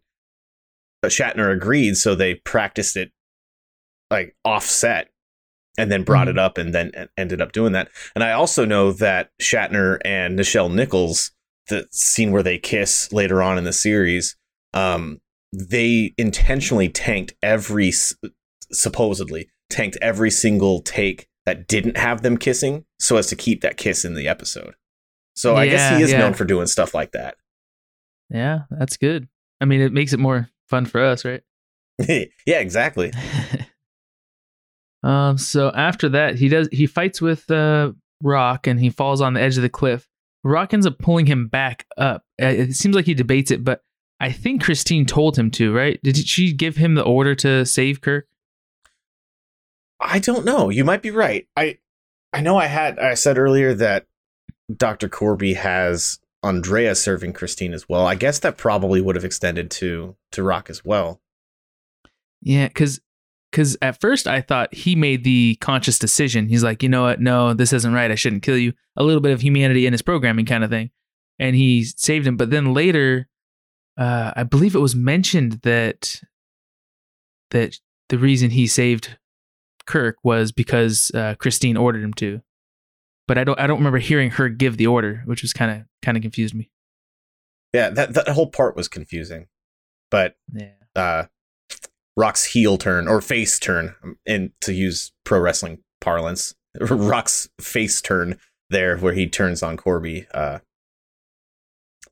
Shatner 1.05 1.51
agreed, 1.51 1.97
so 1.97 2.15
they 2.15 2.35
practiced 2.35 2.95
it 2.95 3.11
like 4.09 4.35
offset, 4.43 5.09
and 5.81 5.91
then 5.91 6.03
brought 6.03 6.27
Mhm. 6.27 6.31
it 6.31 6.39
up, 6.39 6.57
and 6.57 6.73
then 6.73 6.91
ended 7.17 7.41
up 7.41 7.51
doing 7.51 7.71
that. 7.73 7.89
And 8.15 8.23
I 8.23 8.31
also 8.31 8.65
know 8.65 8.91
that 8.93 9.31
Shatner 9.41 9.97
and 10.05 10.37
Nichelle 10.37 10.73
Nichols 10.73 11.31
the 11.67 11.87
scene 11.91 12.31
where 12.31 12.43
they 12.43 12.57
kiss 12.57 13.11
later 13.11 13.41
on 13.41 13.57
in 13.57 13.63
the 13.63 13.73
series, 13.73 14.35
um, 14.73 15.19
they 15.53 16.13
intentionally 16.17 16.89
tanked 16.89 17.33
every 17.41 17.91
supposedly 18.71 19.49
tanked 19.69 19.97
every 20.01 20.29
single 20.29 20.81
take 20.81 21.27
that 21.45 21.67
didn't 21.67 21.97
have 21.97 22.21
them 22.21 22.37
kissing 22.37 22.85
so 22.99 23.17
as 23.17 23.27
to 23.27 23.35
keep 23.35 23.61
that 23.61 23.77
kiss 23.77 24.05
in 24.05 24.13
the 24.13 24.27
episode. 24.27 24.75
So 25.35 25.55
I 25.55 25.67
guess 25.67 25.97
he 25.97 26.03
is 26.03 26.11
yeah. 26.11 26.19
known 26.19 26.33
for 26.33 26.45
doing 26.45 26.67
stuff 26.67 26.93
like 26.93 27.13
that. 27.13 27.35
Yeah, 28.29 28.61
that's 28.69 28.97
good. 28.97 29.27
I 29.59 29.65
mean, 29.65 29.81
it 29.81 29.93
makes 29.93 30.13
it 30.13 30.19
more 30.19 30.49
fun 30.69 30.85
for 30.85 31.01
us, 31.01 31.25
right? 31.25 31.41
yeah, 32.07 32.59
exactly. 32.59 33.11
um. 35.03 35.37
So 35.37 35.69
after 35.69 36.09
that, 36.09 36.35
he 36.35 36.47
does 36.47 36.69
he 36.71 36.85
fights 36.87 37.21
with 37.21 37.49
uh, 37.51 37.91
Rock 38.21 38.67
and 38.67 38.79
he 38.79 38.89
falls 38.89 39.21
on 39.21 39.33
the 39.33 39.41
edge 39.41 39.57
of 39.57 39.63
the 39.63 39.69
cliff. 39.69 40.07
Rock 40.43 40.73
ends 40.73 40.85
up 40.85 40.97
pulling 40.99 41.25
him 41.27 41.47
back 41.47 41.85
up. 41.97 42.23
Uh, 42.41 42.45
It 42.47 42.73
seems 42.73 42.95
like 42.95 43.05
he 43.05 43.13
debates 43.13 43.51
it, 43.51 43.63
but 43.63 43.83
I 44.19 44.31
think 44.31 44.63
Christine 44.63 45.05
told 45.05 45.37
him 45.37 45.51
to. 45.51 45.73
Right? 45.73 45.99
Did 46.03 46.17
she 46.17 46.53
give 46.53 46.77
him 46.77 46.95
the 46.95 47.03
order 47.03 47.35
to 47.35 47.65
save 47.65 48.01
Kirk? 48.01 48.27
I 49.99 50.19
don't 50.19 50.45
know. 50.45 50.69
You 50.69 50.83
might 50.83 51.01
be 51.01 51.11
right. 51.11 51.47
I 51.55 51.77
I 52.33 52.41
know 52.41 52.57
I 52.57 52.67
had 52.67 52.97
I 52.99 53.13
said 53.13 53.37
earlier 53.37 53.73
that 53.75 54.07
Dr. 54.75 55.09
Korby 55.09 55.55
has 55.55 56.19
Andrea 56.43 56.95
serving 56.95 57.33
Christine 57.33 57.73
as 57.73 57.87
well. 57.87 58.07
I 58.07 58.15
guess 58.15 58.39
that 58.39 58.57
probably 58.57 58.99
would 59.01 59.15
have 59.15 59.25
extended 59.25 59.69
to 59.71 60.15
to 60.31 60.43
Rock 60.43 60.69
as 60.69 60.83
well. 60.83 61.21
Yeah, 62.41 62.67
because 62.67 62.99
because 63.51 63.77
at 63.81 63.99
first 63.99 64.27
I 64.27 64.41
thought 64.41 64.73
he 64.73 64.95
made 64.95 65.23
the 65.23 65.57
conscious 65.61 65.99
decision. 65.99 66.47
He's 66.47 66.63
like, 66.63 66.81
you 66.81 66.89
know 66.89 67.03
what? 67.03 67.19
No, 67.19 67.53
this 67.53 67.73
isn't 67.73 67.93
right. 67.93 68.09
I 68.11 68.15
shouldn't 68.15 68.43
kill 68.43 68.57
you. 68.57 68.73
A 68.97 69.03
little 69.03 69.21
bit 69.21 69.31
of 69.33 69.41
humanity 69.41 69.85
in 69.85 69.93
his 69.93 70.01
programming, 70.01 70.45
kind 70.45 70.63
of 70.63 70.69
thing, 70.69 70.89
and 71.39 71.55
he 71.55 71.83
saved 71.83 72.25
him. 72.25 72.37
But 72.37 72.49
then 72.49 72.73
later, 72.73 73.27
uh, 73.97 74.31
I 74.35 74.43
believe 74.43 74.75
it 74.75 74.79
was 74.79 74.95
mentioned 74.95 75.59
that 75.63 76.21
that 77.51 77.77
the 78.09 78.17
reason 78.17 78.51
he 78.51 78.67
saved 78.67 79.17
Kirk 79.85 80.15
was 80.23 80.51
because 80.51 81.11
uh, 81.13 81.35
Christine 81.39 81.77
ordered 81.77 82.03
him 82.03 82.13
to. 82.15 82.41
But 83.27 83.37
I 83.37 83.43
don't 83.43 83.59
I 83.59 83.67
don't 83.67 83.77
remember 83.79 83.99
hearing 83.99 84.31
her 84.31 84.49
give 84.49 84.77
the 84.77 84.87
order, 84.87 85.23
which 85.25 85.41
was 85.41 85.53
kind 85.53 85.71
of 85.71 85.85
kind 86.01 86.17
of 86.17 86.21
confused 86.21 86.53
me. 86.55 86.69
Yeah, 87.73 87.89
that 87.91 88.13
that 88.13 88.27
whole 88.29 88.49
part 88.49 88.75
was 88.75 88.87
confusing. 88.87 89.47
But 90.09 90.35
Yeah. 90.53 90.71
uh 90.95 91.25
Rock's 92.21 92.45
heel 92.45 92.77
turn 92.77 93.07
or 93.07 93.19
face 93.19 93.57
turn 93.57 93.95
and 94.27 94.51
to 94.61 94.73
use 94.73 95.11
pro 95.23 95.39
wrestling 95.39 95.79
parlance, 95.99 96.53
Rock's 96.79 97.49
face 97.59 97.99
turn 97.99 98.37
there 98.69 98.95
where 98.97 99.13
he 99.13 99.27
turns 99.27 99.63
on 99.63 99.75
Korby 99.75 100.27
uh 100.31 100.59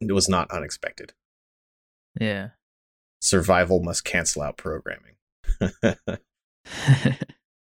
it 0.02 0.12
was 0.12 0.28
not 0.28 0.50
unexpected. 0.50 1.14
Yeah. 2.20 2.50
Survival 3.22 3.84
must 3.84 4.04
cancel 4.04 4.42
out 4.42 4.58
programming. 4.58 5.14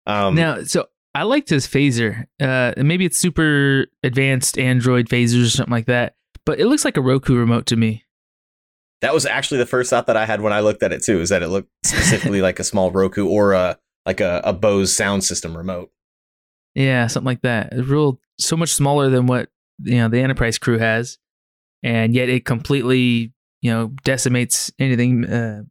um 0.06 0.36
now, 0.36 0.64
so 0.64 0.88
I 1.16 1.24
liked 1.24 1.50
his 1.50 1.66
phaser. 1.66 2.26
Uh, 2.41 2.74
maybe 2.76 3.06
it's 3.06 3.18
super 3.18 3.86
advanced 4.04 4.58
Android 4.58 5.08
phasers 5.08 5.46
or 5.46 5.50
something 5.50 5.72
like 5.72 5.86
that, 5.86 6.16
but 6.46 6.60
it 6.60 6.66
looks 6.66 6.84
like 6.84 6.98
a 6.98 7.02
Roku 7.02 7.38
remote 7.38 7.68
to 7.68 7.78
me. 7.78 8.03
That 9.04 9.14
was 9.14 9.26
actually 9.26 9.58
the 9.58 9.66
first 9.66 9.89
thought 9.89 10.08
that 10.08 10.16
I 10.16 10.26
had 10.26 10.39
when 10.39 10.54
I 10.54 10.62
looked 10.62 10.82
at 10.82 10.93
it 10.93 11.04
too. 11.04 11.20
Is 11.20 11.28
that 11.28 11.43
it 11.43 11.49
looked 11.49 11.70
specifically 11.86 12.41
like 12.41 12.58
a 12.58 12.64
small 12.64 12.89
Roku 12.89 13.28
or 13.28 13.51
a 13.51 13.78
like 14.06 14.22
a, 14.22 14.41
a 14.45 14.54
Bose 14.54 14.95
sound 14.95 15.26
system 15.26 15.58
remote. 15.58 15.91
Yeah, 16.74 17.08
something 17.08 17.26
like 17.26 17.41
that. 17.41 17.74
It's 17.74 17.86
real, 17.86 18.22
so 18.39 18.56
much 18.56 18.74
smaller 18.74 19.10
than 19.10 19.28
what 19.28 19.49
you 19.84 19.97
know 19.97 20.08
the 20.08 20.22
Enterprise 20.22 20.58
crew 20.58 20.78
has, 20.78 21.18
and 21.84 22.16
yet 22.16 22.30
it 22.30 22.45
completely 22.45 23.34
you 23.62 23.72
know 23.72 23.91
decimates 24.06 24.72
anything, 24.80 25.26
uh, 25.26 25.64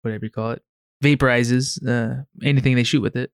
whatever 0.00 0.24
you 0.24 0.30
call 0.30 0.52
it, 0.52 0.62
vaporizes 1.04 1.78
uh, 1.86 2.22
anything 2.42 2.74
they 2.74 2.84
shoot 2.84 3.02
with 3.02 3.16
it. 3.16 3.30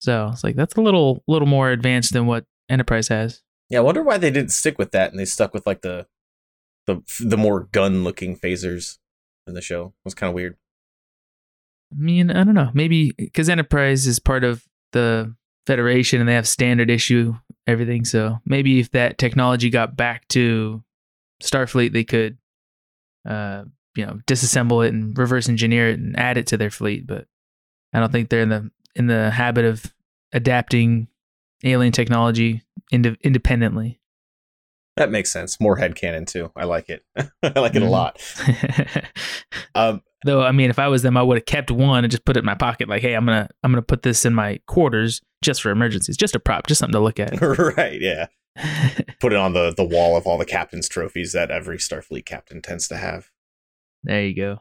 So 0.00 0.30
it's 0.32 0.42
like 0.42 0.56
that's 0.56 0.74
a 0.74 0.80
little 0.80 1.22
little 1.28 1.46
more 1.46 1.70
advanced 1.70 2.12
than 2.12 2.26
what 2.26 2.46
Enterprise 2.68 3.06
has. 3.06 3.42
Yeah, 3.70 3.78
I 3.78 3.82
wonder 3.82 4.02
why 4.02 4.18
they 4.18 4.32
didn't 4.32 4.50
stick 4.50 4.76
with 4.76 4.90
that 4.90 5.12
and 5.12 5.20
they 5.20 5.24
stuck 5.24 5.54
with 5.54 5.68
like 5.68 5.82
the 5.82 6.08
the 6.86 7.02
the 7.20 7.36
more 7.36 7.68
gun 7.72 8.04
looking 8.04 8.36
phasers 8.36 8.98
in 9.46 9.54
the 9.54 9.62
show. 9.62 9.86
It 9.86 10.04
was 10.04 10.14
kind 10.14 10.28
of 10.28 10.34
weird. 10.34 10.56
I 11.92 11.96
mean, 11.96 12.30
I 12.30 12.44
don't 12.44 12.54
know. 12.54 12.70
Maybe 12.74 13.12
because 13.12 13.48
Enterprise 13.48 14.06
is 14.06 14.18
part 14.18 14.44
of 14.44 14.64
the 14.92 15.34
Federation 15.66 16.20
and 16.20 16.28
they 16.28 16.34
have 16.34 16.48
standard 16.48 16.90
issue 16.90 17.34
everything. 17.66 18.04
So 18.04 18.40
maybe 18.44 18.80
if 18.80 18.90
that 18.90 19.16
technology 19.16 19.70
got 19.70 19.96
back 19.96 20.28
to 20.28 20.82
Starfleet, 21.42 21.92
they 21.92 22.04
could, 22.04 22.36
uh, 23.26 23.64
you 23.94 24.04
know, 24.04 24.20
disassemble 24.26 24.86
it 24.86 24.92
and 24.92 25.16
reverse 25.16 25.48
engineer 25.48 25.88
it 25.88 25.98
and 25.98 26.18
add 26.18 26.36
it 26.36 26.48
to 26.48 26.56
their 26.56 26.70
fleet. 26.70 27.06
But 27.06 27.26
I 27.92 28.00
don't 28.00 28.12
think 28.12 28.28
they're 28.28 28.42
in 28.42 28.48
the 28.50 28.70
in 28.94 29.06
the 29.06 29.30
habit 29.30 29.64
of 29.64 29.94
adapting 30.32 31.08
alien 31.62 31.92
technology 31.92 32.62
ind- 32.90 33.16
independently. 33.22 34.00
That 34.96 35.10
makes 35.10 35.32
sense. 35.32 35.58
More 35.60 35.76
head 35.76 35.94
headcanon 35.94 36.26
too. 36.26 36.52
I 36.54 36.64
like 36.64 36.88
it. 36.88 37.02
I 37.16 37.58
like 37.60 37.74
it 37.74 37.82
a 37.82 37.86
Mhm. 37.86 37.90
lot. 37.90 38.20
Um, 39.76 40.02
Though 40.24 40.40
I 40.42 40.52
mean, 40.52 40.70
if 40.70 40.78
I 40.78 40.86
was 40.88 41.02
them, 41.02 41.16
I 41.16 41.22
would 41.22 41.36
have 41.36 41.46
kept 41.46 41.70
one 41.70 42.04
and 42.04 42.10
just 42.10 42.24
put 42.24 42.36
it 42.36 42.40
in 42.40 42.44
my 42.46 42.54
pocket. 42.54 42.88
Like, 42.88 43.02
hey, 43.02 43.14
I'm 43.14 43.26
gonna 43.26 43.48
I'm 43.62 43.72
gonna 43.72 43.82
put 43.82 44.02
this 44.02 44.24
in 44.24 44.32
my 44.32 44.60
quarters 44.66 45.20
just 45.42 45.60
for 45.62 45.70
emergencies, 45.70 46.16
just 46.16 46.34
a 46.36 46.38
prop, 46.38 46.66
just 46.68 46.78
something 46.78 46.92
to 46.92 47.00
look 47.00 47.18
at. 47.20 47.40
right, 47.76 48.00
yeah. 48.00 48.26
Put 49.20 49.32
it 49.32 49.38
on 49.38 49.52
the 49.52 49.74
the 49.76 49.84
wall 49.84 50.16
of 50.16 50.26
all 50.26 50.38
the 50.38 50.44
captain's 50.46 50.88
trophies 50.88 51.32
that 51.32 51.50
every 51.50 51.76
Starfleet 51.78 52.24
captain 52.24 52.62
tends 52.62 52.86
to 52.88 52.96
have. 52.96 53.30
there 54.04 54.24
you 54.24 54.34
go. 54.36 54.60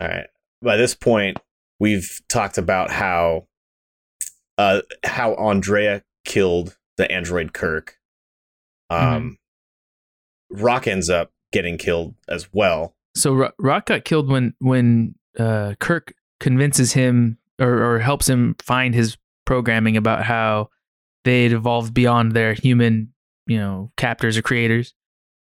All 0.00 0.08
right. 0.08 0.26
By 0.62 0.76
this 0.76 0.94
point, 0.94 1.38
we've 1.78 2.20
talked 2.28 2.56
about 2.58 2.90
how 2.90 3.46
uh 4.58 4.80
how 5.04 5.34
Andrea 5.34 6.02
killed 6.24 6.76
the 6.96 7.10
android 7.12 7.52
Kirk. 7.52 7.98
Um 8.92 9.38
Rock 10.50 10.86
ends 10.86 11.08
up 11.08 11.30
getting 11.52 11.78
killed 11.78 12.14
as 12.28 12.48
well. 12.52 12.94
So 13.14 13.32
Ro- 13.34 13.52
Rock 13.58 13.86
got 13.86 14.04
killed 14.04 14.28
when 14.28 14.54
when 14.58 15.14
uh, 15.38 15.74
Kirk 15.80 16.14
convinces 16.40 16.92
him 16.92 17.38
or, 17.60 17.82
or 17.82 17.98
helps 17.98 18.28
him 18.28 18.56
find 18.60 18.94
his 18.94 19.16
programming 19.46 19.96
about 19.96 20.24
how 20.24 20.68
they'd 21.24 21.52
evolved 21.52 21.94
beyond 21.94 22.32
their 22.32 22.54
human, 22.54 23.12
you 23.46 23.58
know, 23.58 23.92
captors 23.96 24.36
or 24.36 24.42
creators. 24.42 24.94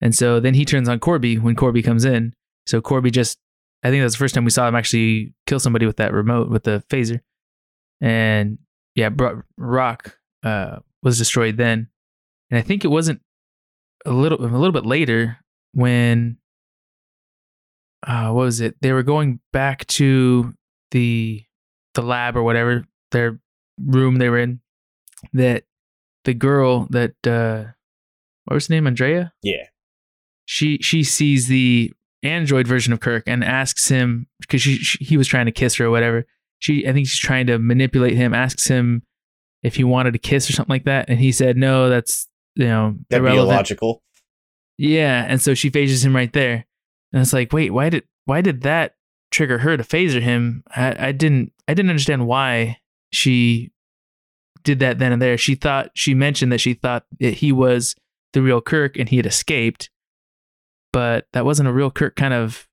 And 0.02 0.16
so 0.16 0.40
then 0.40 0.54
he 0.54 0.66
turns 0.66 0.90
on 0.90 1.00
Korby 1.00 1.42
when 1.42 1.56
Korby 1.56 1.84
comes 1.84 2.06
in. 2.06 2.34
So 2.66 2.82
Korby 2.82 3.12
just, 3.12 3.38
I 3.84 3.90
think 3.90 4.04
that's 4.04 4.16
the 4.16 4.20
first 4.20 4.36
time 4.36 4.46
we 4.46 4.52
saw 4.52 4.68
him 4.68 4.76
actually 4.76 5.34
kill 5.46 5.60
somebody 5.60 5.86
with 5.86 5.98
that 5.98 6.14
remote 6.14 6.50
with 6.50 6.64
the 6.64 6.84
phaser. 6.90 7.20
And 8.02 8.58
yeah, 8.96 9.10
Rock 9.58 10.18
uh, 10.44 10.78
was 11.04 11.18
destroyed 11.18 11.58
then. 11.58 11.90
And 12.50 12.58
I 12.58 12.62
think 12.62 12.84
it 12.84 12.90
wasn't 12.90 13.22
a 14.06 14.12
little 14.12 14.44
a 14.44 14.48
little 14.48 14.72
bit 14.72 14.86
later 14.86 15.38
when 15.74 16.38
uh, 18.06 18.32
what 18.32 18.44
was 18.44 18.62
it? 18.62 18.76
They 18.82 18.94
were 18.94 19.04
going 19.04 19.40
back 19.52 19.86
to 19.88 20.54
the 20.92 21.44
the 21.96 22.02
lab 22.02 22.38
or 22.38 22.44
whatever 22.44 22.86
their 23.12 23.40
room 23.84 24.18
they 24.18 24.30
were 24.30 24.40
in. 24.40 24.62
That 25.34 25.64
the 26.24 26.34
girl 26.34 26.88
that 26.92 27.16
uh, 27.28 27.72
what 28.46 28.56
was 28.56 28.68
her 28.68 28.76
name? 28.76 28.88
Andrea. 28.88 29.34
Yeah. 29.44 29.66
She 30.46 30.78
she 30.82 31.04
sees 31.04 31.48
the 31.48 31.92
android 32.24 32.68
version 32.68 32.94
of 32.94 33.00
Kirk 33.00 33.24
and 33.28 33.44
asks 33.44 33.88
him 33.88 34.28
because 34.42 34.62
she, 34.62 34.78
she 34.78 35.04
he 35.04 35.18
was 35.18 35.28
trying 35.28 35.46
to 35.46 35.52
kiss 35.52 35.76
her 35.76 35.86
or 35.86 35.92
whatever. 35.92 36.26
She 36.60 36.88
I 36.88 36.94
think 36.94 37.08
she's 37.08 37.20
trying 37.20 37.48
to 37.48 37.60
manipulate 37.60 38.16
him. 38.16 38.34
Asks 38.34 38.68
him 38.68 39.04
if 39.62 39.76
he 39.76 39.84
wanted 39.84 40.14
to 40.14 40.20
kiss 40.20 40.50
or 40.50 40.54
something 40.54 40.74
like 40.74 40.86
that, 40.86 41.10
and 41.10 41.20
he 41.20 41.34
said 41.34 41.58
no. 41.58 41.90
That's 41.90 42.29
you 42.56 42.66
know 42.66 42.96
That'd 43.10 43.26
be 43.26 43.36
illogical. 43.36 44.04
Yeah, 44.78 45.26
and 45.28 45.42
so 45.42 45.54
she 45.54 45.70
phases 45.70 46.06
him 46.06 46.16
right 46.16 46.32
there, 46.32 46.66
and 47.12 47.22
it's 47.22 47.34
like, 47.34 47.52
wait, 47.52 47.72
why 47.72 47.90
did 47.90 48.04
why 48.26 48.42
did 48.42 48.62
that 48.62 48.96
trigger 49.32 49.60
her 49.60 49.78
to 49.78 49.84
phaser 49.84 50.22
him? 50.22 50.64
I, 50.76 51.08
I 51.08 51.12
didn't 51.12 51.52
I 51.68 51.74
didn't 51.74 51.90
understand 51.90 52.28
why 52.28 52.78
she 53.12 53.72
did 54.64 54.80
that 54.80 55.00
then 55.00 55.12
and 55.12 55.22
there. 55.22 55.38
She 55.38 55.56
thought 55.56 55.92
she 55.96 56.14
mentioned 56.14 56.52
that 56.52 56.62
she 56.62 56.74
thought 56.74 57.06
that 57.20 57.36
he 57.36 57.52
was 57.52 57.96
the 58.34 58.42
real 58.42 58.62
Kirk 58.62 58.98
and 58.98 59.10
he 59.10 59.18
had 59.18 59.26
escaped, 59.26 59.90
but 60.94 61.28
that 61.34 61.46
wasn't 61.46 61.70
a 61.70 61.74
real 61.74 61.92
Kirk 61.92 62.16
kind 62.16 62.34
of 62.34 62.68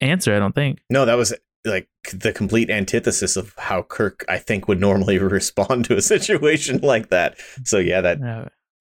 answer. 0.00 0.34
I 0.34 0.38
don't 0.38 0.54
think. 0.54 0.80
No, 0.90 1.04
that 1.04 1.14
was 1.14 1.34
like 1.64 1.88
the 2.12 2.32
complete 2.32 2.70
antithesis 2.70 3.36
of 3.36 3.54
how 3.56 3.82
Kirk 3.82 4.24
I 4.28 4.38
think 4.38 4.68
would 4.68 4.80
normally 4.80 5.18
respond 5.20 5.84
to 5.86 5.96
a 5.96 6.02
situation 6.02 6.80
like 6.82 7.10
that. 7.10 7.38
So 7.64 7.78
yeah, 7.78 8.00
that 8.00 8.20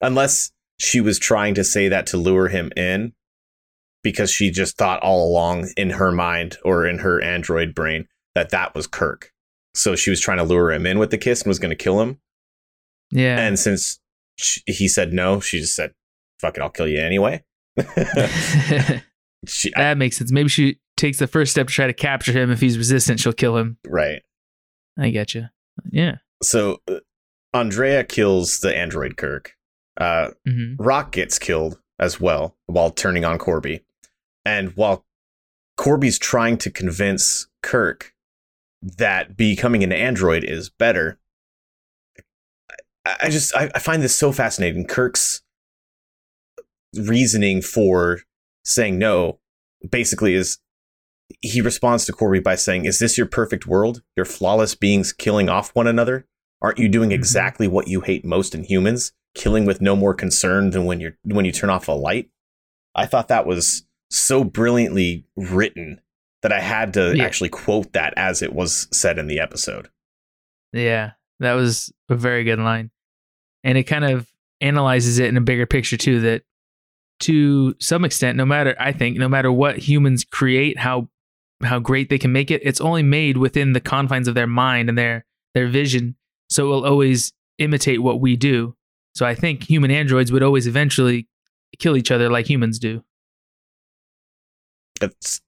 unless 0.04 0.52
she 0.80 1.02
was 1.02 1.18
trying 1.18 1.56
to 1.56 1.64
say 1.64 1.88
that 1.88 2.06
to 2.08 2.18
lure 2.18 2.50
him 2.50 2.72
in 2.76 3.14
because 4.04 4.30
she 4.30 4.52
just 4.52 4.78
thought 4.78 5.02
all 5.02 5.28
along 5.28 5.70
in 5.78 5.92
her 5.92 6.12
mind 6.12 6.58
or 6.64 6.86
in 6.86 7.00
her 7.00 7.22
android 7.22 7.74
brain 7.74 8.08
that 8.36 8.50
that 8.50 8.76
was 8.76 8.86
Kirk. 8.86 9.32
So 9.74 9.96
she 9.96 10.10
was 10.10 10.20
trying 10.20 10.38
to 10.38 10.44
lure 10.44 10.72
him 10.72 10.86
in 10.86 11.00
with 11.00 11.10
the 11.10 11.18
kiss 11.18 11.42
and 11.42 11.48
was 11.48 11.60
going 11.60 11.70
to 11.70 11.76
kill 11.76 12.02
him. 12.02 12.20
yeah, 13.12 13.40
And 13.40 13.58
since 13.58 14.00
sh 14.38 14.60
he 14.68 14.88
said 14.88 15.14
no, 15.14 15.40
she 15.40 15.60
just 15.60 15.76
said, 15.76 15.94
fuck 16.40 16.58
it, 16.58 16.62
I'll 16.62 16.70
kill 16.70 16.88
you 16.88 17.00
anyway. 17.00 17.44
she, 19.48 19.72
that 19.76 19.98
makes 19.98 20.18
sense. 20.18 20.32
Maybe 20.32 20.50
she 20.50 20.80
takes 20.98 21.20
the 21.20 21.28
first 21.28 21.52
step 21.52 21.68
to 21.68 21.74
try 21.74 21.88
to 21.88 21.94
capture 21.94 22.34
him. 22.34 22.52
If 22.52 22.60
he's 22.60 22.78
resistant, 22.78 23.20
she'll 23.20 23.34
kill 23.34 23.58
him. 23.58 23.78
right. 23.88 24.22
I 24.98 25.10
get 25.10 25.34
you. 25.34 25.46
Yeah. 25.90 26.18
So 26.44 26.82
uh, 26.88 27.00
Andrea 27.52 28.04
kills 28.04 28.60
the 28.60 28.78
android 28.78 29.18
Kirk. 29.18 29.54
Uh, 29.98 30.32
hmm 30.48 30.74
Rock 30.80 31.12
gets 31.12 31.38
killed 31.40 31.80
as 32.00 32.20
well 32.20 32.56
while 32.66 32.90
turning 32.92 33.24
on 33.26 33.38
Korby. 33.38 33.82
And 34.46 34.76
while 34.76 35.06
Korby's 35.80 36.20
trying 36.20 36.58
to 36.60 36.72
convince 36.72 37.48
Kirk 37.62 38.14
that 38.82 39.38
becoming 39.38 39.84
an 39.84 39.92
android 39.94 40.44
is 40.44 40.70
better, 40.70 41.20
I, 43.06 43.16
I 43.24 43.30
just 43.30 43.56
I, 43.56 43.70
I 43.76 43.80
find 43.80 44.02
this 44.02 44.16
so 44.16 44.32
fascinating. 44.32 44.86
Kirk's 44.88 45.42
reasoning 46.96 47.62
for 47.62 48.20
saying 48.64 48.98
no 48.98 49.40
basically 49.90 50.34
is 50.36 50.60
he 51.42 51.62
responds 51.62 52.06
to 52.06 52.14
Korby 52.14 52.44
by 52.44 52.56
saying, 52.56 52.86
Is 52.86 53.00
this 53.00 53.18
your 53.18 53.26
perfect 53.28 53.66
world? 53.66 54.04
Your 54.16 54.26
flawless 54.26 54.76
beings 54.76 55.12
killing 55.14 55.50
off 55.50 55.74
one 55.74 55.88
another? 55.88 56.28
Aren't 56.62 56.78
you 56.80 56.88
doing 56.90 57.10
Mhm. 57.10 57.14
exactly 57.16 57.68
what 57.68 57.88
you 57.88 58.02
hate 58.02 58.24
most 58.26 58.54
in 58.54 58.64
humans? 58.64 59.14
Killing 59.36 59.66
with 59.66 59.82
no 59.82 59.96
more 59.96 60.14
concern 60.14 60.70
than 60.70 60.86
when 60.86 61.00
you're 61.00 61.18
when 61.24 61.46
you 61.46 61.52
turn 61.52 61.70
off 61.70 61.88
a 61.88 61.92
light? 61.94 62.30
I 62.96 63.06
thought 63.06 63.28
that 63.30 63.48
was 63.48 63.86
so 64.12 64.44
brilliantly 64.44 65.26
written 65.36 66.00
that 66.44 66.52
I 66.52 66.60
had 66.60 66.94
to 66.94 67.16
Yeah. 67.16 67.24
actually 67.24 67.50
quote 67.50 67.94
that 67.94 68.14
as 68.16 68.42
it 68.42 68.54
was 68.54 68.88
said 68.96 69.18
in 69.18 69.28
the 69.28 69.40
episode. 69.40 69.90
Yeah, 70.72 71.12
that 71.40 71.54
was 71.54 71.92
a 72.10 72.16
very 72.16 72.44
good 72.44 72.60
line. 72.60 72.92
And 73.64 73.78
it 73.78 73.84
kind 73.84 74.06
of 74.06 74.28
analyzes 74.62 75.20
it 75.20 75.28
in 75.30 75.38
a 75.38 75.42
bigger 75.42 75.66
picture 75.66 75.98
too 75.98 76.20
that 76.22 76.44
to 77.22 77.76
some 77.80 78.06
extent 78.06 78.38
no 78.38 78.46
matter 78.46 78.76
I 78.80 78.92
think 78.92 79.18
no 79.18 79.28
matter 79.30 79.52
what 79.52 79.78
humans 79.78 80.24
create 80.24 80.78
how 80.80 81.10
how 81.64 81.80
great 81.80 82.10
they 82.10 82.18
can 82.18 82.32
make 82.32 82.50
it 82.52 82.62
it's 82.64 82.82
only 82.82 83.04
made 83.04 83.38
within 83.38 83.74
the 83.74 83.80
confines 83.82 84.28
of 84.28 84.36
their 84.36 84.48
mind 84.48 84.90
and 84.90 84.98
their 84.98 85.26
their 85.54 85.68
vision 85.68 86.16
so 86.50 86.66
it 86.66 86.70
will 86.70 86.86
always 86.86 87.34
imitate 87.58 88.02
what 88.02 88.20
we 88.22 88.36
do. 88.36 88.76
So 89.14 89.26
I 89.26 89.36
think 89.36 89.70
human 89.70 89.92
androids 89.92 90.32
would 90.32 90.44
always 90.44 90.68
eventually 90.68 91.28
kill 91.80 91.96
each 91.96 92.12
other 92.12 92.30
like 92.30 92.50
humans 92.50 92.80
do. 92.80 93.04
That's 95.00 95.42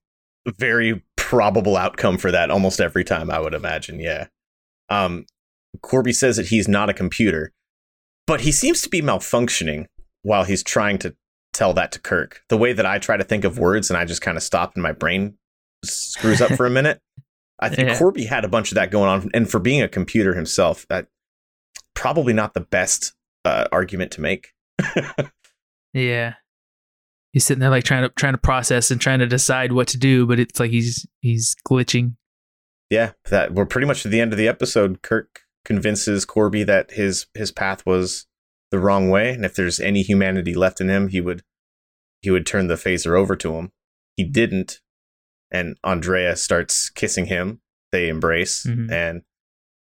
a 0.46 0.52
very 0.52 1.02
probable 1.16 1.76
outcome 1.76 2.18
for 2.18 2.30
that 2.30 2.50
almost 2.50 2.80
every 2.80 3.04
time, 3.04 3.30
I 3.30 3.40
would 3.40 3.54
imagine. 3.54 3.98
Yeah. 3.98 4.26
Um, 4.88 5.26
Korby 5.80 6.14
says 6.14 6.36
that 6.36 6.46
he's 6.46 6.68
not 6.68 6.88
a 6.88 6.94
computer, 6.94 7.52
but 8.26 8.42
he 8.42 8.52
seems 8.52 8.82
to 8.82 8.88
be 8.88 9.02
malfunctioning 9.02 9.86
while 10.22 10.44
he's 10.44 10.62
trying 10.62 10.98
to 10.98 11.16
tell 11.52 11.72
that 11.74 11.90
to 11.92 12.00
Kirk. 12.00 12.42
The 12.48 12.56
way 12.56 12.72
that 12.72 12.86
I 12.86 12.98
try 12.98 13.16
to 13.16 13.24
think 13.24 13.44
of 13.44 13.58
words 13.58 13.90
and 13.90 13.96
I 13.96 14.04
just 14.04 14.22
kind 14.22 14.36
of 14.36 14.42
stop 14.42 14.74
and 14.74 14.82
my 14.82 14.92
brain 14.92 15.36
screws 15.84 16.40
up 16.40 16.52
for 16.52 16.66
a 16.66 16.70
minute. 16.70 17.00
I 17.58 17.68
think 17.68 17.88
Yeah. 17.88 17.98
Korby 17.98 18.26
had 18.26 18.44
a 18.44 18.48
bunch 18.48 18.70
of 18.70 18.76
that 18.76 18.90
going 18.90 19.08
on. 19.08 19.30
And 19.34 19.50
for 19.50 19.58
being 19.58 19.82
a 19.82 19.88
computer 19.88 20.34
himself, 20.34 20.86
that 20.88 21.08
probably 21.94 22.32
not 22.32 22.54
the 22.54 22.60
best 22.60 23.14
uh, 23.46 23.66
argument 23.72 24.10
to 24.12 24.20
make. 24.20 24.48
Yeah. 25.94 26.34
He's 27.32 27.44
sitting 27.44 27.60
there 27.60 27.70
like 27.70 27.84
trying 27.84 28.02
to 28.02 28.08
trying 28.10 28.34
to 28.34 28.38
process 28.38 28.90
and 28.90 29.00
trying 29.00 29.18
to 29.20 29.26
decide 29.26 29.72
what 29.72 29.88
to 29.88 29.98
do, 29.98 30.26
but 30.26 30.38
it's 30.38 30.58
like 30.60 30.70
he's 30.70 31.06
he's 31.20 31.54
glitching. 31.68 32.16
yeah, 32.90 33.12
that 33.30 33.52
we're 33.54 33.66
pretty 33.66 33.86
much 33.86 34.04
at 34.06 34.12
the 34.12 34.20
end 34.20 34.32
of 34.32 34.38
the 34.38 34.48
episode. 34.48 35.02
Kirk 35.02 35.40
convinces 35.64 36.24
Korby 36.24 36.64
that 36.66 36.92
his 36.92 37.26
his 37.34 37.52
path 37.52 37.84
was 37.84 38.26
the 38.70 38.78
wrong 38.78 39.10
way, 39.10 39.32
and 39.32 39.44
if 39.44 39.54
there's 39.54 39.80
any 39.80 40.02
humanity 40.02 40.54
left 40.54 40.80
in 40.80 40.88
him, 40.88 41.08
he 41.08 41.20
would 41.20 41.42
he 42.22 42.30
would 42.30 42.46
turn 42.46 42.68
the 42.68 42.74
phaser 42.74 43.18
over 43.18 43.36
to 43.36 43.54
him. 43.56 43.70
He 44.16 44.24
didn't, 44.24 44.80
and 45.50 45.76
Andrea 45.84 46.36
starts 46.36 46.88
kissing 46.90 47.26
him. 47.26 47.60
They 47.92 48.08
embrace, 48.08 48.64
Mhm. 48.66 48.90
and 48.90 49.22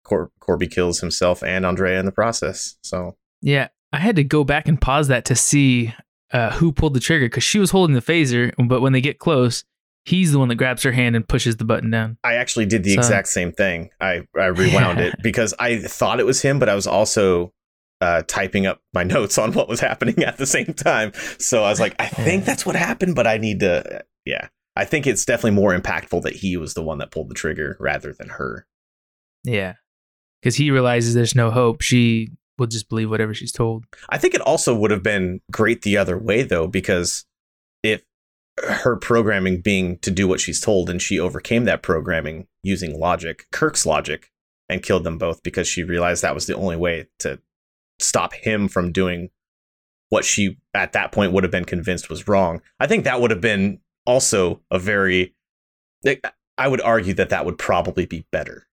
Cor- 0.04 0.32
Korby 0.42 0.72
kills 0.72 1.02
himself 1.02 1.44
and 1.44 1.66
Andrea 1.68 2.00
in 2.00 2.06
the 2.06 2.12
process. 2.12 2.78
So 2.84 3.16
Yeah, 3.44 3.68
I 3.92 3.98
had 3.98 4.16
to 4.16 4.24
go 4.24 4.44
back 4.44 4.68
and 4.68 4.80
pause 4.82 5.10
that 5.10 5.26
to 5.26 5.36
see 5.36 5.94
uh, 6.32 6.50
who 6.52 6.72
pulled 6.72 6.96
the 6.96 7.00
trigger 7.00 7.26
because 7.26 7.44
she 7.44 7.60
was 7.60 7.70
holding 7.72 7.94
the 7.94 8.02
phaser, 8.02 8.54
but 8.68 8.82
when 8.82 8.94
they 8.94 9.02
get 9.02 9.20
close, 9.20 9.64
he's 10.06 10.32
the 10.32 10.40
one 10.40 10.48
that 10.48 10.56
grabs 10.56 10.82
her 10.84 10.92
hand 10.94 11.16
and 11.16 11.28
pushes 11.28 11.58
the 11.58 11.66
button 11.66 11.92
down. 11.92 12.18
I 12.24 12.34
actually 12.36 12.66
did 12.66 12.84
the 12.84 12.94
So- 12.96 13.00
exact 13.02 13.28
same 13.28 13.52
thing. 13.52 13.90
I, 14.02 14.24
I 14.40 14.46
rewound 14.46 15.00
it 15.00 15.16
because 15.22 15.54
I 15.60 15.78
thought 15.80 16.20
it 16.20 16.26
was 16.26 16.42
him, 16.42 16.58
but 16.58 16.70
I 16.70 16.76
was 16.76 16.88
also 16.88 17.54
uh, 18.02 18.24
typing 18.28 18.66
up 18.66 18.82
my 18.94 19.04
notes 19.04 19.38
on 19.38 19.52
what 19.54 19.68
was 19.70 19.80
happening 19.82 20.24
at 20.24 20.38
the 20.38 20.46
same 20.48 20.74
time. 20.74 21.12
So 21.38 21.64
I 21.64 21.70
was 21.70 21.80
like, 21.80 21.96
I 22.00 22.08
think 22.08 22.42
Yeah. 22.42 22.46
that's 22.46 22.66
what 22.66 22.76
happened, 22.76 23.14
but 23.16 23.28
I 23.28 23.38
need 23.38 23.60
to. 23.60 24.04
Yeah, 24.26 24.48
I 24.76 24.86
think 24.86 25.06
it's 25.06 25.26
definitely 25.26 25.52
more 25.52 25.78
impactful 25.78 26.22
that 26.24 26.34
he 26.38 26.56
was 26.58 26.74
the 26.74 26.82
one 26.84 26.98
that 27.00 27.12
pulled 27.12 27.30
the 27.30 27.36
trigger 27.36 27.76
rather 27.80 28.14
than 28.14 28.30
her. 28.30 28.66
Yeah, 29.44 29.74
because 30.42 30.56
he 30.56 30.72
realizes 30.72 31.14
there's 31.14 31.36
no 31.36 31.52
hope. 31.52 31.82
She 31.82 32.30
will 32.58 32.68
just 32.68 32.90
believe 32.90 33.10
whatever 33.10 33.34
she's 33.34 33.52
told. 33.52 33.86
I 34.10 34.18
think 34.18 34.34
it 34.34 34.42
also 34.42 34.76
would 34.76 34.92
have 34.92 35.04
been 35.04 35.42
great 35.52 35.82
the 35.82 35.98
other 35.98 36.18
way 36.18 36.44
though, 36.44 36.68
because 36.68 37.26
if 37.82 38.04
her 38.58 38.96
programming 38.96 39.62
being 39.62 39.98
to 40.00 40.12
do 40.12 40.28
what 40.28 40.40
she's 40.40 40.62
told 40.62 40.90
and 40.90 41.02
she 41.02 41.20
overcame 41.20 41.66
that 41.66 41.82
programming 41.82 42.48
using 42.62 43.00
logic, 43.00 43.48
Kirk's 43.52 43.86
logic, 43.86 44.32
and 44.70 44.84
killed 44.84 45.04
them 45.04 45.18
both 45.18 45.44
because 45.44 45.68
she 45.68 45.84
realized 45.84 46.22
that 46.22 46.36
was 46.36 46.46
the 46.46 46.56
only 46.56 46.78
way 46.78 47.08
to 47.20 47.40
stop 48.00 48.34
him 48.34 48.68
from 48.68 48.92
doing 48.92 49.30
what 50.10 50.26
she 50.26 50.58
at 50.74 50.94
that 50.94 51.12
point 51.12 51.32
would 51.32 51.44
have 51.44 51.52
been 51.52 51.66
convinced 51.66 52.10
was 52.10 52.28
wrong. 52.28 52.62
I 52.80 52.88
think 52.88 53.04
that 53.04 53.20
would 53.20 53.32
have 53.32 53.42
been 53.42 53.80
also 54.06 54.62
a 54.70 54.78
very 54.78 55.34
I 56.58 56.68
would 56.68 56.82
argue 56.82 57.14
that 57.16 57.30
that 57.30 57.46
would 57.46 57.58
probably 57.58 58.06
be 58.06 58.26
better. 58.32 58.68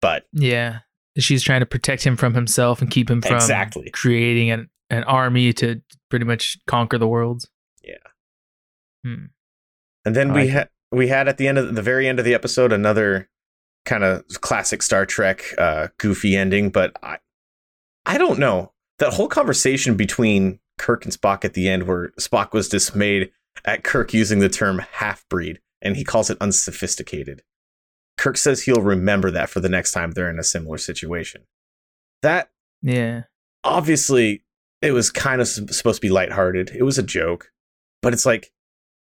But 0.00 0.26
Yeah, 0.32 0.80
she's 1.18 1.42
trying 1.42 1.60
to 1.60 1.66
protect 1.66 2.04
him 2.04 2.16
from 2.16 2.34
himself 2.34 2.80
and 2.80 2.90
keep 2.90 3.10
him 3.10 3.20
from 3.22 3.36
Exactly. 3.36 3.90
creating 3.90 4.50
an 4.50 4.68
an 4.90 5.04
army 5.04 5.52
to 5.54 5.80
pretty 6.10 6.24
much 6.26 6.58
conquer 6.66 6.98
the 6.98 7.08
world. 7.08 7.44
Yeah. 7.82 7.94
Hmm. 9.04 9.24
And 10.04 10.14
then 10.14 10.32
we 10.32 10.48
had 10.48 10.68
we 10.90 11.08
had 11.08 11.28
at 11.28 11.38
the 11.38 11.48
end 11.48 11.58
of 11.58 11.74
the 11.74 11.82
very 11.82 12.06
end 12.06 12.18
of 12.18 12.24
the 12.24 12.34
episode 12.34 12.72
another 12.72 13.28
kind 13.84 14.04
of 14.04 14.24
classic 14.42 14.82
Star 14.82 15.06
Trek 15.06 15.42
uh, 15.58 15.88
goofy 15.98 16.36
ending, 16.36 16.70
but 16.70 16.96
I 17.02 17.18
I 18.04 18.18
don't 18.18 18.38
know 18.38 18.72
that 18.98 19.14
whole 19.14 19.28
conversation 19.28 19.96
between 19.96 20.60
Kirk 20.78 21.04
and 21.04 21.12
Spock 21.12 21.44
at 21.44 21.54
the 21.54 21.68
end, 21.68 21.84
where 21.84 22.08
Spock 22.20 22.52
was 22.52 22.68
dismayed 22.68 23.30
at 23.64 23.84
Kirk 23.84 24.12
using 24.12 24.40
the 24.40 24.48
term 24.48 24.80
half 24.92 25.26
breed, 25.28 25.60
and 25.80 25.96
he 25.96 26.04
calls 26.04 26.30
it 26.30 26.38
unsophisticated. 26.40 27.42
Kirk 28.18 28.36
says 28.36 28.62
he'll 28.62 28.82
remember 28.82 29.30
that 29.30 29.48
for 29.50 29.60
the 29.60 29.68
next 29.68 29.92
time 29.92 30.12
they're 30.12 30.30
in 30.30 30.38
a 30.38 30.44
similar 30.44 30.78
situation. 30.78 31.42
That 32.22 32.50
Yeah. 32.82 33.22
obviously 33.64 34.42
it 34.80 34.92
was 34.92 35.10
kind 35.10 35.40
of 35.40 35.48
supposed 35.48 35.96
to 36.00 36.06
be 36.06 36.10
lighthearted. 36.10 36.70
It 36.74 36.82
was 36.82 36.98
a 36.98 37.02
joke, 37.02 37.50
but 38.02 38.12
it's 38.12 38.26
like, 38.26 38.52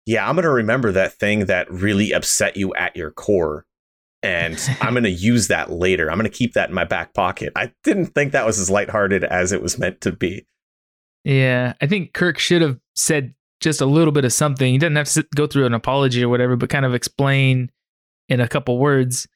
yeah, 0.05 0.27
I'm 0.27 0.35
gonna 0.35 0.49
remember 0.51 0.91
that 0.91 1.13
thing 1.13 1.45
that 1.45 1.71
really 1.71 2.11
upset 2.11 2.57
you 2.57 2.73
at 2.75 2.95
your 2.95 3.11
core, 3.11 3.65
and 4.23 4.57
I'm 4.81 4.93
gonna 4.93 5.09
use 5.09 5.47
that 5.47 5.71
later. 5.71 6.09
I'm 6.11 6.17
gonna 6.17 6.29
keep 6.29 6.53
that 6.53 6.69
in 6.69 6.75
my 6.75 6.83
back 6.85 7.13
pocket. 7.13 7.53
I 7.55 7.71
didn't 7.83 8.07
think 8.07 8.31
that 8.33 8.45
was 8.45 8.59
as 8.59 8.69
lighthearted 8.69 9.23
as 9.23 9.51
it 9.51 9.61
was 9.61 9.77
meant 9.79 10.01
to 10.01 10.11
be. 10.11 10.45
Yeah, 11.23 11.73
I 11.81 11.87
think 11.87 12.13
Kirk 12.13 12.39
should 12.39 12.61
have 12.61 12.79
said 12.95 13.33
just 13.59 13.81
a 13.81 13.85
little 13.85 14.13
bit 14.13 14.23
of 14.25 14.31
something. 14.33 14.71
He 14.71 14.77
doesn't 14.77 14.95
have 14.95 15.09
to 15.09 15.25
go 15.35 15.45
through 15.47 15.65
an 15.65 15.73
apology 15.73 16.23
or 16.23 16.29
whatever, 16.29 16.55
but 16.55 16.69
kind 16.69 16.85
of 16.85 16.93
explain 16.93 17.71
in 18.29 18.39
a 18.39 18.47
couple 18.47 18.77
words 18.77 19.27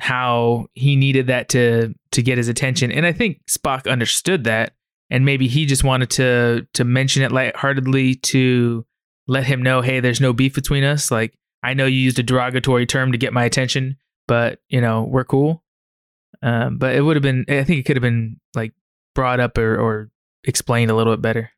how 0.00 0.66
he 0.74 0.96
needed 0.96 1.28
that 1.28 1.48
to 1.50 1.94
to 2.12 2.22
get 2.22 2.38
his 2.38 2.48
attention. 2.48 2.92
And 2.92 3.06
I 3.06 3.12
think 3.12 3.40
Spock 3.46 3.90
understood 3.90 4.44
that, 4.44 4.74
and 5.10 5.24
maybe 5.24 5.48
he 5.48 5.66
just 5.66 5.84
wanted 5.84 6.10
to 6.10 6.66
to 6.74 6.84
mention 6.84 7.22
it 7.22 7.32
lightheartedly 7.32 8.16
to 8.16 8.86
let 9.26 9.44
him 9.44 9.62
know, 9.62 9.80
hey, 9.80 10.00
there's 10.00 10.20
no 10.20 10.32
beef 10.32 10.54
between 10.54 10.84
us. 10.84 11.10
Like 11.10 11.34
I 11.62 11.74
know 11.74 11.86
you 11.86 11.96
used 11.96 12.18
a 12.18 12.22
derogatory 12.22 12.86
term 12.86 13.12
to 13.12 13.18
get 13.18 13.32
my 13.32 13.44
attention, 13.44 13.96
but 14.28 14.60
you 14.68 14.80
know 14.80 15.04
we're 15.04 15.24
cool. 15.24 15.62
Um, 16.42 16.76
but 16.76 16.94
it 16.94 17.00
would 17.00 17.16
have 17.16 17.22
been. 17.22 17.44
I 17.48 17.64
think 17.64 17.80
it 17.80 17.84
could 17.84 17.96
have 17.96 18.02
been 18.02 18.38
like 18.54 18.72
brought 19.14 19.40
up 19.40 19.56
or, 19.56 19.80
or 19.80 20.10
explained 20.44 20.90
a 20.90 20.94
little 20.94 21.14
bit 21.14 21.22
better. 21.22 21.50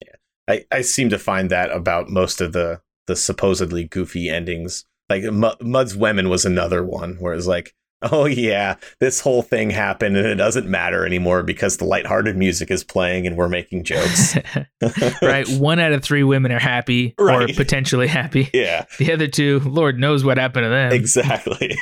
yeah 0.00 0.14
I, 0.48 0.64
I 0.70 0.82
seem 0.82 1.08
to 1.10 1.18
find 1.18 1.50
that 1.50 1.72
about 1.72 2.08
most 2.08 2.40
of 2.40 2.52
the 2.52 2.80
the 3.08 3.16
supposedly 3.16 3.84
goofy 3.84 4.28
endings. 4.28 4.84
Like 5.10 5.24
M- 5.24 5.44
Mudd's 5.60 5.96
Women 5.96 6.28
was 6.28 6.44
another 6.44 6.84
one 6.84 7.16
where 7.18 7.34
it's 7.34 7.46
like, 7.46 7.74
oh 8.02 8.26
yeah, 8.26 8.76
this 9.00 9.20
whole 9.20 9.42
thing 9.42 9.70
happened 9.70 10.16
and 10.16 10.26
it 10.26 10.36
doesn't 10.36 10.68
matter 10.68 11.04
anymore 11.04 11.42
because 11.42 11.78
the 11.78 11.84
lighthearted 11.84 12.36
music 12.36 12.70
is 12.70 12.84
playing 12.84 13.26
and 13.26 13.36
we're 13.36 13.48
making 13.48 13.82
jokes. 13.84 14.36
right. 15.22 15.48
One 15.48 15.80
out 15.80 15.92
of 15.92 16.02
three 16.04 16.22
women 16.22 16.52
are 16.52 16.60
happy 16.60 17.14
or 17.18 17.46
potentially 17.48 18.06
happy. 18.06 18.50
yeah, 18.54 18.84
The 18.98 19.12
other 19.12 19.26
two, 19.26 19.58
Lord 19.60 19.98
knows 19.98 20.22
what 20.24 20.38
happened 20.38 20.64
to 20.64 20.68
them. 20.68 20.92
exactly. 20.92 21.76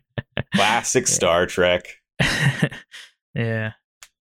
Classic 0.54 1.06
Star 1.06 1.46
Trek. 1.46 1.86
yeah. 3.34 3.72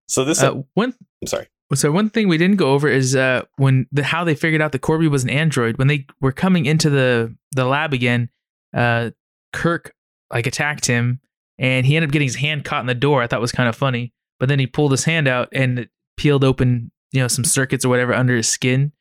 So 0.08 0.24
this, 0.26 0.42
Uh, 0.42 0.64
one 0.74 0.94
I'm 1.22 1.28
sorry. 1.28 1.48
So 1.74 1.92
one 1.92 2.10
thing 2.10 2.30
we 2.30 2.38
didn't 2.38 2.56
go 2.58 2.72
over 2.74 2.88
is 2.88 3.16
uh, 3.16 3.44
when 3.58 3.88
the 3.92 4.04
how 4.04 4.24
they 4.24 4.36
figured 4.36 4.62
out 4.62 4.72
that 4.72 4.82
Korby 4.82 5.10
was 5.10 5.24
an 5.24 5.30
android. 5.30 5.78
When 5.78 5.88
they 5.88 6.06
were 6.22 6.32
coming 6.32 6.66
into 6.66 6.90
the 6.90 7.36
the 7.52 7.66
lab 7.66 7.94
again, 7.94 8.30
uh, 8.78 9.12
Kirk 9.52 9.94
like 10.32 10.48
attacked 10.48 10.86
him, 10.86 11.20
and 11.58 11.86
he 11.86 11.96
ended 11.96 12.10
up 12.10 12.14
getting 12.14 12.28
his 12.28 12.36
hand 12.36 12.64
caught 12.64 12.82
in 12.82 12.88
the 12.88 12.96
door. 12.96 13.22
I 13.22 13.28
thought 13.28 13.42
was 13.42 13.52
kind 13.52 13.68
of 13.68 13.76
funny, 13.76 14.14
but 14.40 14.48
then 14.48 14.60
he 14.60 14.68
pulled 14.68 14.92
his 14.92 15.04
hand 15.04 15.28
out 15.28 15.50
and 15.52 15.80
it 15.80 15.90
peeled 16.16 16.44
open, 16.44 16.92
you 17.12 17.22
know, 17.22 17.28
some 17.28 17.44
circuits 17.44 17.84
or 17.84 17.90
whatever 17.90 18.14
under 18.14 18.36
his 18.36 18.48
skin. 18.48 18.92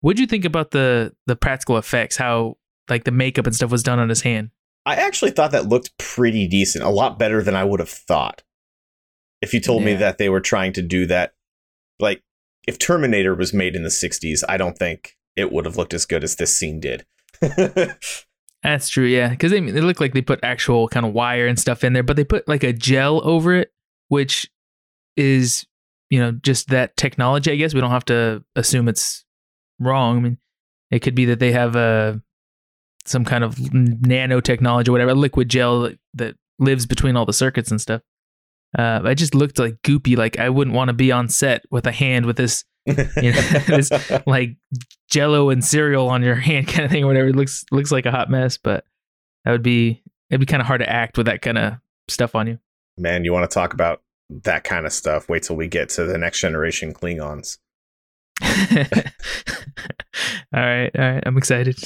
What'd 0.00 0.18
you 0.18 0.26
think 0.26 0.44
about 0.44 0.72
the 0.72 1.14
the 1.26 1.36
practical 1.36 1.78
effects? 1.78 2.16
How 2.16 2.56
like 2.88 3.04
the 3.04 3.12
makeup 3.12 3.46
and 3.46 3.54
stuff 3.54 3.70
was 3.70 3.82
done 3.82 3.98
on 3.98 4.08
his 4.08 4.22
hand? 4.22 4.50
I 4.84 4.96
actually 4.96 5.30
thought 5.30 5.52
that 5.52 5.68
looked 5.68 5.96
pretty 5.98 6.48
decent, 6.48 6.84
a 6.84 6.88
lot 6.88 7.18
better 7.18 7.42
than 7.42 7.54
I 7.54 7.64
would 7.64 7.80
have 7.80 7.90
thought. 7.90 8.42
If 9.42 9.54
you 9.54 9.60
told 9.60 9.82
me 9.82 9.94
that 9.94 10.18
they 10.18 10.28
were 10.28 10.40
trying 10.40 10.72
to 10.74 10.82
do 10.82 11.06
that, 11.06 11.34
like 11.98 12.22
if 12.66 12.78
Terminator 12.78 13.34
was 13.34 13.54
made 13.54 13.76
in 13.76 13.82
the 13.82 13.88
60s, 13.88 14.42
I 14.48 14.56
don't 14.56 14.76
think 14.76 15.16
it 15.36 15.52
would 15.52 15.64
have 15.64 15.76
looked 15.76 15.94
as 15.94 16.06
good 16.06 16.24
as 16.24 16.36
this 16.36 16.56
scene 16.56 16.80
did. 16.80 17.06
That's 18.62 18.88
true, 18.88 19.06
yeah. 19.06 19.28
Because 19.28 19.50
they 19.50 19.60
they 19.60 19.80
look 19.80 20.00
like 20.00 20.12
they 20.12 20.22
put 20.22 20.40
actual 20.42 20.88
kind 20.88 21.06
of 21.06 21.12
wire 21.12 21.46
and 21.46 21.58
stuff 21.58 21.82
in 21.82 21.92
there, 21.92 22.02
but 22.02 22.16
they 22.16 22.24
put 22.24 22.46
like 22.46 22.62
a 22.62 22.72
gel 22.72 23.26
over 23.26 23.54
it, 23.54 23.72
which 24.08 24.50
is 25.16 25.66
you 26.10 26.20
know 26.20 26.32
just 26.32 26.68
that 26.68 26.96
technology. 26.96 27.50
I 27.50 27.56
guess 27.56 27.72
we 27.72 27.80
don't 27.80 27.90
have 27.90 28.04
to 28.06 28.44
assume 28.56 28.88
it's 28.88 29.24
wrong. 29.78 30.18
I 30.18 30.20
mean, 30.20 30.38
it 30.90 31.00
could 31.00 31.14
be 31.14 31.24
that 31.26 31.38
they 31.38 31.52
have 31.52 31.74
a 31.74 32.20
some 33.06 33.24
kind 33.24 33.44
of 33.44 33.54
nanotechnology 33.56 34.88
or 34.88 34.92
whatever, 34.92 35.14
liquid 35.14 35.48
gel 35.48 35.80
that, 35.80 35.98
that 36.14 36.36
lives 36.58 36.84
between 36.84 37.16
all 37.16 37.24
the 37.24 37.32
circuits 37.32 37.70
and 37.70 37.80
stuff. 37.80 38.02
Uh, 38.78 39.00
it 39.04 39.14
just 39.16 39.34
looked 39.34 39.58
like 39.58 39.80
goopy. 39.82 40.16
Like 40.16 40.38
I 40.38 40.50
wouldn't 40.50 40.76
want 40.76 40.88
to 40.88 40.94
be 40.94 41.10
on 41.10 41.28
set 41.28 41.64
with 41.70 41.86
a 41.86 41.92
hand 41.92 42.26
with 42.26 42.36
this 42.36 42.64
you 42.86 43.32
know, 43.32 43.40
this 43.66 43.90
like 44.26 44.56
jello 45.10 45.50
and 45.50 45.64
cereal 45.64 46.08
on 46.08 46.22
your 46.22 46.34
hand 46.36 46.68
kind 46.68 46.84
of 46.84 46.90
thing 46.90 47.04
or 47.04 47.08
whatever. 47.08 47.28
It 47.28 47.36
looks 47.36 47.64
looks 47.70 47.92
like 47.92 48.06
a 48.06 48.10
hot 48.10 48.30
mess, 48.30 48.56
but 48.56 48.84
that 49.44 49.52
would 49.52 49.62
be 49.62 50.02
it'd 50.30 50.40
be 50.40 50.46
kind 50.46 50.60
of 50.60 50.66
hard 50.66 50.80
to 50.80 50.88
act 50.88 51.16
with 51.16 51.26
that 51.26 51.42
kind 51.42 51.58
of 51.58 51.74
stuff 52.08 52.34
on 52.34 52.46
you. 52.46 52.58
Man, 52.96 53.24
you 53.24 53.32
want 53.32 53.48
to 53.50 53.54
talk 53.54 53.72
about 53.74 54.02
that 54.30 54.64
kind 54.64 54.86
of 54.86 54.92
stuff? 54.92 55.28
Wait 55.28 55.42
till 55.42 55.56
we 55.56 55.68
get 55.68 55.88
to 55.90 56.04
the 56.04 56.18
next 56.18 56.40
generation 56.40 56.92
Klingons. 56.92 57.58
all 58.42 58.48
right, 60.54 60.90
all 60.98 61.12
right. 61.12 61.22
I'm 61.26 61.36
excited. 61.36 61.78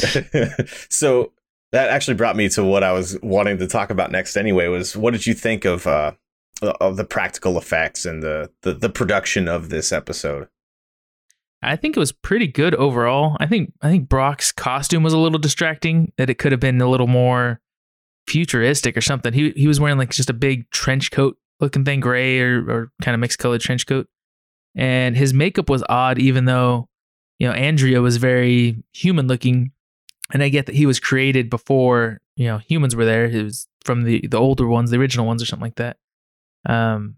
so 0.91 1.33
that 1.73 1.91
actually 1.91 2.15
brought 2.15 2.37
me 2.37 2.49
to 2.51 2.63
what 2.63 2.85
I 2.85 2.93
was 2.93 3.19
wanting 3.21 3.59
to 3.59 3.67
talk 3.67 3.91
about 3.91 4.13
next. 4.13 4.37
Anyway, 4.37 4.69
was 4.69 4.97
what 4.97 5.13
did 5.13 5.27
you 5.27 5.35
think 5.35 5.65
of 5.65 5.87
uh, 5.87 6.13
of 6.63 6.97
the 6.97 7.05
practical 7.05 7.59
effects 7.59 8.07
and 8.07 8.23
the, 8.23 8.51
the 8.63 8.75
the 8.75 8.89
production 8.89 9.49
of 9.49 9.71
this 9.71 9.91
episode? 9.91 10.49
I 11.67 11.77
think 11.77 11.97
it 11.97 12.01
was 12.01 12.13
pretty 12.13 12.47
good 12.47 12.75
overall. 12.75 13.37
I 13.41 13.47
think 13.47 13.73
I 13.83 13.91
think 13.91 14.09
Brock's 14.09 14.53
costume 14.53 15.03
was 15.03 15.13
a 15.13 15.19
little 15.19 15.39
distracting. 15.39 16.13
That 16.17 16.31
it 16.31 16.39
could 16.39 16.53
have 16.53 16.61
been 16.61 16.81
a 16.81 16.89
little 16.89 17.07
more 17.07 17.61
futuristic 18.27 18.97
or 18.97 19.01
something. 19.01 19.33
He 19.33 19.51
he 19.51 19.69
was 19.69 19.81
wearing 19.81 19.99
like 19.99 20.11
just 20.11 20.31
a 20.31 20.35
big 20.35 20.71
trench 20.71 21.11
coat 21.11 21.37
looking 21.61 21.85
thing, 21.85 22.01
gray 22.01 22.41
or 22.41 22.59
or 22.69 22.93
kind 23.03 23.15
of 23.15 23.21
mixed 23.21 23.39
colored 23.39 23.61
trench 23.61 23.87
coat, 23.87 24.09
and 24.75 25.17
his 25.17 25.35
makeup 25.35 25.69
was 25.69 25.85
odd. 25.89 26.19
Even 26.19 26.45
though 26.45 26.89
you 27.39 27.49
know 27.49 27.55
Andrea 27.55 28.01
was 28.01 28.17
very 28.17 28.83
human 28.93 29.27
looking, 29.27 29.73
and 30.33 30.43
I 30.43 30.49
get 30.49 30.67
that 30.67 30.75
he 30.75 30.87
was 30.87 31.01
created 31.01 31.51
before 31.51 32.21
you 32.37 32.47
know 32.47 32.59
humans 32.59 32.97
were 32.97 33.05
there. 33.05 33.27
It 33.27 33.43
was 33.43 33.69
from 33.85 34.05
the 34.05 34.27
the 34.27 34.39
older 34.39 34.67
ones, 34.67 34.91
the 34.91 34.99
original 34.99 35.27
ones, 35.27 35.43
or 35.43 35.47
something 35.47 35.67
like 35.67 35.77
that. 35.77 35.97
Um, 36.67 37.17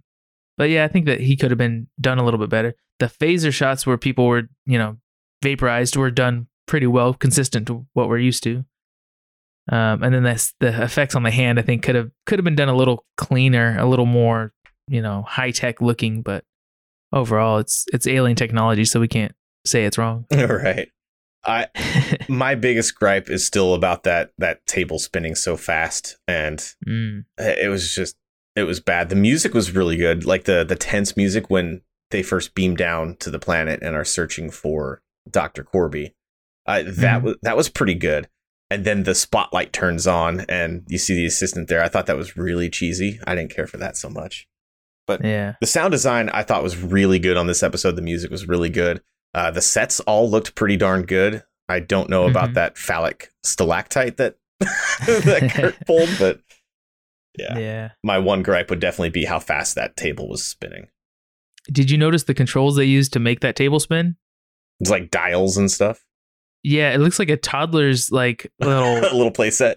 but 0.57 0.70
yeah, 0.70 0.84
I 0.84 0.88
think 0.88 1.07
that 1.07 1.20
he 1.20 1.36
could 1.36 1.50
have 1.50 1.59
been 1.59 1.88
done 2.00 2.18
a 2.18 2.24
little 2.24 2.38
bit 2.40 2.48
better. 2.50 2.74
The 2.98 3.07
phaser 3.07 3.52
shots 3.52 3.86
where 3.86 3.98
people 3.98 4.26
were, 4.26 4.44
you 4.64 4.78
know, 4.78 4.96
vaporized 5.42 5.96
were 5.96 6.11
done 6.11 6.48
pretty 6.66 6.86
well, 6.86 7.14
consistent 7.14 7.66
to 7.68 7.86
what 7.92 8.09
we're 8.09 8.18
used 8.18 8.42
to. 8.44 8.64
Um, 9.70 10.02
and 10.02 10.14
then 10.14 10.22
the 10.22 10.82
effects 10.82 11.14
on 11.16 11.24
the 11.24 11.30
hand, 11.30 11.59
I 11.59 11.62
think, 11.62 11.82
could 11.82 11.96
have 11.96 12.11
could 12.26 12.38
have 12.38 12.44
been 12.44 12.54
done 12.54 12.68
a 12.68 12.74
little 12.76 13.04
cleaner, 13.16 13.76
a 13.78 13.84
little 13.86 14.07
more, 14.07 14.52
you 14.88 15.02
know, 15.02 15.22
high 15.26 15.50
tech 15.50 15.80
looking. 15.80 16.22
But 16.22 16.44
overall, 17.12 17.59
it's 17.59 17.84
it's 17.92 18.07
alien 18.07 18.36
technology, 18.36 18.84
so 18.84 19.00
we 19.00 19.09
can't 19.09 19.34
say 19.66 19.84
it's 19.84 19.98
wrong. 19.98 20.26
right. 20.32 20.88
I 21.44 21.66
my 22.28 22.54
biggest 22.54 22.94
gripe 22.94 23.28
is 23.28 23.44
still 23.44 23.74
about 23.74 24.04
that 24.04 24.30
that 24.38 24.64
table 24.66 25.00
spinning 25.00 25.34
so 25.34 25.57
fast, 25.57 26.16
and 26.28 26.59
Mm. 26.88 27.24
it 27.38 27.68
was 27.68 27.92
just 27.94 28.16
it 28.57 28.64
was 28.64 28.80
bad. 28.80 29.09
The 29.11 29.14
music 29.16 29.54
was 29.54 29.70
really 29.72 29.96
good, 29.96 30.24
like 30.24 30.44
the 30.44 30.64
the 30.64 30.76
tense 30.76 31.16
music 31.16 31.48
when 31.50 31.82
they 32.11 32.22
first 32.22 32.54
beam 32.54 32.74
down 32.76 33.16
to 33.16 33.30
the 33.30 33.38
planet 33.38 33.80
and 33.82 33.94
are 33.94 34.04
searching 34.04 34.50
for 34.50 35.02
Doctor 35.30 35.62
Korby. 35.64 36.12
Uh, 36.66 36.82
that 36.86 37.20
Mhm. 37.20 37.22
was 37.22 37.36
that 37.42 37.57
was 37.57 37.68
pretty 37.68 37.94
good. 37.94 38.28
And 38.68 38.84
then 38.84 39.04
the 39.04 39.14
spotlight 39.14 39.72
turns 39.72 40.09
on, 40.09 40.40
and 40.48 40.82
you 40.88 40.98
see 40.98 41.14
the 41.14 41.26
assistant 41.26 41.68
there. 41.68 41.82
I 41.82 41.88
thought 41.88 42.07
that 42.07 42.16
was 42.16 42.36
really 42.36 42.68
cheesy. 42.68 43.20
I 43.24 43.36
didn't 43.36 43.54
care 43.54 43.68
for 43.68 43.76
that 43.76 43.96
so 43.96 44.09
much. 44.09 44.48
But 45.07 45.24
yeah. 45.24 45.54
The 45.61 45.68
sound 45.68 45.92
design 45.92 46.28
I 46.30 46.42
thought 46.42 46.64
was 46.64 46.76
really 46.76 47.20
good 47.20 47.36
on 47.36 47.46
this 47.46 47.62
episode. 47.62 47.94
The 47.94 48.02
music 48.02 48.28
was 48.30 48.48
really 48.48 48.70
good. 48.70 49.02
Uh, 49.34 49.52
the 49.52 49.62
sets 49.62 50.00
all 50.00 50.28
looked 50.28 50.57
pretty 50.57 50.76
darn 50.76 51.02
good. 51.02 51.44
I 51.68 51.78
don't 51.78 52.11
know 52.11 52.26
about 52.26 52.50
Mhm. 52.50 52.54
that 52.54 52.78
phallic 52.78 53.30
stalactite 53.44 54.16
that 54.16 54.34
that 55.07 55.50
Kirk 55.54 55.76
pulled, 55.86 56.09
but 56.18 56.40
yeah. 57.39 57.59
yeah. 57.59 57.91
My 58.03 58.18
one 58.18 58.43
gripe 58.43 58.70
would 58.70 58.80
definitely 58.80 59.11
be 59.11 59.24
how 59.24 59.39
fast 59.39 59.74
that 59.74 59.97
table 59.97 60.28
was 60.28 60.45
spinning. 60.45 60.89
Did 61.70 61.91
you 61.91 61.99
notice 61.99 62.24
the 62.24 62.34
controls 62.34 62.76
they 62.76 62.84
used 62.84 63.12
to 63.14 63.18
make 63.18 63.41
that 63.41 63.57
table 63.57 63.80
spin? 63.80 64.16
It's 64.80 64.91
like 64.91 65.11
dials 65.11 65.57
and 65.57 65.70
stuff. 65.70 66.05
Yeah, 66.62 66.93
it 66.93 66.99
looks 66.99 67.18
like 67.18 67.30
a 67.30 67.37
toddler's 67.37 68.11
like 68.11 68.51
little 68.61 68.95
little 69.16 69.30
playset. 69.32 69.76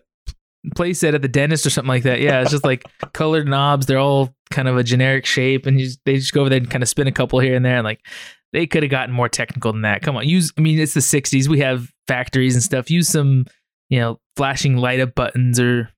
play 0.76 0.94
set 0.94 1.16
at 1.16 1.22
the 1.22 1.28
dentist 1.28 1.66
or 1.66 1.70
something 1.70 1.90
like 1.90 2.04
that. 2.04 2.22
Yeah, 2.22 2.42
it's 2.42 2.52
just 2.52 2.64
like 2.66 2.84
colored 3.14 3.48
knobs. 3.48 3.86
They're 3.86 4.00
all 4.00 4.34
kind 4.52 4.68
of 4.68 4.78
a 4.78 4.84
generic 4.84 5.26
shape, 5.26 5.66
and 5.66 5.80
you 5.80 5.86
just, 5.86 6.00
they 6.06 6.16
just 6.16 6.34
go 6.34 6.42
over 6.42 6.50
there 6.50 6.60
and 6.60 6.70
kind 6.70 6.84
of 6.84 6.90
spin 6.90 7.08
a 7.08 7.12
couple 7.12 7.40
here 7.40 7.56
and 7.56 7.66
there. 7.66 7.78
And 7.78 7.86
like 7.86 8.06
they 8.54 8.66
could 8.68 8.84
have 8.84 8.90
gotten 8.90 9.14
more 9.14 9.30
technical 9.30 9.72
than 9.72 9.84
that. 9.84 10.02
Come 10.02 10.18
on, 10.18 10.28
use. 10.28 10.52
I 10.58 10.62
mean, 10.62 10.80
it's 10.80 10.94
the 10.94 11.00
'60s. 11.00 11.48
We 11.48 11.60
have 11.60 11.92
factories 12.08 12.56
and 12.56 12.64
stuff. 12.64 12.90
Use 12.92 13.08
some, 13.08 13.46
you 13.90 14.00
know, 14.00 14.20
flashing 14.36 14.78
light 14.78 15.00
up 15.00 15.16
buttons 15.16 15.60
or 15.60 15.92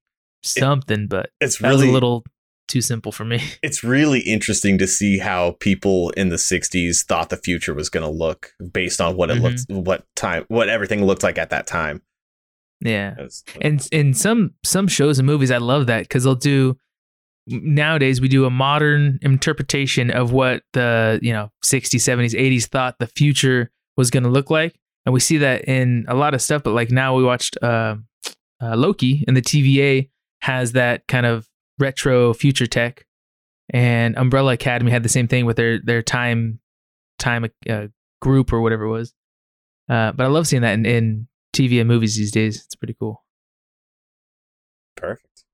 something. 0.44 1.08
But 1.08 1.30
It's 1.40 1.58
that 1.60 1.72
was 1.72 1.78
really 1.82 1.90
a 1.90 1.94
little 1.94 2.24
too 2.68 2.82
simple 2.82 3.12
for 3.12 3.26
me. 3.26 3.42
it's 3.64 3.84
really 3.84 4.22
interesting 4.22 4.78
to 4.78 4.88
see 4.88 5.18
how 5.18 5.58
people 5.60 6.10
in 6.12 6.30
the 6.30 6.38
60s 6.38 7.04
thought 7.06 7.30
the 7.30 7.38
future 7.38 7.74
was 7.74 7.90
going 7.90 8.04
to 8.06 8.10
look 8.10 8.54
based 8.72 9.02
on 9.02 9.18
what 9.18 9.30
it 9.30 9.38
Mhm. 9.38 9.42
looked 9.70 9.88
what 9.88 10.06
time 10.16 10.46
what 10.48 10.70
everything 10.70 11.04
looked 11.06 11.24
like 11.24 11.38
at 11.38 11.50
that 11.50 11.68
time. 11.68 12.02
Yeah. 12.80 13.16
It 13.18 13.24
was- 13.24 13.44
and 13.62 13.86
in 13.92 14.14
some 14.14 14.54
some 14.64 14.88
shows 14.88 15.20
and 15.20 15.26
movies 15.28 15.52
i 15.52 15.58
love 15.58 15.86
that 15.88 16.04
because 16.04 16.24
they'll 16.24 16.34
do 16.36 16.78
nowadays 17.48 18.22
we 18.22 18.28
do 18.28 18.46
a 18.46 18.50
modern 18.50 19.20
interpretation 19.22 20.10
of 20.12 20.32
what 20.32 20.64
the 20.74 21.20
you 21.22 21.34
know 21.34 21.52
60s 21.64 22.00
70s 22.02 22.34
80s 22.34 22.68
thought 22.68 23.00
the 23.00 23.08
future 23.08 23.72
was 23.98 24.10
going 24.12 24.24
to 24.24 24.30
look 24.30 24.50
like 24.50 24.76
and 25.06 25.14
we 25.14 25.20
see 25.20 25.38
that 25.38 25.66
in 25.66 26.06
a 26.08 26.16
lot 26.16 26.34
of 26.34 26.42
stuff 26.42 26.64
but 26.64 26.72
like 26.74 26.92
now 26.92 27.16
we 27.16 27.24
watched 27.24 27.58
uh, 27.62 27.96
uh, 28.62 28.76
loki 28.76 29.24
and 29.28 29.36
the 29.36 29.42
tva 29.42 30.08
has 30.42 30.74
that 30.74 31.08
kind 31.08 31.26
of 31.26 31.48
retro 31.80 32.34
future 32.34 32.68
tech 32.68 33.06
and 33.70 34.18
umbrella 34.18 34.54
academy 34.54 34.92
had 34.92 35.04
the 35.04 35.10
same 35.10 35.28
thing 35.28 35.46
with 35.46 35.58
their 35.58 35.80
their 35.80 36.02
time 36.02 36.60
time 37.18 37.46
uh, 37.70 37.88
group 38.22 38.52
or 38.52 38.62
whatever 38.62 38.86
it 38.86 38.90
was 38.90 39.14
uh, 39.90 40.12
but 40.12 40.24
i 40.24 40.28
love 40.28 40.48
seeing 40.48 40.62
that 40.62 40.74
in, 40.74 40.86
in 40.86 41.28
tv 41.54 41.80
and 41.80 41.88
movies 41.88 42.16
these 42.16 42.32
days 42.32 42.64
it's 42.64 42.76
pretty 42.76 42.96
cool 43.00 43.24
Perfect. 45.02 45.46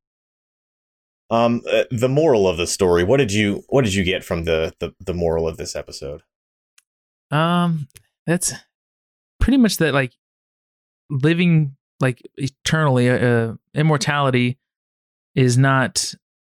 Um, 1.30 1.62
uh, 1.72 1.84
the 1.90 2.10
moral 2.10 2.48
of 2.48 2.58
the 2.58 2.68
story. 2.68 3.04
What 3.04 3.18
did 3.18 3.32
you 3.32 3.64
What 3.70 3.86
did 3.86 3.94
you 3.94 4.04
get 4.04 4.24
from 4.24 4.44
the 4.44 4.74
the, 4.80 4.94
the 5.00 5.14
moral 5.14 5.48
of 5.48 5.58
this 5.58 5.76
episode? 5.76 6.22
Um, 7.32 7.88
that's 8.26 8.54
pretty 9.40 9.58
much 9.58 9.78
that. 9.78 9.94
Like 9.94 10.14
living 11.10 11.76
like 12.00 12.22
eternally, 12.36 13.10
uh, 13.10 13.54
immortality 13.74 14.58
is 15.38 15.58
not 15.58 16.14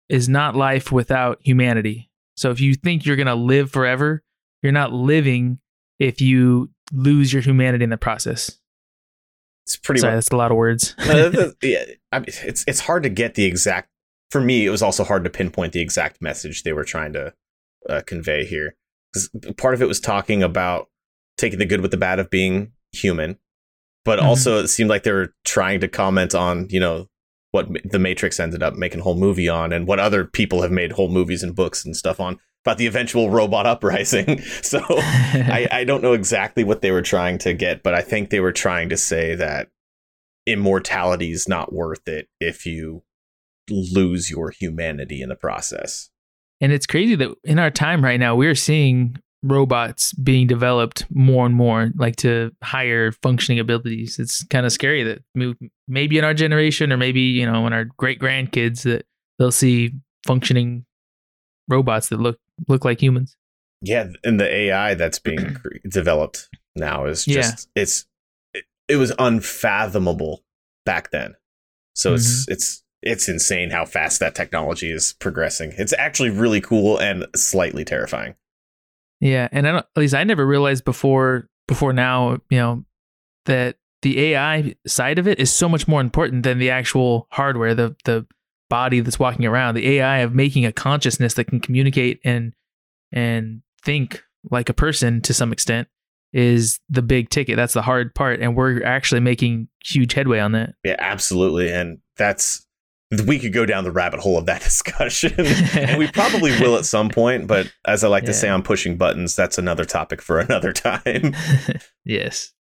is 0.10 0.28
not 0.28 0.56
life 0.58 0.92
without 0.92 1.40
humanity. 1.42 2.10
So 2.36 2.52
if 2.52 2.60
you 2.60 2.74
think 2.76 3.06
you're 3.06 3.16
gonna 3.16 3.36
live 3.36 3.72
forever, 3.72 4.22
you're 4.62 4.74
not 4.74 4.92
living 4.92 5.60
if 6.00 6.20
you 6.20 6.70
lose 6.92 7.32
your 7.32 7.42
humanity 7.42 7.84
in 7.86 7.90
the 7.92 7.98
process. 7.98 8.58
It's 9.66 9.78
pretty 9.78 10.02
Sorry, 10.02 10.12
much. 10.14 10.18
that's 10.26 10.30
a 10.34 10.36
lot 10.38 10.52
of 10.52 10.58
words. 10.58 10.96
Yeah, 11.62 11.86
I 12.12 12.20
mean, 12.20 12.26
it's 12.44 12.66
it's 12.68 12.80
hard 12.82 13.04
to 13.04 13.10
get 13.10 13.36
the 13.36 13.46
exact. 13.46 13.88
For 14.32 14.42
me, 14.42 14.66
it 14.66 14.70
was 14.70 14.82
also 14.82 15.04
hard 15.04 15.24
to 15.26 15.30
pinpoint 15.30 15.74
the 15.74 15.82
exact 15.82 16.22
message 16.22 16.64
they 16.64 16.74
were 16.74 16.84
trying 16.86 17.14
to 17.14 17.34
uh, 17.90 18.02
convey 18.08 18.46
here. 18.46 18.76
'Cause 19.14 19.30
part 19.58 19.74
of 19.74 19.82
it 19.82 19.88
was 19.90 20.00
talking 20.00 20.42
about 20.42 20.88
taking 21.38 21.60
the 21.60 21.66
good 21.66 21.82
with 21.82 21.92
the 21.92 21.98
bad 21.98 22.18
of 22.20 22.30
being 22.30 22.72
human, 22.94 23.38
but 24.06 24.20
Mhm. 24.20 24.24
also 24.24 24.60
it 24.64 24.70
seemed 24.70 24.90
like 24.90 25.04
they 25.04 25.12
were 25.12 25.34
trying 25.46 25.82
to 25.82 25.88
comment 25.90 26.34
on 26.34 26.68
you 26.70 26.80
know 26.80 27.08
what 27.52 27.68
the 27.84 28.00
Matrix 28.00 28.40
ended 28.40 28.64
up 28.64 28.76
making 28.76 29.02
a 29.02 29.04
whole 29.04 29.16
movie 29.16 29.50
on, 29.50 29.74
and 29.74 29.88
what 29.88 30.00
other 30.00 30.26
people 30.26 30.62
have 30.62 30.72
made 30.72 30.94
whole 30.94 31.10
movies 31.10 31.44
and 31.44 31.56
books 31.56 31.86
and 31.86 31.96
stuff 31.96 32.20
on 32.20 32.40
about 32.64 32.78
the 32.78 32.88
eventual 32.88 33.30
robot 33.30 33.66
uprising. 33.66 34.42
So 34.64 34.80
I, 34.88 35.68
I 35.72 35.84
don't 35.84 36.04
know 36.04 36.14
exactly 36.14 36.64
what 36.64 36.82
they 36.82 36.92
were 36.92 37.02
trying 37.02 37.38
to 37.40 37.54
get, 37.54 37.84
but 37.84 37.94
I 37.94 38.02
think 38.02 38.30
they 38.30 38.40
were 38.40 38.52
trying 38.52 38.90
to 38.90 38.98
say 38.98 39.36
that 39.36 39.70
immortality 40.46 41.32
is 41.32 41.48
not 41.48 41.74
worth 41.74 42.08
it 42.08 42.28
if 42.40 42.66
you 42.66 43.04
lose 43.70 44.30
your 44.30 44.52
humanity 44.52 45.22
in 45.22 45.30
the 45.30 45.36
process. 45.36 46.10
And 46.60 46.72
it's 46.72 46.86
crazy 46.86 47.16
that 47.16 47.36
in 47.44 47.60
our 47.60 47.72
time 47.72 48.04
right 48.04 48.20
now, 48.20 48.36
we're 48.36 48.56
seeing 48.56 49.18
robots 49.44 50.14
being 50.14 50.48
developed 50.48 51.06
more 51.10 51.46
and 51.46 51.56
more, 51.56 51.92
like 51.96 52.16
to 52.18 52.52
higher 52.64 53.12
functioning 53.12 53.60
abilities. 53.60 54.20
It's 54.20 54.44
kind 54.46 54.66
of 54.66 54.72
scary 54.72 55.04
that 55.04 55.24
maybe 55.88 56.18
in 56.18 56.24
our 56.24 56.34
generation, 56.34 56.92
or 56.92 56.98
maybe 56.98 57.22
you 57.22 57.50
know, 57.50 57.66
in 57.68 57.74
our 57.74 57.86
great 57.86 58.20
grandkids, 58.20 58.84
that 58.84 59.06
they'll 59.40 59.52
see 59.52 59.94
functioning 60.26 60.86
robots 61.68 62.10
that 62.10 62.20
look 62.20 62.40
look 62.68 62.86
like 62.86 63.02
humans. 63.02 63.36
Yeah, 63.82 64.08
and 64.24 64.40
the 64.40 64.54
AI 64.54 64.94
that's 64.94 65.20
being 65.20 65.58
developed 65.90 66.50
now 66.76 67.06
is 67.06 67.26
just 67.26 67.70
yeah. 67.76 67.82
it's 67.82 68.06
it, 68.54 68.66
it, 68.88 68.96
was 68.98 69.12
unfathomable 69.18 70.44
back 70.86 71.12
then. 71.12 71.36
So 71.96 72.12
mm-hmm. 72.12 72.16
it's 72.16 72.46
it's 72.48 72.84
it's 73.02 73.28
insane 73.28 73.72
how 73.72 73.86
fast 73.86 74.20
that 74.20 74.36
technology 74.36 74.92
is 74.92 75.14
progressing. 75.20 75.74
It's 75.78 75.94
actually 75.94 76.30
really 76.30 76.62
cool 76.62 77.00
and 77.00 77.26
slightly 77.36 77.84
terrifying. 77.84 78.36
Yeah, 79.22 79.48
and 79.52 79.68
I 79.68 79.72
don't, 79.72 79.86
at 79.96 80.00
least 80.00 80.16
I 80.16 80.24
never 80.24 80.46
realized 80.46 80.84
before 80.84 81.48
before 81.68 81.94
now, 81.94 82.40
you 82.50 82.58
know, 82.58 82.84
that 83.46 83.78
the 84.02 84.20
AI 84.20 84.76
side 84.88 85.20
of 85.20 85.28
it 85.28 85.40
is 85.40 85.52
so 85.52 85.70
much 85.70 85.88
more 85.88 86.02
important 86.02 86.44
than 86.44 86.58
the 86.58 86.72
actual 86.72 87.28
hardware, 87.32 87.76
the 87.76 87.96
the 88.04 88.26
body 88.70 89.00
that's 89.00 89.20
walking 89.20 89.46
around. 89.46 89.76
The 89.76 89.98
AI 89.98 90.20
of 90.20 90.34
making 90.34 90.66
a 90.66 90.72
consciousness 90.72 91.36
that 91.36 91.46
can 91.46 91.60
communicate 91.60 92.20
and 92.26 92.54
and 93.12 93.62
think 93.84 94.24
like 94.50 94.70
a 94.70 94.74
person 94.74 95.22
to 95.22 95.34
some 95.34 95.52
extent 95.54 95.88
is 96.34 96.80
the 96.90 97.02
big 97.02 97.30
ticket. 97.30 97.58
That's 97.58 97.74
the 97.74 97.82
hard 97.84 98.16
part, 98.16 98.40
and 98.40 98.56
we're 98.56 98.84
actually 98.84 99.22
making 99.22 99.68
huge 99.86 100.14
headway 100.14 100.40
on 100.40 100.54
that. 100.54 100.74
Yeah, 100.84 100.96
absolutely, 100.98 101.72
and 101.72 102.00
that's 102.18 102.66
we 103.26 103.40
could 103.40 103.54
go 103.54 103.66
down 103.66 103.84
the 103.84 103.92
rabbit 103.92 104.20
hole 104.20 104.38
of 104.38 104.46
that 104.46 104.62
discussion. 104.64 105.34
And 105.76 105.98
we 105.98 106.08
probably 106.08 106.52
will 106.60 106.78
at 106.78 106.86
some 106.86 107.10
point 107.10 107.48
but 107.48 107.72
as 107.86 108.04
i 108.04 108.08
like 108.08 108.24
yeah. 108.24 108.28
to 108.28 108.34
say 108.34 108.50
on 108.50 108.64
pushing 108.64 108.98
buttons 108.98 109.36
that's 109.36 109.58
another 109.58 109.86
topic 109.86 110.22
for 110.22 110.40
another 110.48 110.74
time. 110.74 111.36
Yes. 112.04 112.54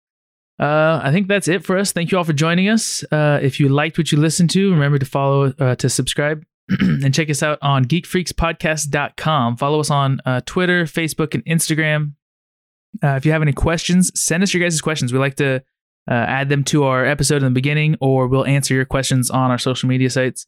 Uh, 0.60 1.00
i 1.04 1.12
think 1.12 1.28
that's 1.28 1.48
it 1.48 1.66
for 1.66 1.78
us. 1.78 1.92
Thank 1.92 2.12
you 2.12 2.18
all 2.18 2.24
for 2.24 2.34
joining 2.34 2.70
us. 2.70 3.04
Uh, 3.12 3.40
if 3.42 3.60
you 3.60 3.70
liked 3.70 3.98
what 3.98 4.12
you 4.12 4.20
listened 4.20 4.52
to 4.52 4.72
remember 4.72 5.00
to 5.00 5.06
follow 5.06 5.54
uh, 5.60 5.76
to 5.76 5.90
subscribe 5.90 6.46
and 6.80 7.14
check 7.14 7.30
us 7.30 7.42
out 7.42 7.58
on 7.62 7.86
geekfreakspodcast.com 7.86 9.58
follow 9.58 9.80
us 9.80 9.90
on 9.90 10.20
uh, 10.26 10.42
twitter 10.46 10.84
facebook 10.84 11.34
and 11.34 11.44
instagram. 11.46 12.14
Uh, 13.04 13.16
if 13.16 13.26
you 13.26 13.32
have 13.32 13.42
any 13.42 13.54
questions 13.54 14.12
send 14.20 14.44
us 14.44 14.54
your 14.54 14.62
guys' 14.62 14.82
questions. 14.82 15.12
We 15.12 15.20
like 15.20 15.36
to 15.36 15.64
uh, 16.10 16.14
add 16.14 16.50
them 16.50 16.64
to 16.66 16.84
our 16.84 17.06
episode 17.06 17.38
in 17.38 17.46
the 17.46 17.52
beginning, 17.52 17.96
or 18.02 18.28
we'll 18.28 18.46
answer 18.46 18.74
your 18.74 18.86
questions 18.86 19.30
on 19.30 19.52
our 19.52 19.58
social 19.58 19.88
media 19.88 20.10
sites. 20.10 20.48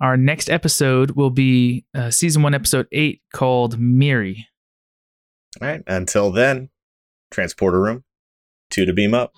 Our 0.00 0.16
next 0.16 0.50
episode 0.50 1.12
will 1.12 1.30
be 1.30 1.84
uh, 1.94 2.10
season 2.10 2.42
one, 2.42 2.54
episode 2.54 2.88
eight, 2.90 3.22
called 3.32 3.78
Miri. 3.78 4.48
All 5.60 5.68
right. 5.68 5.82
Until 5.86 6.32
then, 6.32 6.70
transporter 7.30 7.80
room, 7.80 8.04
two 8.70 8.84
to 8.84 8.92
beam 8.92 9.14
up. 9.14 9.32